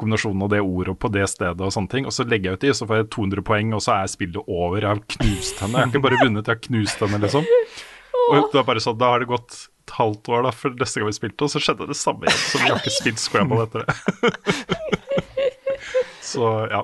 [0.00, 2.08] kombinasjonen av det ordet på det stedet og sånne ting.
[2.08, 4.40] Og så legger jeg ut i, så får jeg 200 poeng, og så er spillet
[4.44, 4.80] over.
[4.80, 5.76] Jeg har knust henne.
[5.78, 7.48] Jeg har ikke bare vunnet, jeg har knust henne, liksom.
[8.26, 11.00] Og det er bare sånn, Da har det gått et halvt år da, før neste
[11.00, 12.42] gang vi spilte, og så skjedde det samme igjen.
[12.42, 13.94] Så vi har ikke spilt Scramble etter det.
[16.32, 16.82] så ja.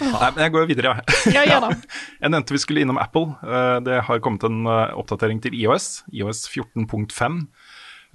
[0.00, 1.34] Nei, men jeg går videre, jeg.
[1.36, 1.58] Ja, ja.
[2.22, 3.34] Jeg nevnte vi skulle innom Apple.
[3.44, 7.42] Eh, Det har kommet en eh, oppdatering til IOS, IOS 14.5.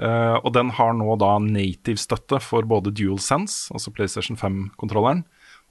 [0.01, 5.23] Eh, Og den har nå da native-støtte for både DualSense, altså PlayStation 5-kontrolleren,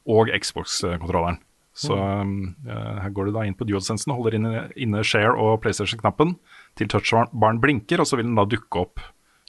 [0.06, 1.40] og Xbox-kontrolleren.
[1.74, 5.58] Så eh, her går du da inn på DualSensen og holder inne, inne Share og
[5.64, 6.36] PlayStation-knappen
[6.78, 9.02] til touchbaren blinker, og så vil den da dukke opp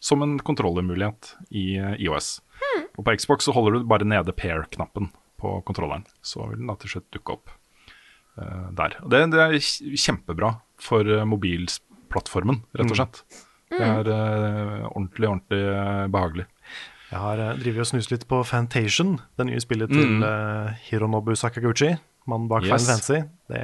[0.05, 2.01] som en kontrollermulighet i IOS.
[2.05, 2.87] IOS.
[2.97, 5.09] Og på Xbox så holder du bare nede pair-knappen
[5.41, 6.05] på kontrolleren.
[6.25, 7.49] Så vil den da til slutt dukke opp
[8.39, 8.95] uh, der.
[9.03, 13.21] Og det, det er kjempebra for eh, mobilplattformen, rett og slett.
[13.71, 16.45] Det er uh, ordentlig, ordentlig eh, behagelig.
[17.11, 20.25] Jeg har drivet og snust litt på Fantation, det nye spillet til Mm.
[20.89, 21.93] Hironobu Sakaguchi,
[22.27, 22.71] mannen bak Yes.
[22.73, 23.19] Final Fantasy.
[23.51, 23.61] Det,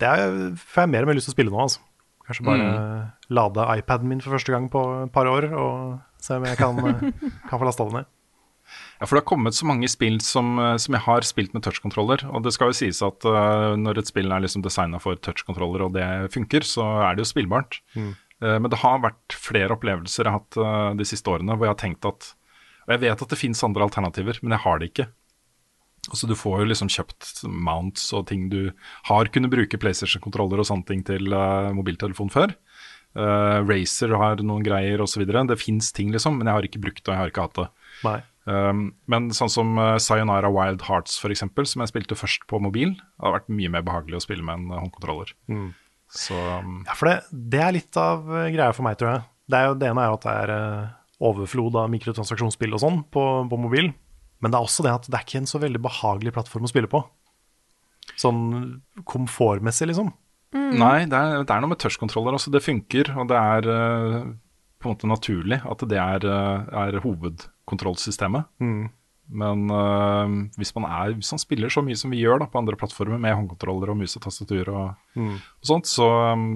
[0.00, 1.82] det er, får jeg mer og mer lyst til å spille nå, altså.
[2.24, 3.08] Kanskje bare Mm.
[3.36, 6.78] lade iPaden min for første gang på et par år, og se om jeg kan,
[7.50, 8.10] kan få lasta den ned.
[9.00, 11.64] Ja, for det har kommet så mange spill som, eh, som jeg har spilt med
[11.66, 12.26] touchkontroller.
[12.30, 15.88] Og det skal jo sies at uh, når et spill er liksom designa for touchkontroller
[15.88, 17.80] og det funker, så er det jo spillbart.
[17.98, 18.14] Mm.
[18.44, 21.66] Uh, men det har vært flere opplevelser jeg har hatt uh, de siste årene hvor
[21.68, 22.32] jeg har tenkt at
[22.84, 25.06] Og jeg vet at det fins andre alternativer, men jeg har det ikke.
[26.10, 28.74] Altså Du får jo liksom kjøpt mounts og ting du
[29.08, 32.54] har kunnet bruke PlayStation-kontroller og sånne ting til uh, mobiltelefon før.
[33.14, 35.24] Uh, Racer har noen greier osv.
[35.24, 37.60] Det fins ting, liksom, men jeg har ikke brukt det og jeg har ikke hatt
[37.62, 37.68] det.
[38.04, 38.20] Nei.
[38.44, 42.92] Um, men sånn som uh, Sayonara Wild Hearts, eksempel, som jeg spilte først på mobil,
[42.92, 45.32] det har vært mye mer behagelig å spille med en uh, håndkontroller.
[45.48, 45.70] Mm.
[46.14, 49.24] Så um, Ja, for det, det er litt av eh, greia for meg, tror jeg.
[49.50, 50.92] Det, er jo, det ene er jo at det er eh,
[51.30, 53.90] overflod av mikrotransaksjonsspill og sånn på, på mobil.
[54.44, 56.70] Men det er også det at det er ikke en så veldig behagelig plattform å
[56.70, 57.00] spille på.
[58.20, 58.44] Sånn
[59.08, 60.12] komfortmessig, liksom.
[60.54, 62.36] Nei, det er, det er noe med touchkontroller.
[62.36, 64.18] Altså, det funker, og det er uh,
[64.78, 67.00] på en måte naturlig at det er, uh, er
[67.64, 68.44] hovedkontrollsystemet.
[68.60, 68.90] Mm.
[69.34, 70.28] Men uh,
[70.60, 73.16] hvis, man er, hvis man spiller så mye som vi gjør da, på andre plattformer,
[73.18, 75.36] med håndkontroller og mus og tastatur og, Mm.
[75.38, 76.06] og sånt, så,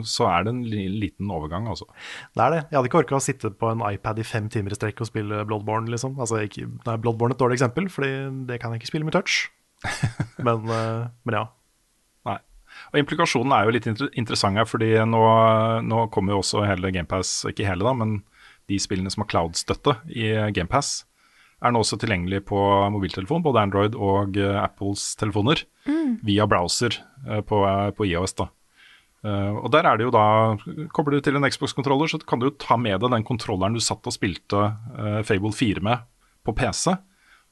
[0.02, 1.86] så er det en liten overgang, altså.
[2.34, 2.58] Det er det.
[2.68, 5.08] Jeg hadde ikke orka å sitte på en iPad i fem timer i strekk og
[5.08, 6.18] spille Bloodborne, liksom.
[6.18, 8.10] Altså, ikke, nei, Bloodborne er et dårlig eksempel, Fordi
[8.50, 9.46] det kan jeg ikke spille med touch.
[10.42, 11.44] Men, eh, men ja.
[12.26, 12.36] Nei.
[12.92, 15.22] Og Implikasjonen er jo litt inter interessant her, fordi nå,
[15.86, 18.18] nå kommer jo også hele GamePass, ikke hele da, men
[18.68, 21.02] de spillene som har cloud-støtte i GamePass,
[21.58, 22.58] er nå også tilgjengelig på
[22.94, 25.64] mobiltelefon, både Android og eh, Apples telefoner,
[26.22, 26.94] via browser
[27.26, 28.36] eh, på, eh, på iOS.
[28.38, 28.48] da.
[29.26, 30.54] Uh, og der er det jo da,
[30.94, 33.82] Kobler du til en Xbox-kontroller, så kan du jo ta med deg den kontrolleren du
[33.82, 34.60] satt og spilte
[34.94, 36.04] uh, Fable 4 med
[36.46, 36.94] på PC.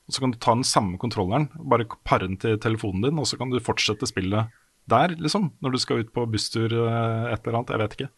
[0.07, 3.27] Og Så kan du ta den samme kontrolleren, bare pare den til telefonen din, og
[3.27, 4.55] så kan du fortsette spillet
[4.87, 5.51] der, liksom.
[5.59, 7.75] Når du skal ut på busstur, uh, et eller annet.
[7.75, 8.11] Jeg vet ikke.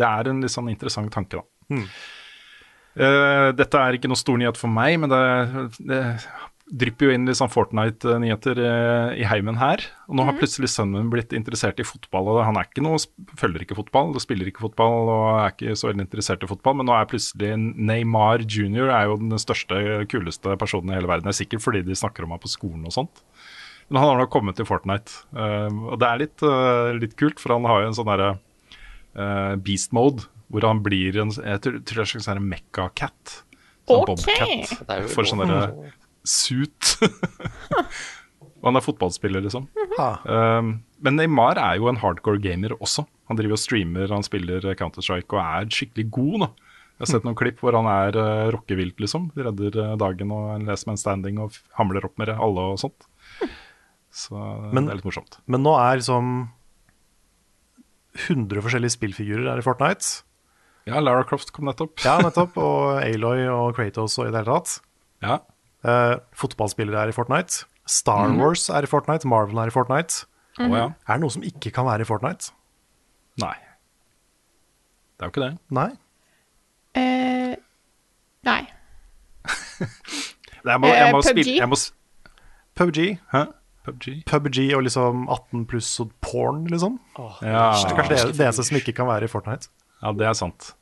[0.00, 1.44] Det er en litt sånn interessant tanke, da.
[1.70, 1.84] Mm.
[2.92, 5.22] Eh, dette er ikke noe stor nyhet for meg, men det,
[5.80, 6.02] det
[6.72, 9.82] drypper jo inn litt sånn Fortnite-nyheter uh, i heimen her.
[10.08, 12.30] Og nå har plutselig sønnen min blitt interessert i fotball.
[12.32, 13.00] og Han er ikke noe,
[13.38, 16.88] følger ikke fotball, spiller ikke fotball og er ikke så veldig interessert i fotball, men
[16.88, 18.88] nå er plutselig Neymar jr.
[18.88, 19.82] er jo den største,
[20.12, 21.28] kuleste personen i hele verden.
[21.28, 23.24] Det er sikkert fordi de snakker om ham på skolen og sånt.
[23.90, 26.48] Men han har nå kommet til Fortnite, Uh, og det er litt,
[27.02, 28.32] litt kult, for han har jo en sånn derre
[29.60, 33.36] beast mode, hvor han blir en Jeg tror, det er en sånn mekka-cat.
[33.88, 34.12] Sånn okay.
[34.12, 34.82] bobcat.
[34.88, 35.92] Det For sånn derre
[36.22, 36.96] suit.
[38.60, 39.66] og han er fotballspiller, liksom.
[39.98, 43.06] Um, men Neymar er jo en hardcore gamer også.
[43.30, 46.36] Han driver og streamer, han spiller Counter-Strike og er skikkelig god.
[46.44, 46.50] nå.
[46.92, 49.30] Jeg har sett noen klipp hvor han er uh, rockevilt, liksom.
[49.34, 53.08] Redder eh, dagen og en last man standing og hamler opp med alle og sånt.
[54.12, 55.40] Så eh, Men- det er litt morsomt.
[55.50, 56.28] Men nå er liksom
[58.28, 60.22] 100 forskjellige spillfigurer her i Fortnite.
[60.86, 61.94] Ja, Lara Croft kom nettopp.
[62.04, 62.56] Ja, nettopp.
[62.58, 64.80] Og Aloy og Kratos og i det hele tatt.
[65.22, 65.36] Ja.
[65.86, 67.64] Eh, fotballspillere er i Fortnite.
[67.86, 68.40] Star mm.
[68.40, 69.26] Wars er i Fortnite.
[69.30, 70.24] Marvel er i Fortnite.
[70.60, 70.84] Mm ja.
[71.08, 72.50] Er det noe som ikke kan være i Fortnite?
[73.40, 73.54] Nei.
[75.16, 75.52] Det er jo ikke det.
[75.72, 75.88] Nei.
[76.98, 77.54] Eh,
[78.44, 78.60] nei.
[80.62, 81.30] Jeg må, jeg må Eh, PUBG?
[81.32, 81.92] spille jeg må, s-
[82.78, 82.98] PubG.
[83.32, 83.40] Hæ?
[83.86, 84.04] PUBG?
[84.30, 87.00] PubG og liksom 18 pluss og porn, liksom.
[87.18, 87.72] Ja.
[87.74, 89.66] Det er kanskje det, det eneste som ikke kan være i Fortnite.
[90.02, 90.72] Ja, det er sant.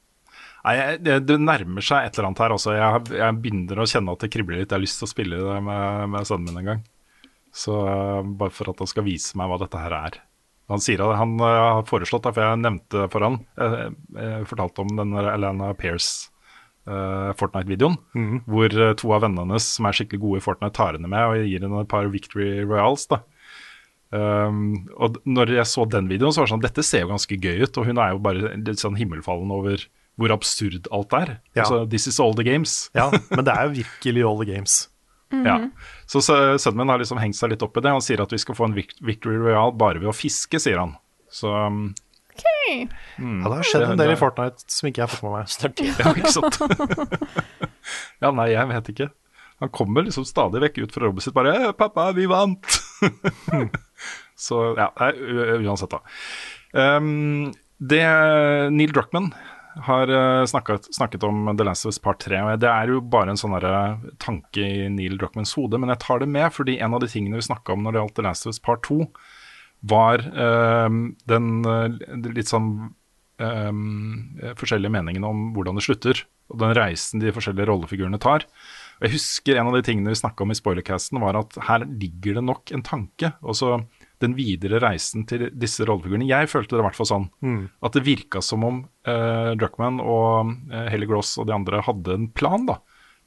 [0.61, 2.55] Nei, det, det nærmer seg et eller annet her.
[2.57, 2.73] også.
[2.77, 4.69] Jeg, jeg begynner å kjenne at det kribler litt.
[4.69, 6.83] Jeg har lyst til å spille det med, med sønnen min en gang.
[7.57, 10.19] Så eh, Bare for at han skal vise meg hva dette her er.
[10.71, 14.51] Han sier at han eh, har foreslått, det, for jeg nevnte for han Jeg, jeg
[14.53, 16.29] fortalte om den Alana Pearce
[16.89, 17.99] Uh, Fortnite-videoen.
[18.51, 21.29] Hvor eh, to av vennene hennes som er skikkelig gode i Fortnite, tar henne med
[21.29, 23.05] og gir henne et par Victory Royals.
[23.07, 23.21] da
[24.11, 27.37] Um, og når jeg så den videoen, så var det sånn Dette ser jo ganske
[27.39, 27.79] gøy ut.
[27.79, 29.85] Og hun er jo bare litt sånn himmelfallen over
[30.21, 31.37] hvor absurd alt er.
[31.55, 31.63] Ja.
[31.65, 32.89] Altså, This is all the games.
[32.99, 34.81] Ja, men det er jo virkelig all the games.
[35.31, 35.61] Ja.
[36.11, 37.93] Så, så sønnen min har liksom hengt seg litt opp i det.
[37.95, 40.97] Han sier at vi skal få en Victory Royal bare ved å fiske, sier han.
[41.31, 41.93] Så um,
[42.35, 42.89] okay.
[43.23, 45.23] mm, Ja, det har skjedd det- en del i Fortnite som ikke jeg har fått
[45.23, 45.95] med meg.
[46.03, 46.59] Ja, ikke sant?
[48.27, 49.11] ja, nei, jeg vet ikke.
[49.61, 52.81] Han kommer liksom stadig vekk ut fra rommet sitt bare «Eh, 'Pappa, vi vant!'
[54.41, 54.91] Så ja,
[55.61, 56.01] uansett, da.
[56.73, 57.51] Um,
[57.81, 58.05] det
[58.73, 59.33] Neil Druckman
[59.75, 62.41] har eh, snakket, snakket om The Last of Us Part 3.
[62.43, 63.57] og Det er jo bare en sånn
[64.23, 67.41] tanke i Neil Druckmans hode, men jeg tar det med fordi en av de tingene
[67.41, 69.05] vi snakka om når det gjaldt The Last of Us Part 2,
[69.91, 72.91] var um, den eh, litt sånn
[73.41, 73.85] um,
[74.61, 78.45] forskjellige meningen om hvordan det slutter, og den reisen de forskjellige rollefigurene tar.
[79.01, 81.87] Og Jeg husker en av de tingene vi snakka om i spoilercasten, var at her
[81.89, 83.33] ligger det nok en tanke.
[83.41, 83.79] Også
[84.21, 86.29] den videre reisen til disse rollefigurene.
[86.29, 87.29] Jeg følte det i hvert fall sånn.
[87.41, 87.63] Mm.
[87.81, 92.19] At det virka som om uh, Druckman og uh, Helly Gross og de andre hadde
[92.19, 92.77] en plan da,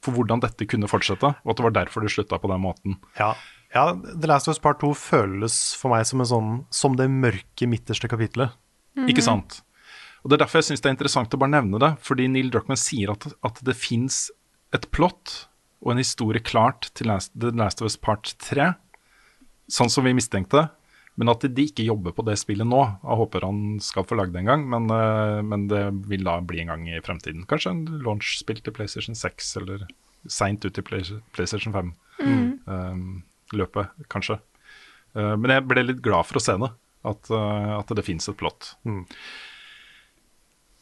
[0.06, 3.00] for hvordan dette kunne fortsette, og at det var derfor det slutta på den måten.
[3.18, 3.32] Ja.
[3.74, 7.10] ja, The Last of Us Part 2 føles for meg som, en sånn, som det
[7.10, 8.54] mørke midterste kapitlet.
[9.10, 9.64] Ikke sant?
[10.22, 11.90] Og Det er derfor jeg syns det er interessant å bare nevne det.
[12.06, 14.28] Fordi Neil Druckmann sier at, at det fins
[14.74, 15.50] et plott
[15.84, 18.72] og en historie klart til Last, The Last of Us Part 3,
[19.72, 20.69] sånn som vi mistenkte.
[21.19, 22.80] Men at de ikke jobber på det spillet nå.
[23.03, 26.39] Jeg håper han skal få lagd det en gang, men, eh, men det vil da
[26.41, 27.45] bli en gang i fremtiden.
[27.49, 29.85] Kanskje en launch-spill til PlayStation 6, eller
[30.26, 31.93] seint ut i PlayStation 5.
[32.23, 32.47] Mm.
[32.65, 33.23] Um,
[33.53, 34.39] løpet, kanskje.
[35.14, 36.72] Uh, men jeg ble litt glad for å se det.
[37.03, 38.73] At, uh, at det fins et plott.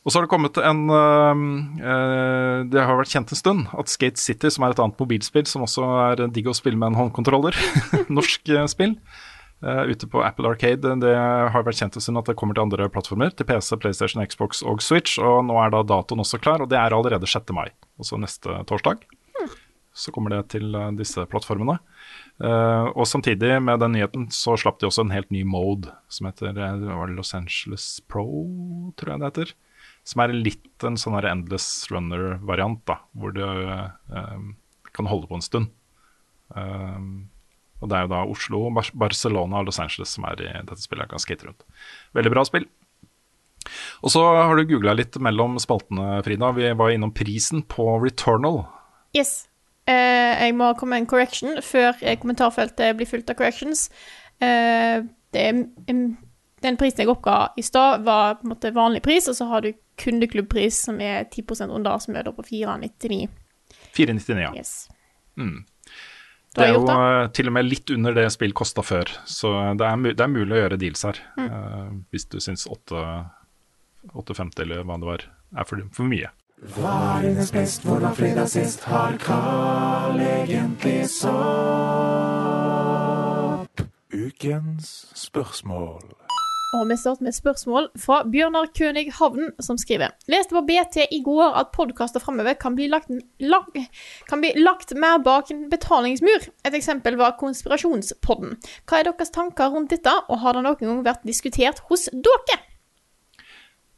[0.01, 4.21] Og så har det kommet en uh, Det har vært kjent en stund at Skate
[4.21, 7.57] City, som er et annet mobilspill som også er digg å spille med en håndkontroller,
[8.17, 8.95] norsk uh, spill,
[9.61, 12.65] uh, ute på Apple Arcade, det har vært kjent en stund at det kommer til
[12.65, 16.65] andre plattformer, til PC, PlayStation, Xbox og Switch, og nå er da datoen også klar,
[16.65, 17.53] og det er allerede 6.
[17.53, 17.69] mai,
[18.01, 19.05] altså neste torsdag.
[19.91, 21.75] Så kommer det til disse plattformene.
[22.41, 26.29] Uh, og samtidig med den nyheten så slapp de også en helt ny mode som
[26.29, 26.55] heter
[27.11, 28.23] Los Angeles Pro,
[28.97, 29.51] tror jeg det heter.
[30.07, 34.47] Som er litt en sånn her Endless Runner-variant, da, hvor du um,
[34.95, 35.69] kan holde på en stund.
[36.55, 37.29] Um,
[37.81, 40.81] og det er jo da Oslo, Bar Barcelona og Los Angeles som er i dette
[40.83, 41.05] spillet.
[41.05, 41.65] Jeg kan skate rundt.
[42.17, 42.67] Veldig bra spill.
[44.01, 46.51] Og så har du googla litt mellom spaltene, Frida.
[46.57, 48.63] Vi var innom prisen på Returnal.
[49.17, 49.47] Yes.
[49.89, 53.87] Uh, jeg må komme med en correction før eh, kommentarfeltet blir fullt av corrections.
[54.41, 55.63] Uh, det em,
[56.61, 59.65] den prisen jeg oppga i stad, var på en måte vanlig pris, og så har
[59.65, 63.27] du kundeklubbpris, som er 10% under, som er da på 499.
[63.95, 64.53] 499, ja.
[64.55, 64.89] Yes.
[65.39, 65.63] Mm.
[66.55, 66.95] Det er jo det?
[66.95, 70.31] eh, til og med litt under det spill kosta før, så det er, det er
[70.31, 71.21] mulig å gjøre deals her.
[71.39, 71.47] Mm.
[71.47, 73.05] Uh, hvis du syns 8
[74.11, 75.21] 850 eller hva det var,
[75.55, 76.29] er for, for mye.
[76.75, 78.83] Hva er dines best, hvor var fredag sist?
[78.89, 81.31] Har Carl egentlig sopp?
[84.11, 86.03] Ukens spørsmål.
[86.71, 91.01] Og vi starter med et spørsmål fra Bjørnar König Havn, som skriver Leste på BT
[91.11, 96.47] i går at podkaster framover kan, kan bli lagt mer bak en betalingsmur.
[96.63, 98.55] Et eksempel var Konspirasjonspodden.
[98.87, 102.61] Hva er deres tanker rundt dette, og har det noen gang vært diskutert hos dere?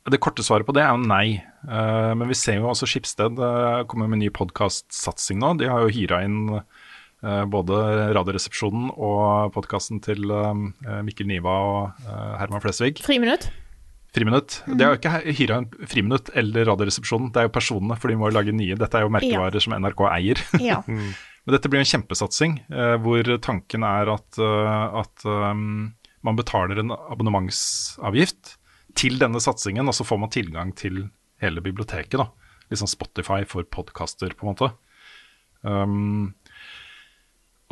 [0.09, 1.27] Det korte svaret på det er jo nei.
[1.69, 5.53] Eh, men vi ser jo også Skipsted uh, kommer med en ny podkastsatsing nå.
[5.61, 6.82] De har jo hyra inn eh,
[7.23, 7.77] både
[8.17, 12.97] Radioresepsjonen og podkasten til eh, Mikkel Niva og eh, Herman Flesvig.
[13.05, 13.49] Friminutt?
[14.13, 14.59] Friminutt.
[14.67, 14.77] Mm.
[14.77, 18.17] Det er jo ikke hyra en Friminutt eller Radioresepsjonen, det er jo personene, for de
[18.19, 18.77] må jo lage nye.
[18.77, 20.43] Dette er jo merkevarer som NRK eier.
[20.63, 20.83] Ja.
[21.43, 25.89] Men dette blir en kjempesatsing, eh, hvor tanken er at, eh, at um,
[26.23, 28.53] man betaler en abonnementsavgift
[28.99, 31.07] til denne satsingen, og så får man tilgang til
[31.43, 32.15] hele biblioteket.
[32.21, 32.29] da.
[32.71, 34.71] Litt sånn Spotify for podkaster, på en måte.
[35.67, 36.31] Um,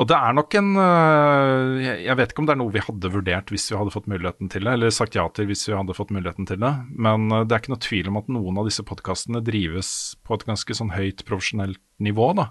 [0.00, 3.10] Og det er nok en øh, jeg, vet ikke om det er noe vi hadde
[3.12, 5.94] vurdert hvis vi hadde fått muligheten til det, eller sagt ja til hvis vi hadde
[5.96, 6.72] fått muligheten til det.
[6.96, 9.92] Men øh, det er ikke noe tvil om at noen av disse podkastene drives
[10.26, 12.48] på et ganske sånn høyt profesjonelt nivå, da.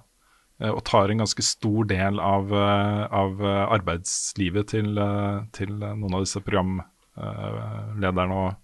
[0.61, 4.93] Eh, Og tar en ganske stor del av, av arbeidslivet til,
[5.57, 8.55] til noen av disse programlederne og,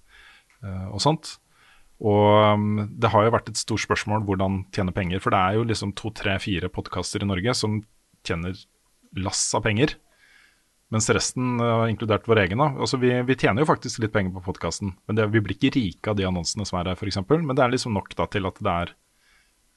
[0.94, 1.36] og sånt.
[1.98, 5.22] Og um, det har jo vært et stort spørsmål hvordan tjene penger.
[5.24, 7.80] For det er jo liksom to, tre, fire podkaster i Norge som
[8.26, 8.58] tjener
[9.18, 9.96] lass av penger.
[10.94, 12.70] Mens resten, uh, inkludert vår egen, da.
[12.80, 14.94] Altså vi, vi tjener jo faktisk litt penger på podkasten.
[15.08, 17.20] Men det, vi blir ikke rike av de annonsene som er her, f.eks.
[17.28, 18.94] Men det er liksom nok da til at det er,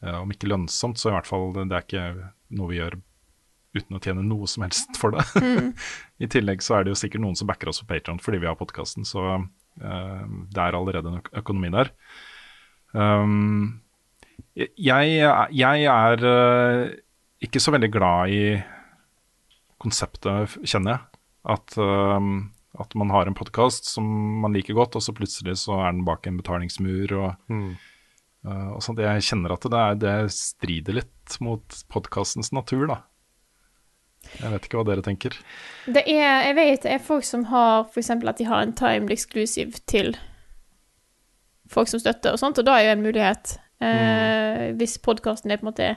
[0.06, 2.06] uh, om ikke lønnsomt, så i hvert fall det er ikke
[2.58, 3.00] noe vi gjør
[3.74, 5.26] uten å tjene noe som helst for det.
[5.42, 5.74] Mm.
[6.24, 8.50] I tillegg så er det jo sikkert noen som backer oss på Patron fordi vi
[8.50, 11.92] har podkasten, så uh, det er allerede en øk økonomi der.
[12.94, 13.80] Um,
[14.54, 15.20] jeg,
[15.54, 16.90] jeg er uh,
[17.40, 18.42] ikke så veldig glad i
[19.80, 21.20] konseptet, kjenner jeg.
[21.50, 22.50] At, um,
[22.80, 24.04] at man har en podkast som
[24.42, 27.16] man liker godt, og så plutselig så er den bak en betalingsmur.
[27.20, 27.70] og Mm.
[28.40, 28.98] Uh, og sånt.
[29.04, 33.02] Jeg kjenner at det, er, det strider litt mot podkastens natur, da.
[34.40, 35.36] Jeg vet ikke hva dere tenker.
[35.84, 38.10] Det er, jeg vet det er folk som har f.eks.
[38.14, 40.14] at de har en timed exclusive til
[41.70, 43.58] folk som støtter og sånt, og da er jo en mulighet.
[43.80, 45.90] Eh, Hvis podkasten er på en måte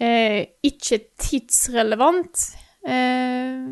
[0.00, 2.48] eh, ikke tidsrelevant.
[2.86, 3.70] Eh,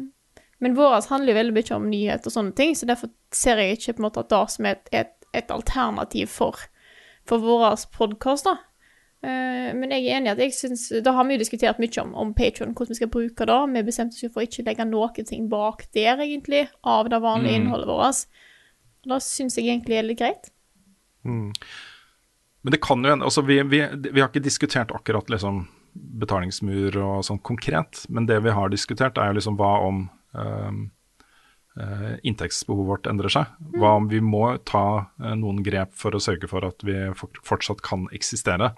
[0.59, 3.78] men vår handler jo veldig mye om nyhet og sånne ting, så derfor ser jeg
[3.78, 6.64] ikke på en måte at det som er et, et, et alternativ for,
[7.28, 8.56] for vår podkast, da.
[9.22, 12.02] Eh, men jeg er enig i at jeg synes, da har vi jo diskutert mye
[12.02, 13.60] om, om Patreon, hvordan vi skal bruke det.
[13.74, 17.22] Vi bestemte oss jo for å ikke legge noen ting bak der, egentlig, av det
[17.22, 17.62] vanlige Mm.
[17.62, 18.44] innholdet vårt.
[19.06, 20.50] Og det syns jeg egentlig er litt greit.
[21.24, 21.52] Mm.
[22.62, 23.80] Men det kan jo hende altså vi, vi,
[24.10, 25.66] vi har ikke diskutert akkurat liksom
[26.18, 30.06] betalingsmur og sånn konkret, men det vi har diskutert, er jo liksom hva om
[31.78, 33.44] eh, inntektsbehovet vårt endrer seg.
[33.78, 34.84] Hva om vi må ta
[35.22, 38.72] eh, noen grep for å sørge for at vi fortsatt kan eksistere.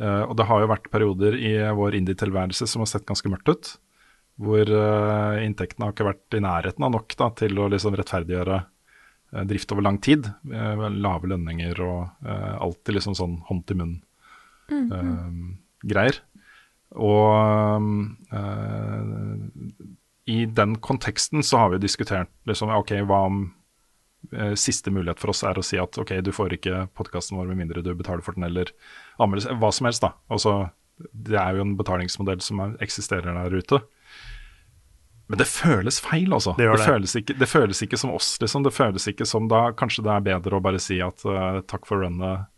[0.00, 3.48] Eh, og det har jo vært perioder i vår indie-tilværelse som har sett ganske mørkt
[3.50, 3.66] ut.
[4.40, 4.64] Hvor
[5.44, 8.56] inntektene har ikke vært i nærheten av nok da, til å liksom rettferdiggjøre
[9.50, 10.32] drift over lang tid.
[10.48, 13.76] lave lønninger og alltid liksom sånn hånd til
[14.70, 16.16] munn-greier.
[16.98, 17.86] Og
[18.34, 19.00] eh,
[20.30, 23.40] i den konteksten så har vi diskutert liksom, ok, hva om
[24.34, 27.52] eh, siste mulighet for oss er å si at ok, du får ikke podkasten vår
[27.52, 28.72] med mindre du betaler for den, eller
[29.18, 30.14] anmeldelse, hva som helst, da.
[30.32, 30.56] Altså,
[30.98, 33.80] det er jo en betalingsmodell som er, eksisterer der ute.
[35.30, 36.56] Men det føles feil, altså.
[36.58, 36.78] Det det.
[36.80, 36.86] det.
[36.88, 38.66] Føles ikke, det føles ikke som oss, liksom.
[38.66, 41.86] Det føles ikke som da Kanskje det er bedre å bare si at uh, takk
[41.86, 42.48] for runnet,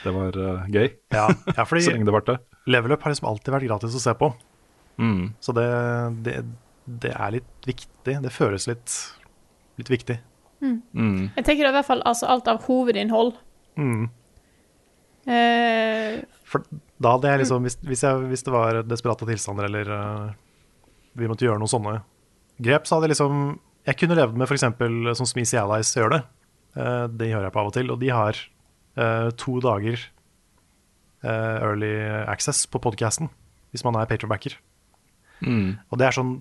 [0.00, 0.88] det var uh, gøy.
[1.12, 2.38] Ja, ja, fordi Så lenge det varte.
[2.70, 4.32] Level Up har liksom alltid vært gratis å se på.
[5.02, 5.32] Mm.
[5.42, 5.68] Så det,
[6.26, 6.36] det,
[6.84, 8.18] det er litt viktig.
[8.22, 8.98] Det føles litt,
[9.80, 10.18] litt viktig.
[10.62, 11.32] Mm.
[11.34, 13.34] Jeg tenker det er i hvert fall altså, alt av hovedinnhold.
[13.80, 14.06] Mm.
[15.22, 16.64] Eh, For
[17.02, 20.32] da hadde jeg liksom, hvis, hvis, jeg, hvis det var desperate tilstander eller uh,
[21.18, 21.96] vi måtte gjøre noen sånne
[22.62, 23.36] grep, så hadde jeg liksom
[23.86, 24.62] Jeg kunne levd med f.eks.
[25.18, 26.22] sånn som Easy Allies gjør det.
[26.78, 27.90] Uh, det gjør jeg på av og til.
[27.90, 30.04] Og de har uh, to dager
[31.22, 31.92] early
[32.26, 33.30] access på podcasten
[33.72, 34.56] hvis man er patrionbacker.
[35.42, 35.78] Mm.
[35.90, 36.36] Og det er sånn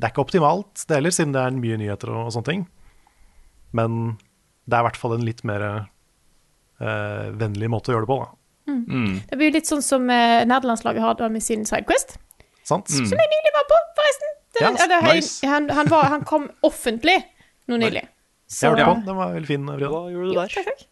[0.00, 2.62] Det er ikke optimalt, det heller, siden det er mye nyheter og, og sånne ting.
[3.76, 3.96] Men
[4.64, 8.20] det er i hvert fall en litt mer eh, vennlig måte å gjøre det på,
[8.22, 8.30] da.
[8.70, 9.14] Mm.
[9.26, 12.14] det blir jo litt sånn som uh, nerdelandslaget har da med sin Sidequest.
[12.64, 12.88] Sant?
[12.88, 13.08] Mm.
[13.10, 14.32] Som jeg nylig var på, forresten.
[14.50, 14.88] Det, yes.
[14.92, 15.50] det, hei, nice.
[15.52, 17.16] han, han, var, han kom offentlig
[17.70, 18.04] nå nylig.
[18.50, 18.88] Jeg hørte ja.
[18.88, 19.66] på den, den var veldig fin.
[19.68, 19.92] Brian.
[19.92, 20.86] Hva gjorde du Jo, takk, takk.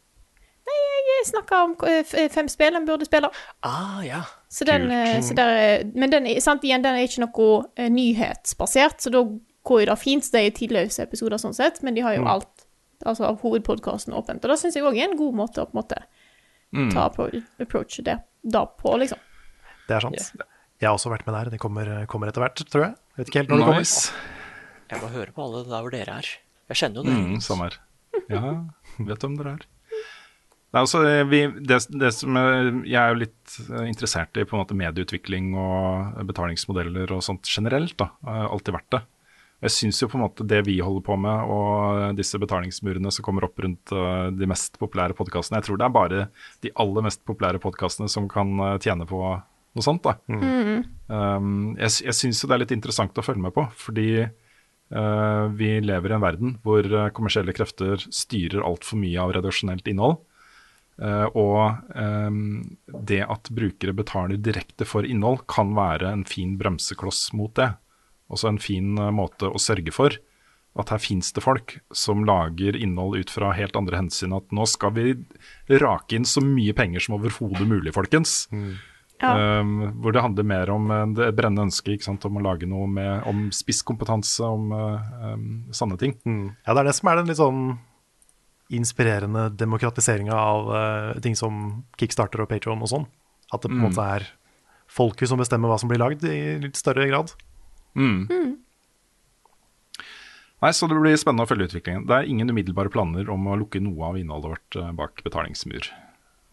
[0.68, 0.78] Nei,
[1.08, 3.30] jeg snakka om eh, fem spill en burde spille.
[3.66, 4.22] Ah, ja.
[4.52, 4.92] Så den, Kult.
[4.92, 9.12] eh, så der, er- men den sant, igjen, den er ikke noe eh, nyhetsbasert, så
[9.14, 9.22] da
[9.68, 10.28] går jo det fint.
[10.32, 12.30] Det er jo tidløse episoder sånn sett, men de har jo Mm.
[12.36, 12.66] alt
[13.06, 14.42] altså av hovedpodkasten åpent.
[14.44, 16.02] Og det syns jeg òg er en god måte å på en måte
[16.74, 16.90] Mm.
[16.92, 17.28] ta på,
[17.60, 19.18] approach det da på, liksom.
[19.88, 20.32] Det er sant.
[20.80, 21.50] Jeg har også vært med der.
[21.50, 22.94] Det kommer, kommer etter hvert, tror jeg.
[23.16, 24.12] Jeg vet ikke helt når det kommer.
[24.90, 26.28] Jeg må høre på alle der hvor dere er.
[26.68, 27.24] Jeg kjenner jo dere.
[27.24, 27.78] Mm, samme her.
[28.28, 28.40] Ja,
[28.98, 29.66] vet hvem dere er.
[30.68, 31.00] Nei, altså,
[31.30, 35.54] vi, det, det som jeg er jo litt eh, interessert i på en måte medieutvikling
[35.56, 37.96] og betalingsmodeller og sånt generelt.
[38.00, 38.10] da,
[38.48, 39.04] alltid vært det.
[39.58, 43.24] Jeg syns jo på en måte det vi holder på med og disse betalingsmurene som
[43.26, 46.20] kommer opp rundt eh, de mest populære podkastene Jeg tror det er bare
[46.62, 50.06] de aller mest populære podkastene som kan eh, tjene på noe sånt.
[50.06, 50.14] da.
[51.08, 55.44] Um, jeg jeg syns jo det er litt interessant å følge med på, fordi uh,
[55.58, 60.20] vi lever i en verden hvor kommersielle krefter styrer altfor mye av redaksjonelt innhold.
[60.98, 67.28] Eh, og ehm, det at brukere betaler direkte for innhold, kan være en fin bremsekloss
[67.38, 67.70] mot det.
[68.28, 70.18] også en fin eh, måte å sørge for
[70.78, 74.34] at her fins det folk som lager innhold ut fra helt andre hensyn.
[74.36, 75.14] At nå skal vi
[75.80, 78.44] rake inn så mye penger som overhodet mulig, folkens.
[79.18, 79.32] Ja.
[79.58, 82.26] Um, hvor det handler mer om eh, det brennende ønsket ikke sant?
[82.28, 86.14] om å lage noe med, om spisskompetanse, om um, sanne ting.
[86.22, 87.64] Ja, det er det som er den litt sånn
[88.70, 93.06] inspirerende demokratiseringa av uh, ting som Kickstarter og Patreon og sånn.
[93.52, 93.90] At det på en Mm.
[93.90, 94.26] måte er
[94.88, 97.32] folket som bestemmer hva som blir lagd, i litt større grad.
[97.96, 98.58] Mm.
[100.60, 102.06] Nei, Så det blir spennende å følge utviklingen.
[102.08, 105.86] Det er ingen umiddelbare planer om å lukke noe av innholdet vårt eh, bak betalingsmur.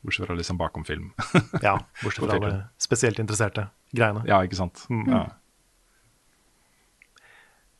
[0.05, 1.07] Bortsett fra liksom bakom film.
[1.65, 4.21] Ja, bortsett fra alle spesielt interesserte greiene.
[4.29, 4.85] Ja, ikke sant.
[4.93, 5.07] Mm.
[5.09, 5.23] Ja.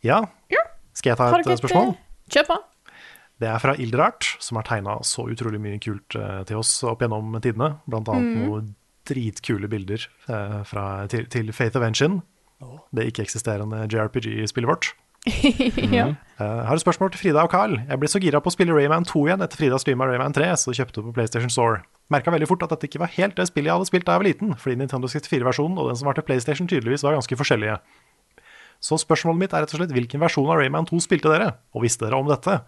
[0.06, 0.24] Ja.
[0.96, 1.94] Skal jeg ta et eh, spørsmål?
[1.94, 2.58] eh, Kjør på.
[3.42, 7.04] Det er fra Ilderart, som har tegna så utrolig mye kult eh, til oss opp
[7.04, 7.76] gjennom tidene.
[7.90, 8.44] Blant annet mm.
[8.46, 8.70] noen
[9.06, 12.22] dritkule bilder eh, fra, til, til Faith of Engine.
[12.96, 14.94] Det ikke-eksisterende JRPG-spillet vårt.
[15.98, 16.08] ja.
[16.14, 17.76] Eh, Jeg har et spørsmål til Frida og Carl.
[17.90, 20.52] Jeg ble så gira på å spille Rayman 2 igjen etter Frida streama Rayman 3,
[20.62, 21.84] så kjøpte du på PlayStation Store.
[22.14, 24.22] Merka veldig fort at dette ikke var helt det spillet jeg hadde spilt da jeg
[24.22, 27.80] var liten, fordi Nintendo 64-versjonen og den som var til PlayStation tydeligvis var ganske forskjellige.
[28.86, 31.86] Så spørsmålet mitt er rett og slett hvilken versjon av Rayman 2 spilte dere, og
[31.88, 32.60] visste dere om dette?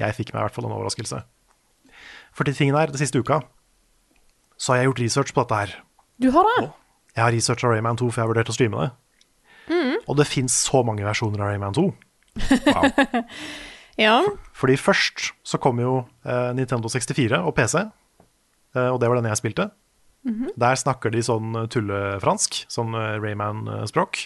[0.00, 1.20] Jeg fikk meg i hvert fall en overraskelse.
[2.34, 3.40] For til tingen her, det siste uka,
[4.58, 5.76] så har jeg gjort research på dette her.
[6.22, 6.70] Du har det?
[7.14, 8.90] Jeg har researcha Rayman 2 for jeg har vurdert å streame det.
[9.70, 9.94] Mm.
[10.10, 11.86] Og det fins så mange versjoner av Rayman 2.
[13.94, 14.18] Ja.
[14.58, 19.28] Fordi først så kom jo eh, Nintendo 64 og PC, eh, og det var den
[19.30, 19.68] jeg spilte.
[20.26, 20.54] Mhm.
[20.58, 24.24] Der snakker de sånn tullefransk, sånn eh, Rayman-språk.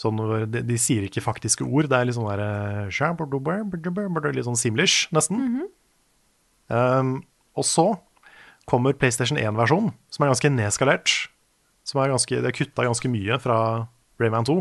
[0.00, 0.18] Sånn,
[0.50, 2.88] de, de sier ikke faktiske ord, det er litt sånn der eh,
[4.32, 5.38] Litt sånn simlish, nesten.
[5.38, 5.68] Mhm.
[6.72, 7.10] Um,
[7.58, 7.84] og så
[8.70, 11.12] kommer PlayStation 1-versjonen, som er ganske nedskalert.
[11.84, 13.58] Som er ganske, det er kutta ganske mye fra
[14.22, 14.56] Rayman 2.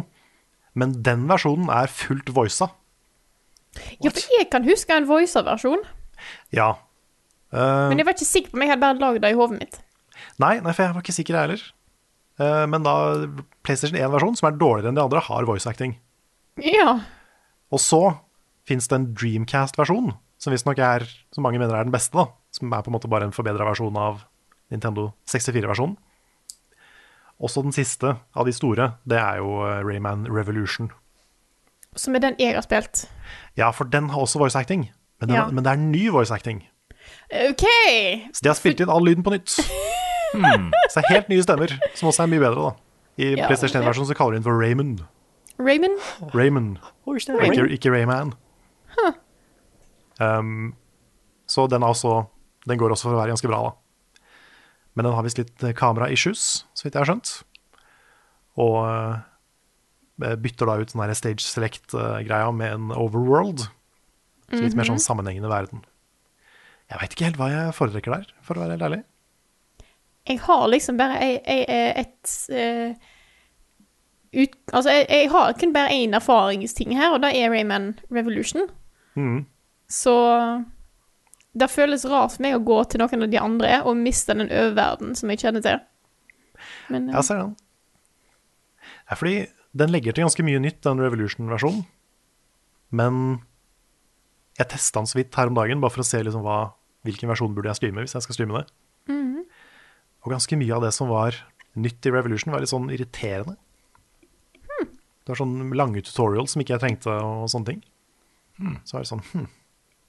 [0.81, 2.71] Men den versjonen er fullt voisa.
[4.03, 5.85] ja, for jeg kan huske en voisa-versjon.
[6.51, 6.73] Ja.
[7.53, 9.59] Uh, men jeg var ikke sikker på om jeg hadde bare lagd det i hodet
[9.59, 9.79] mitt.
[10.39, 11.63] nei, nei, for jeg var ikke sikker jeg heller.
[12.41, 12.95] Eh, men da
[13.65, 15.95] PlayStation 1-versjonen, som er dårligere enn de andre, har voice acting.
[16.63, 16.99] Ja.
[17.71, 18.01] Og så
[18.67, 21.05] fins det en Dreamcast-versjon, som visstnok er,
[21.35, 22.27] som mange mener er den beste, da.
[22.55, 24.23] Som er på en måte bare en forbedra versjon av
[24.73, 25.97] Nintendo 64-versjonen.
[27.41, 30.91] Også den siste av de store, det er jo eh, Rayman Revolution.
[31.97, 33.05] Som er den jeg har spilt.
[33.59, 34.89] Ja, for den har også voice acting,
[35.19, 35.47] men, den, Ja.
[35.51, 36.61] men det er ny voice acting.
[37.31, 37.65] OK!
[38.31, 39.57] Så de har spilt inn all lyden på nytt.
[40.31, 42.71] Så det er helt nye stemmer, som også er mye bedre, da.
[43.21, 45.01] I Ja, PlayStation 1-versjonen så kaller de den for Raymond.
[45.59, 45.99] Raymond?
[46.33, 46.77] Raymond.
[47.05, 47.51] Raymond?
[47.51, 48.31] Ikke, ikke Rayman.
[50.21, 50.73] Um,
[51.49, 52.25] så den, er også,
[52.69, 54.21] den går også for å være ganske bra, da.
[54.95, 56.41] Men den har visst litt eh, kamera-issues,
[56.75, 57.31] så vidt jeg har skjønt.
[58.59, 63.67] Og uh, bytter da ut den her stage select-greia med en overworld.
[64.51, 64.97] Så litt mer Mhm.
[64.97, 65.85] sånn sammenhengende verden.
[66.91, 69.03] Jeg veit ikke helt hva jeg foretrekker der, for å være helt ærlig.
[70.29, 72.93] Jeg har liksom bare Jeg ei- et eh,
[74.43, 78.67] ut, Altså, jeg, jeg har kun bare én erfaringsting her, og det er Rayman Revolution.
[79.15, 79.45] Mm.
[79.91, 80.13] Så
[81.57, 84.47] det føles rart for meg å gå til noen av de andre og miste den
[84.47, 85.81] oververdenen som jeg kjenner til.
[86.93, 87.55] Men eh, Jeg ser den.
[89.01, 89.39] Det er fordi
[89.75, 91.83] den legger til ganske mye nytt, den Revolution-versjonen.
[92.95, 93.41] Men
[94.59, 96.61] jeg testa den så vidt her om dagen, bare for å se liksom hva,
[97.07, 98.71] hvilken versjon burde jeg streame hvis jeg skal streame det.
[99.11, 99.43] mhm.
[100.21, 101.37] Og ganske mye av det som var
[101.79, 103.57] nytt i Revolution, var litt sånn irriterende.
[105.21, 107.81] Det var sånn lange tutorials som ikke jeg trengte, og sånne ting.
[108.85, 109.45] Så var det sånn hm,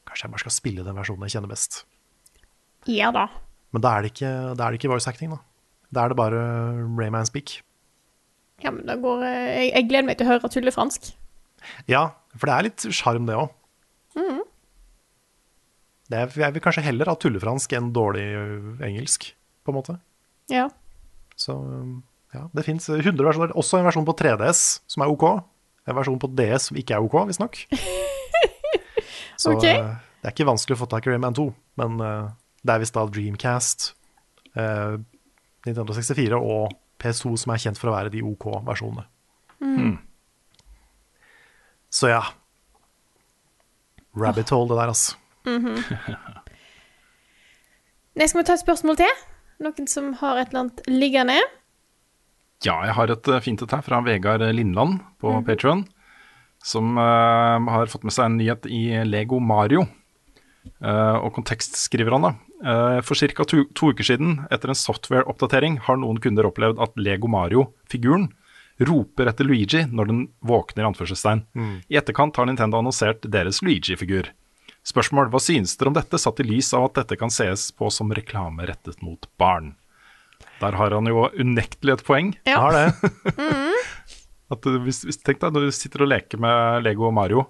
[0.09, 1.83] Kanskje jeg bare skal spille den versjonen jeg kjenner best.
[2.91, 3.29] Ja da.
[3.73, 5.39] Men da er det ikke, da er det ikke voice acting, da.
[5.93, 6.41] Da er det bare
[6.99, 7.61] Rayman speak.
[8.65, 11.13] Ja, men da går eh, jeg, jeg gleder meg til å høre tullefransk.
[11.91, 12.03] Ja,
[12.35, 13.53] for det er litt sjarm, det òg.
[14.19, 14.43] Mhm.
[16.13, 18.27] Jeg vil kanskje heller ha tullefransk enn dårlig
[18.85, 19.31] engelsk,
[19.63, 19.97] på en måte.
[20.53, 20.67] Ja.
[21.39, 21.55] Så
[22.33, 23.55] ja, det fins 100 versjoner.
[23.59, 25.25] Også en versjon på 3DS som er OK.
[25.89, 27.59] En versjon på DS som ikke er OK, visstnok.
[29.43, 29.81] Så okay.
[29.81, 29.83] ø,
[30.23, 31.45] det er ikke vanskelig å få tak i Rayman 2,
[31.81, 32.11] men ø,
[32.63, 33.89] det er visst da Dreamcast,
[34.55, 34.67] ø,
[35.67, 39.05] Nintendo 64 og PS2 som er kjent for å være de OK-versjonene.
[39.63, 39.97] Mhm.
[41.93, 42.23] Så ja.
[44.17, 45.19] Rabbit hole, det der, altså.
[45.49, 45.75] Mhm.
[48.17, 49.13] Nei, skal vi ta et spørsmål til?
[49.63, 51.41] Noen som har et eller annet liggende?
[52.63, 55.45] Ja, jeg har et eh, fint et her fra Vegard Lindland på mm.
[55.47, 55.85] Patreon
[56.63, 59.85] som uh, har fått med seg en nyhet i Lego Mario.
[60.83, 62.33] Uh, og kontekst skriver han da.
[62.63, 63.47] Uh, for ca.
[63.51, 68.31] To, to uker siden, etter en software-oppdatering, har noen kunder opplevd at Lego Mario-figuren
[68.83, 70.85] roper etter Luigi når den våkner.
[70.85, 71.43] i anførselstegn.
[71.93, 74.31] I etterkant har Nintendo annonsert deres Luigi-figur.
[74.87, 77.91] Spørsmål, Hva synes dere om dette, satt i lys av at dette kan ses på
[77.95, 79.75] som reklame rettet mot barn?
[80.63, 82.35] Der har han jo unektelig et poeng.
[82.47, 82.59] Ja.
[82.63, 83.13] Har det.
[84.53, 87.47] At du, hvis, hvis, tenk deg når du sitter og leker med Lego og Mario,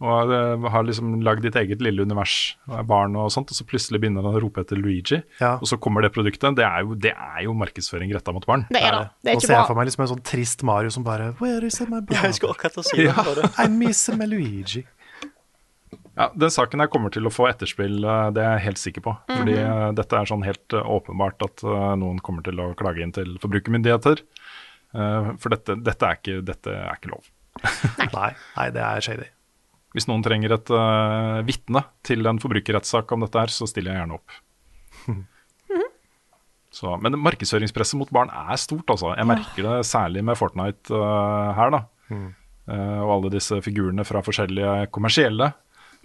[0.00, 3.58] og eh, har liksom lagd ditt eget lille univers, og er barn og sånt, og
[3.58, 5.52] så plutselig begynner han å rope etter Luigi, Ja.
[5.60, 6.56] og så kommer det produktet.
[6.58, 8.64] Det er jo, det er jo markedsføring retta mot barn.
[8.72, 9.04] Det er det.
[9.20, 11.68] Det er Nå ser jeg for meg liksom en sånn trist Mario som bare Where
[11.68, 12.24] is my brother?
[12.24, 13.12] Jeg skulle akkurat å si det.
[13.12, 13.52] Ja.
[13.60, 14.86] I miss my Luigi.
[16.18, 19.04] Ja, Den saken her kommer til å få etterspill, eh, det er jeg helt sikker
[19.06, 19.14] på.
[19.30, 21.64] Fordi eh, dette er sånn helt eh, åpenbart at
[22.00, 24.24] noen kommer til å klage inn til forbrukermyndigheter.
[24.94, 27.30] Eh, For dette, dette, er ikke, dette er ikke lov.
[28.16, 29.28] Nei, nei, det er shady.
[29.94, 34.04] Hvis noen trenger et uh, vitne til en forbrukerrettssak om dette her, så stiller jeg
[34.04, 34.36] gjerne opp.
[36.70, 39.08] Så, men markedsføringspresset mot barn er stort, altså.
[39.18, 41.00] Jeg merker det særlig med Fortnite
[41.56, 41.80] her, da.
[42.70, 45.50] Eh, og alle disse figurene fra forskjellige kommersielle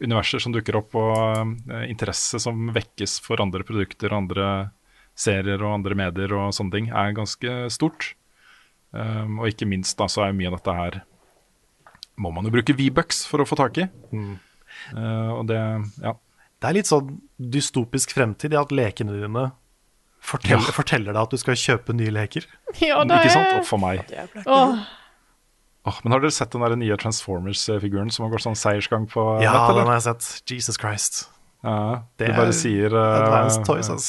[0.04, 4.72] universer som dukker opp, og uh, interesse som vekkes for andre produkter, andre
[5.16, 8.14] serier og andre medier og sånne ting, er ganske stort.
[8.92, 11.02] Um, og ikke minst da, så er mye av dette her
[12.18, 13.86] må man jo bruke V-bucks for å få tak i.
[14.16, 15.60] Eh, og det,
[16.04, 16.14] ja.
[16.64, 19.50] Det er litt sånn dystopisk fremtid i at lekene dine
[20.24, 20.76] forteller, Ja.
[20.78, 22.48] forteller deg at du skal kjøpe nye leker.
[22.80, 23.52] Ja, det Ikke sant?
[23.52, 24.06] Opp Og for meg.
[24.48, 24.80] Åh,
[25.86, 29.24] Åh, men har dere sett den der nye Transformers-figuren som har gått sånn seiersgang på
[29.44, 30.30] Ja, nett, den har jeg sett.
[30.49, 31.28] Jesus Christ.
[31.66, 34.07] Ja, Det du bare er sier eh, Advanced toys, ass.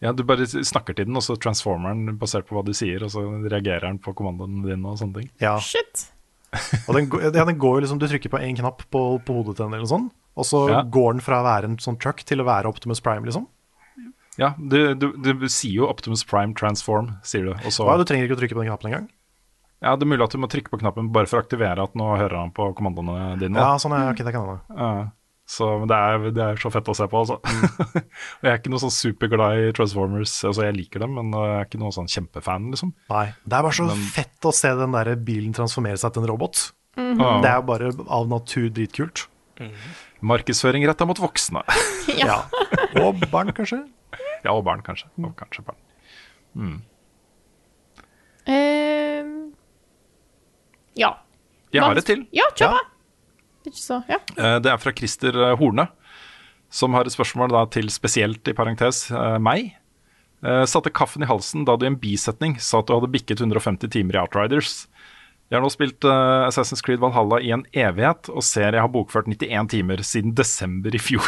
[0.00, 3.02] Ja, du bare snakker til den, og så transformer den basert på hva du sier,
[3.04, 5.28] og så reagerer den på kommandoen din og sånne ting.
[5.44, 5.58] Ja.
[5.60, 6.06] shit.
[6.88, 9.52] Og den, ja, den går jo liksom Du trykker på én knapp på, på hodet
[9.54, 10.80] til den, eller noe sånt, og så Ja.
[10.82, 13.46] går den fra å være en sånn truck til å være Optimus Prime, liksom.
[14.40, 17.52] Ja, du, du, du sier jo Optimus Prime Transform, sier du.
[17.54, 19.06] Og så, Ja, du trenger ikke å trykke på den knappen engang.
[19.80, 21.94] Ja, det er mulig at du må trykke på knappen bare for å aktivere at
[21.98, 23.58] nå hører han på kommandoene dine.
[23.60, 24.76] Ja, sånn er, okay, det kan hende.
[24.76, 24.90] Ja,
[25.50, 27.40] så det er, det er så fett å se på, altså.
[27.42, 27.96] og
[28.44, 30.34] jeg er ikke noe sånn superglad i Transformers.
[30.46, 32.92] Altså, jeg liker dem, men jeg er ikke noe sånn kjempefan, liksom.
[33.10, 33.24] Nei.
[33.42, 36.30] Det er bare så Men- fett å se den der bilen transformere seg til en
[36.30, 36.68] robot.
[37.00, 37.40] Ah.
[37.40, 39.24] Det er jo bare av natur dritkult.
[40.20, 41.64] Markedsføring retta mot voksne.
[42.20, 42.40] Ja.
[42.98, 43.84] Og barn, kanskje.
[44.44, 45.06] ja, og barn, kanskje.
[45.22, 45.78] Og kanskje barn.
[46.58, 46.78] Ehm,
[50.98, 51.14] ja.
[51.70, 52.24] Jeg har et til.
[52.34, 52.86] Ja, kjør på.
[54.08, 54.18] Ja.
[54.36, 55.88] Eh, Det er fra Christer eh, Horne,
[56.70, 59.76] som har et spørsmål da til spesielt, i parentes, eh, meg.
[60.40, 63.90] Satte kaffen i halsen da du i en bisetning sa at du hadde bikket 150
[63.92, 64.86] timer i Outriders.
[65.50, 68.88] Jeg har nå spilt uh, Assassin's Creed Valhalla i en evighet, og ser jeg har
[68.88, 71.26] bokført 91 timer siden desember i fjor.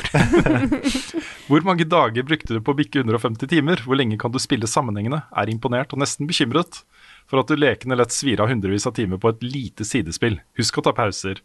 [1.51, 3.83] Hvor mange dager brukte du på å bikke 150 timer?
[3.85, 5.25] Hvor lenge kan du spille sammenhengende?
[5.35, 6.85] Er imponert og nesten bekymret
[7.33, 10.35] for at du lekende lett svir av hundrevis av timer på et lite sidespill.
[10.61, 11.39] Husk å ta pauser.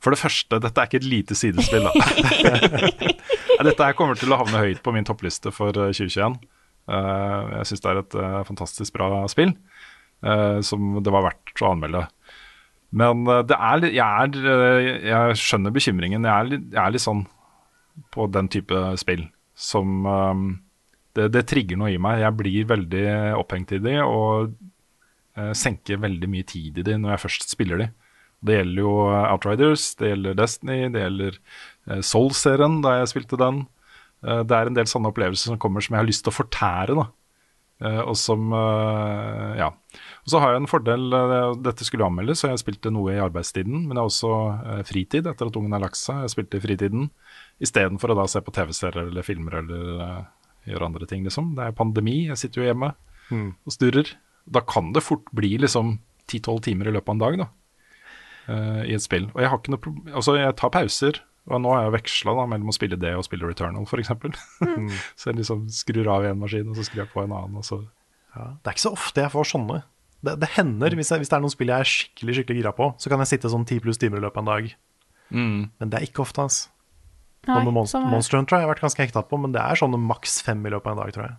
[0.00, 1.92] For det første, dette er ikke et lite sidespill, da.
[3.66, 6.38] Dette her kommer til å havne høyt på min toppliste for eh, 2021.
[6.88, 9.52] Eh, jeg syns det er et eh, fantastisk bra spill,
[10.24, 12.06] eh, som det var verdt å anmelde.
[12.96, 16.28] Men eh, det er litt jeg, er, eh, jeg skjønner bekymringen.
[16.28, 17.26] Jeg er, jeg er litt sånn
[18.12, 19.26] på den type spill
[19.56, 20.46] som eh,
[21.16, 22.22] det, det trigger noe i meg.
[22.24, 23.06] Jeg blir veldig
[23.40, 24.56] opphengt i de og eh,
[25.56, 27.88] senker veldig mye tid i de når jeg først spiller de.
[28.46, 31.38] Det gjelder jo eh, Outriders, det gjelder Destiny, det gjelder
[31.90, 33.62] eh, Soul-serien da jeg spilte den.
[34.24, 36.36] Eh, det er en del sånne opplevelser som kommer som jeg har lyst til å
[36.36, 36.96] fortære.
[37.00, 37.06] da.
[37.84, 39.70] Eh, og som eh, Ja.
[40.26, 41.06] Og så har jeg en fordel.
[41.16, 43.86] eh, dette skulle anmeldes, så jeg spilte noe i arbeidstiden.
[43.86, 44.32] Men jeg har også
[44.76, 46.22] eh, fritid etter at ungen har lagt seg.
[46.26, 47.10] Jeg spilte i fritiden
[47.64, 50.22] istedenfor å da se på TV-serier eller filmer eller eh,
[50.72, 51.54] gjøre andre ting, liksom.
[51.56, 52.92] Det er pandemi, jeg sitter jo hjemme
[53.66, 54.12] og sturrer.
[54.46, 55.96] Da kan det fort bli liksom
[56.30, 57.48] 10-12 timer i løpet av en dag, da.
[58.50, 59.28] uh, I et spill.
[59.34, 61.20] Og jeg har ikke noe problem Altså, jeg tar pauser.
[61.46, 64.10] Og nå har jeg veksla mellom å spille det og spille Returnal, f.eks.
[64.66, 64.88] Mm.
[65.18, 67.66] så jeg liksom skrur av en maskin, og så skrur jeg på en annen, og
[67.66, 67.84] så
[68.34, 69.76] Ja, det er ikke så ofte jeg får sånne.
[70.26, 72.72] Det, det hender, hvis, jeg, hvis det er noen spill jeg er skikkelig skikkelig gira
[72.74, 74.72] på, så kan jeg sitte sånn 10 pluss timer i løpet av en dag.
[75.78, 76.72] Men det er ikke ofte, altså.
[77.46, 78.02] Nei, med Monster.
[78.10, 80.72] Monster Hunter har jeg vært ganske hekta på, men det er sånne maks fem i
[80.74, 81.36] løpet av en dag, tror jeg.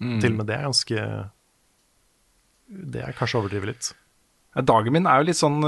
[0.00, 0.18] Mm.
[0.22, 1.06] Til og med det er ganske
[2.70, 3.90] Det er kanskje å overdrive litt.
[4.66, 5.60] Dagen min er jo litt sånn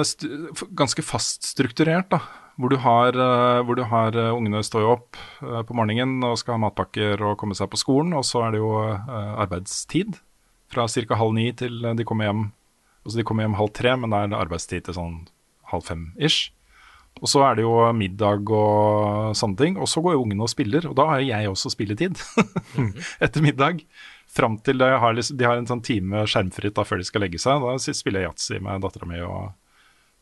[0.78, 2.22] ganske fast strukturert, da.
[2.60, 6.20] Hvor du har, eh, hvor du har eh, ungene står jo opp eh, på morgenen
[6.26, 9.30] og skal ha matpakker og komme seg på skolen, og så er det jo eh,
[9.40, 10.18] arbeidstid
[10.72, 11.16] fra ca.
[11.16, 12.42] halv ni til eh, de kommer hjem.
[13.06, 15.16] Altså de kommer hjem halv tre, men da er det arbeidstid til sånn
[15.72, 16.52] halv fem-ish.
[17.20, 20.52] Og så er det jo middag og sånne ting, og så går jo ungene og
[20.52, 22.20] spiller, og da har jo jeg også spilletid
[23.24, 23.82] etter middag.
[24.32, 27.24] Fram til de har, liksom, de har en sånn time skjermfritt da, før de skal
[27.24, 27.62] legge seg.
[27.62, 29.52] Da spiller jeg yatzy med dattera mi og,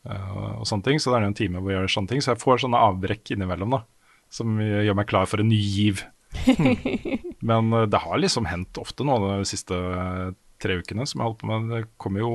[0.08, 1.00] eh, og sånne ting.
[1.00, 2.24] Så det er en time hvor jeg gjør sånne ting.
[2.24, 3.84] Så jeg får sånne avbrekk innimellom da,
[4.32, 6.04] som gjør meg klar for en ny giv.
[7.50, 10.30] Men eh, det har liksom hendt ofte nå de siste eh,
[10.60, 11.70] tre ukene som jeg har holdt på med.
[11.70, 12.32] Det kom jo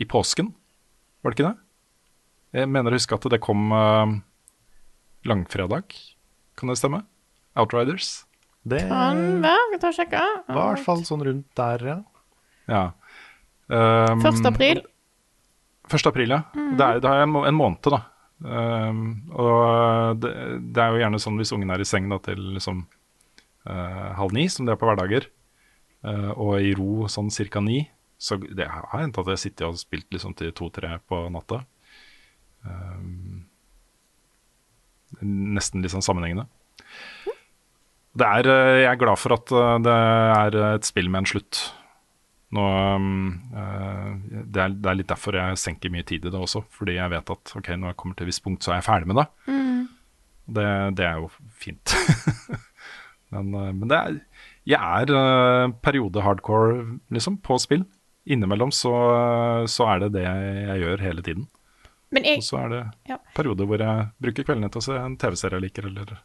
[0.00, 0.54] i påsken,
[1.20, 1.56] var det ikke det?
[2.56, 3.68] Jeg mener å huske at det kom
[5.28, 5.92] langfredag,
[6.56, 7.02] kan det stemme?
[7.52, 8.24] Outriders.
[8.68, 9.80] Det Kan være.
[9.80, 10.20] Ta og sjekke.
[10.48, 11.98] var i hvert fall sånn rundt der, ja.
[12.70, 12.84] Ja.
[13.70, 14.44] Um, 1.
[14.46, 14.82] april.
[15.90, 16.06] 1.
[16.10, 16.42] april, ja.
[16.54, 18.02] Det er, det er en, en måned, da.
[18.40, 19.02] Um,
[19.36, 20.32] og det,
[20.72, 22.84] det er jo gjerne sånn hvis ungen er i seng da, til liksom
[23.68, 25.28] uh, halv ni, som det er på hverdager,
[26.06, 27.82] uh, og i ro sånn cirka ni,
[28.20, 31.62] så det har hendt at jeg sitter og spilt liksom til to-tre på natta.
[32.68, 33.46] Um,
[35.20, 36.46] nesten litt sånn sammenhengende.
[38.16, 41.30] Det er, eh, jeg er glad for at eh, det er et spill med en
[41.30, 41.60] slutt.
[42.50, 42.64] Nå,
[43.54, 44.06] eh,
[44.50, 47.12] det, er, det er litt derfor jeg senker mye tid i det også, fordi jeg
[47.12, 49.20] vet at ok, når jeg kommer til et visst punkt, så er jeg ferdig med
[49.20, 49.26] det.
[49.46, 49.84] Mm.
[50.50, 50.66] Det,
[50.98, 51.28] det er jo
[51.62, 51.94] fint.
[53.36, 54.18] men, eh, men det er,
[54.74, 56.82] jeg er eh, periode hardcore
[57.14, 57.86] liksom, på spill.
[58.30, 58.90] Innimellom så,
[59.70, 61.46] så er det det jeg gjør hele tiden.
[62.12, 63.16] Men jeg Og så er det Ja.
[63.34, 66.18] perioder hvor jeg bruker kveldene til å se en TV-serie jeg liker, eller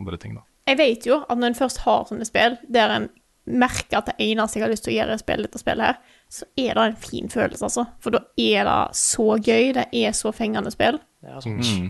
[0.00, 0.34] andre ting.
[0.40, 0.42] da.
[0.70, 3.08] Jeg vet jo at når en først har sånne spill, der en
[3.50, 5.88] merker at det eneste jeg har lyst til å gjøre, er å spille dette spillet
[5.88, 7.86] her, så er det en fin følelse, altså.
[8.04, 11.00] For da er det så gøy, det er så fengende spill.
[11.24, 11.40] Det.
[11.50, 11.88] Mm.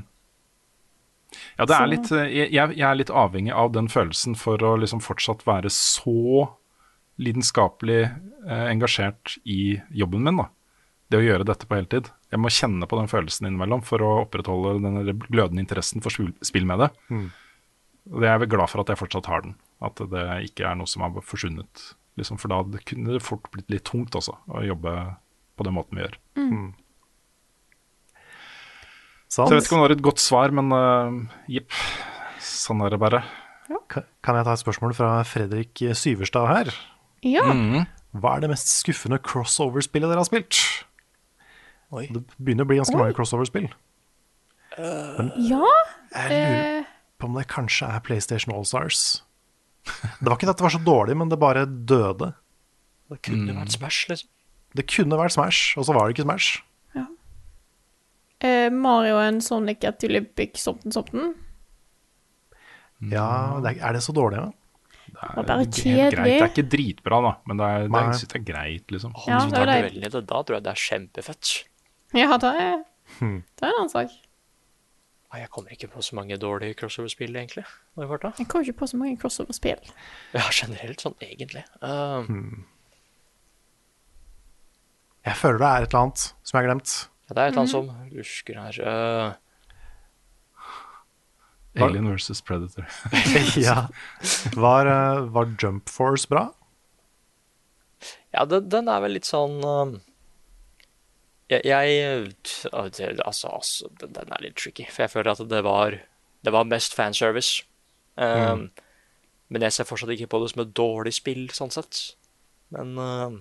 [1.59, 4.77] Ja, det er litt, eh, jeg, jeg er litt avhengig av den følelsen for å
[4.81, 6.48] liksom fortsatt være så
[7.20, 10.40] lidenskapelig eh, engasjert i jobben min.
[10.40, 10.48] da.
[11.11, 12.09] Det å gjøre dette på heltid.
[12.31, 16.15] Jeg må kjenne på den følelsen innimellom for å opprettholde den glødende interessen for
[16.47, 16.90] spill med det.
[17.11, 17.28] Mm.
[18.09, 19.57] Og jeg er vel glad for at jeg fortsatt har den.
[19.85, 21.83] At det ikke er noe som har forsvunnet.
[22.19, 24.95] Liksom, for da det kunne det fort blitt litt tungt også, å jobbe
[25.57, 26.17] på den måten vi gjør.
[26.41, 26.71] Mm.
[29.31, 31.77] Så jeg vet ikke om det var et godt svar, men uh, jepp.
[32.43, 33.23] Sånn er det bare.
[33.71, 33.79] Ja.
[33.93, 36.73] Kan jeg ta et spørsmål fra Fredrik Syverstad her?
[37.23, 37.47] Ja.
[37.55, 37.85] Mm.
[38.19, 40.59] Hva er det mest skuffende crossover-spillet dere har spilt?
[41.95, 42.09] Oi.
[42.11, 43.71] Det begynner å bli ganske mange crossover-spill.
[44.81, 45.63] Ja.
[46.11, 46.85] Jeg lurer Eh,
[47.21, 49.23] på om det kanskje er PlayStation Allstars.
[49.85, 52.33] Det var ikke at det var så dårlig, men det bare døde.
[53.11, 54.29] Det kunne vært Smash, liksom.
[54.77, 56.61] Det kunne vært Smash, og så var det ikke Smash.
[58.41, 61.35] eh, Mario en Sonic at Olympic somten somten.
[63.11, 64.51] Ja, det er, er det så dårlig, ja?
[65.11, 66.15] Det var bare helt greit.
[66.15, 69.15] Det er ikke dritbra, da, men det er, det er, det er greit, liksom.
[69.27, 70.03] Ja, det er det.
[70.13, 71.53] det, da tror jeg det er kjempefett.
[72.17, 72.81] Ja, det er,
[73.19, 73.41] Hmm.
[73.59, 74.13] det er en annen sak.
[75.31, 77.65] Nei, Jeg kommer ikke på så mange dårlige crossover-spill, egentlig.
[77.97, 78.09] Jeg
[78.48, 79.93] kommer ikke på så mange crossover-spill.
[80.35, 81.62] Ja, generelt sånn, egentlig.
[81.82, 82.27] Uh,
[85.27, 86.97] Jeg føler det er et eller annet som jeg har glemt.
[87.28, 88.74] ja, det er et eller annet som lusker her.
[88.82, 89.32] Uh,
[91.78, 92.89] Alien versus Predator.
[93.69, 93.86] ja.
[94.57, 96.48] Var, eh, var Jump Force bra?
[98.32, 99.90] ja, den, den er vel litt sånn um,
[101.51, 102.31] Jeg, jeg
[102.73, 105.97] uh, altså, altså den, er litt tricky, for jeg føler at det var
[106.45, 107.65] Det var mest fanservice.
[108.17, 108.71] Um,
[109.51, 112.15] Men jeg ser fortsatt ikke på det som et dårlig spill, sånn sett.
[112.71, 113.35] Men uh,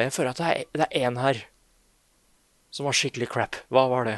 [0.00, 1.42] jeg føler at det er, det er én her
[2.70, 3.56] som var skikkelig crap.
[3.68, 4.16] Hva var det?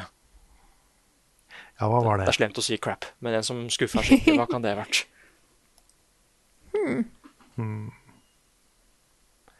[1.81, 2.29] Ja, hva var Det det?
[2.31, 5.03] er slemt å si crap, men en som skuffa skikkelig, hva kan det ha vært?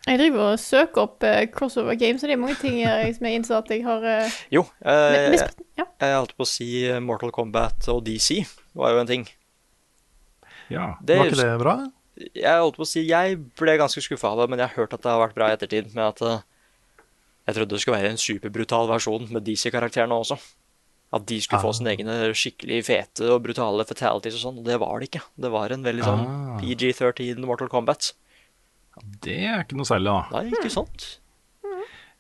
[0.03, 3.27] Jeg driver og søker opp uh, crossover games, og det er mange ting jeg, som
[3.29, 5.49] jeg innser at jeg har uh, Jo, uh, eh, jeg,
[5.79, 5.85] ja.
[6.01, 8.41] jeg holdt på å si eh, Mortal Kombat og DC
[8.75, 9.27] var jo en ting.
[10.73, 10.93] Ja.
[10.99, 11.75] Det, Var ikke det bra?
[12.35, 14.93] Jeg holdt på å si Jeg ble ganske skuffa av det, men jeg har hørt
[14.95, 15.93] at det har vært bra i ettertid.
[15.95, 16.41] Med at uh,
[17.47, 20.37] jeg trodde det skulle være en superbrutal versjon med DC-karakterene også.
[21.13, 21.77] At de skulle få Ah.
[21.77, 24.59] sine egne skikkelig fete og brutale fatalities og sånn.
[24.63, 25.23] Og det var det ikke.
[25.37, 26.59] Det var en veldig sånn Ah.
[26.61, 28.13] PG-13 Mortal Kombat.
[29.25, 30.37] Det er ikke noe særlig, da.
[30.37, 31.07] Nei, ikke sant?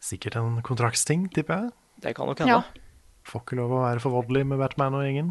[0.03, 1.71] Sikkert en kontraktsting, tipper jeg.
[2.03, 2.57] Det kan nok hende.
[2.57, 2.89] Ja.
[3.29, 5.29] Får ikke lov å være for voldelig med Batman og gjengen.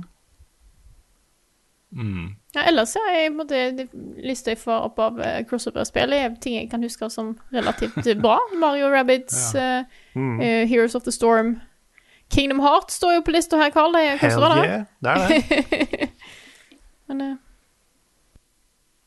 [1.93, 2.31] Mm.
[2.55, 3.89] Ja, ellers har jeg måtte, de-
[4.25, 8.17] lista jeg får opp av eh, crossover-spill er ting jeg kan huske som relativt eh,
[8.17, 8.39] bra.
[8.63, 9.83] Mario Rabbids, ja.
[10.17, 10.39] Mm.
[10.41, 11.59] uh, Heroes of the Storm.
[12.33, 13.93] Kingdom Heart står jo på lista her, Carl.
[13.93, 16.09] Det er Hell crossover, yeah, det er det.
[17.13, 17.37] Men eh,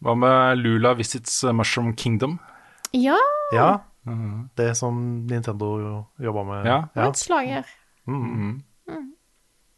[0.06, 2.40] Hva med Lula Visits Mushroom Kingdom?
[2.94, 3.18] ja,
[3.53, 4.49] Ja, Mhm.
[4.56, 6.65] det som Nintendo jo jobba med.
[6.65, 6.82] Ja.
[6.94, 7.64] det var et slager.
[8.07, 8.22] Mm.
[8.22, 8.61] Mm.
[8.88, 9.11] Mhm.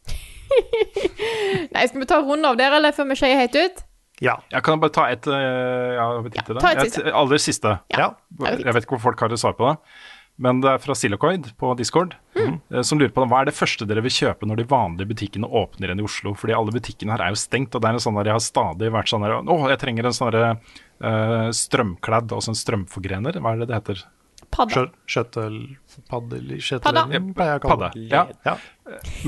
[1.72, 3.82] Nei, skal vi ta en runde av der, eller før vi skeier helt ut?
[4.20, 4.34] Ja.
[4.50, 7.12] Jeg kan bare ta et ja, ja, jeg ta et Et siste.
[7.14, 7.74] aller siste.
[7.94, 8.64] Ja, fint.
[8.64, 9.76] Jeg vet ikke hvor folk har et svar på det.
[10.38, 12.60] Men det er fra Silocoid på Discord, Mm.
[12.70, 15.48] eh, som lurer på hva er det første dere vil kjøpe når de vanlige butikkene
[15.50, 16.34] åpner igjen i Oslo?
[16.38, 18.44] Fordi alle butikkene her er jo stengt, og det er en sånn der jeg har
[18.46, 20.52] stadig vært sånn der Å, jeg trenger en sånn derre
[21.02, 23.40] uh, strømkladd, altså en strømforgrener.
[23.42, 24.04] Hva er det det heter?
[24.54, 24.72] Padda.
[24.86, 25.56] Skjø- Skjøttel...
[26.08, 26.52] Paddel...
[26.80, 27.02] Padda.
[27.60, 27.88] Padde.
[28.08, 28.22] Ja.
[28.46, 28.54] Ja.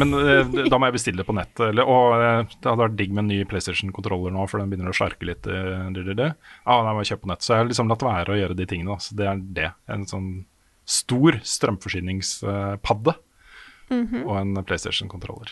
[0.00, 1.58] Men uh, da må jeg bestille det på nett.
[1.66, 4.94] Eller, og uh, det hadde vært digg med en ny PlayStation-kontroller nå, for den begynner
[4.94, 5.44] å sjarke litt.
[5.50, 6.30] Uh, det, det, det.
[6.64, 7.42] Ah, nei, må jeg kjøpe på nett.
[7.44, 8.94] Så jeg har liksom latt være å gjøre de tingene.
[8.94, 9.02] Da.
[9.10, 9.68] Så det er det.
[9.92, 10.30] En sånn
[10.90, 13.16] stor strømforsyningspadde
[13.90, 14.20] Mhm.
[14.22, 15.50] og en PlayStation-kontroller.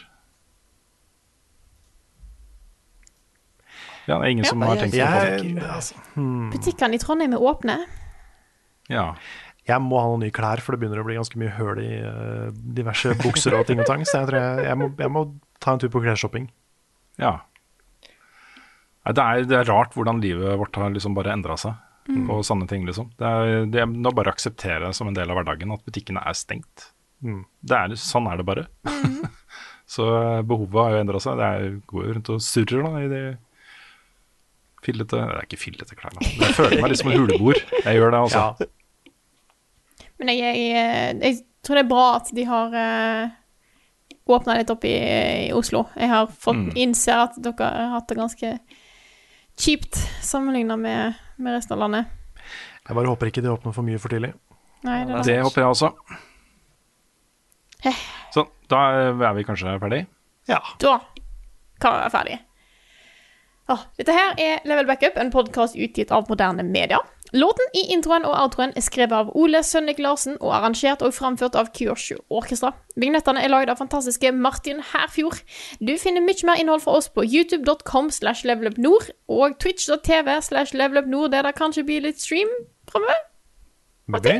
[4.08, 5.64] Ja, det er ingen som har tenkt på Jeg, det.
[5.68, 6.46] altså, hmm.
[6.54, 7.74] Butikkene i Trondheim er åpne.
[8.88, 9.10] Ja.
[9.68, 11.90] jeg må ha noen nye klær, for det begynner å bli ganske mye høl i
[12.00, 12.46] uh,
[12.78, 14.06] diverse bukser og ting og tang.
[14.08, 15.24] Så jeg tror jeg, jeg, må, jeg må
[15.60, 16.48] ta en tur på klesshopping.
[17.20, 17.34] ja.
[19.08, 21.72] Det, er, det er rart hvordan livet vårt har liksom bare endra seg
[22.08, 22.30] Mm.
[22.32, 22.86] og sånne ting.
[22.88, 23.10] liksom.
[23.20, 26.22] Det er, det er nå bare å akseptere som en del av hverdagen at butikkene
[26.24, 26.86] er stengt.
[27.20, 27.42] Mm.
[27.60, 28.64] Det er, sånn er det bare.
[29.88, 31.36] Så eh, behovet har jo endra seg.
[31.40, 33.20] Det er, går jo rundt og surrer da, i de
[34.84, 36.22] fillete Det er ikke fillete klær, da.
[36.24, 37.60] Men Jeg føler meg litt som en huleboer.
[37.84, 38.68] Jeg gjør det, altså.
[40.18, 43.36] Men jeg, jeg, jeg tror det er bra at de har uh,
[44.38, 44.94] åpna litt opp i,
[45.48, 45.84] i Oslo.
[45.98, 46.72] Jeg har fått Mm.
[46.84, 48.54] innser at dere har hatt det ganske
[49.58, 52.14] kjipt sammenligna med, med resten av landet.
[52.88, 54.32] Jeg bare håper ikke det åpner for mye for tidlig.
[54.86, 55.92] Nei, det Det håper jeg også.
[58.34, 58.82] Sånn, da
[59.12, 60.04] er vi kanskje ferdig?
[60.48, 60.60] Ja.
[60.80, 60.98] Da
[61.82, 62.40] kan vi være ferdige.
[63.68, 67.02] Åh, dette her er Level Backup, en podkast utgitt av moderne media.
[67.32, 71.56] Låten i introen og outroen er skrevet av Ole Sønnik Larsen og arrangert og framført
[71.58, 72.72] av Kyoshu Orkestra.
[72.96, 75.42] Vignettene er laget av fantastiske Martin Herfjord.
[75.80, 81.34] Du finner mye mer innhold fra oss på youtube.com slash levelupnord og twitch.tv slash levelupnord,
[81.34, 82.48] der det kanskje blir litt stream
[82.88, 83.20] framover.
[84.08, 84.38] Maybe.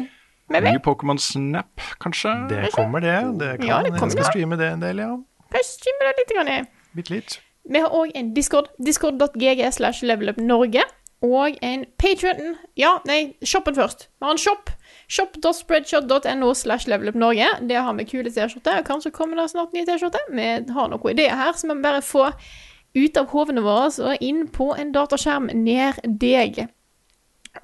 [0.49, 0.73] Maybe.
[0.73, 2.33] Ny Pokémon Snap, kanskje?
[2.49, 3.19] Det kommer, det.
[3.41, 5.11] Det kan Ja, det jeg skal streame det en del, ja.
[5.53, 6.33] Kanskje streame det litt.
[6.33, 6.67] Grann.
[7.13, 7.41] litt.
[7.69, 8.71] Vi har òg en Discord.
[8.81, 10.87] Discord.gg slash levelupnorge.
[11.25, 12.55] Og en Patrion.
[12.79, 14.07] Ja, nei, shoppen først.
[14.21, 14.71] Vi har en shop.
[15.09, 17.49] Shop.spreadshot.no slash levelupnorge.
[17.69, 18.85] Der har vi kule T-skjorter.
[18.87, 20.31] Kanskje kommer det snart nye T-skjorter.
[20.31, 22.29] Vi har noen ideer her så vi må bare få
[22.97, 26.69] ut av hovene våre og inn på en dataskjerm nær deg.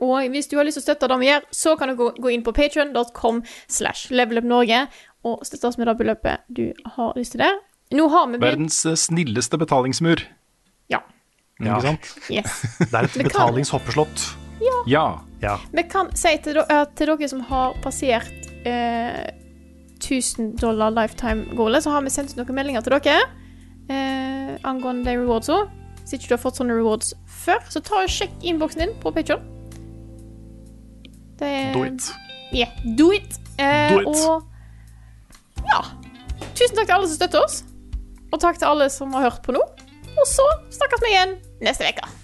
[0.02, 2.30] Og hvis du har lyst til å støtte det vi gjør, så kan du gå,
[2.32, 4.86] inn på patreon.com slash levelupnorge
[5.24, 6.66] og støtte oss med det beløpet du
[6.96, 7.60] har lyst til der.
[7.94, 10.24] Nå har vi Verdens eh, snilleste betalingsmur.
[11.62, 11.76] Ja.
[11.76, 12.10] Ikke sant?
[12.32, 12.60] Yes.
[12.80, 14.24] Det er et betalingshoppeslott.
[14.88, 15.04] Ja.
[15.42, 15.56] Ja.
[15.72, 19.30] Vi kan si til, eh, til dere som har passert eh,
[20.00, 23.18] 1000 dollar lifetime-goalet, så har vi sendt ut noen meldinger til dere
[23.88, 25.64] eh, angående de rewardsa.
[26.00, 27.14] Hvis ikke du har fått sånne rewards
[27.44, 29.44] før, så ta og sjekk innboksen din på Patreon.
[31.40, 32.10] Det er Do it.
[32.54, 33.38] Yeah, do it.
[33.58, 34.08] Eh, Do it.
[34.08, 35.80] Og ja.
[36.54, 37.62] Tusen takk til alle som støtter oss.
[38.32, 39.62] Og takk til alle som har hørt på nå.
[40.20, 42.23] Og så snakkes vi igjen neste uke.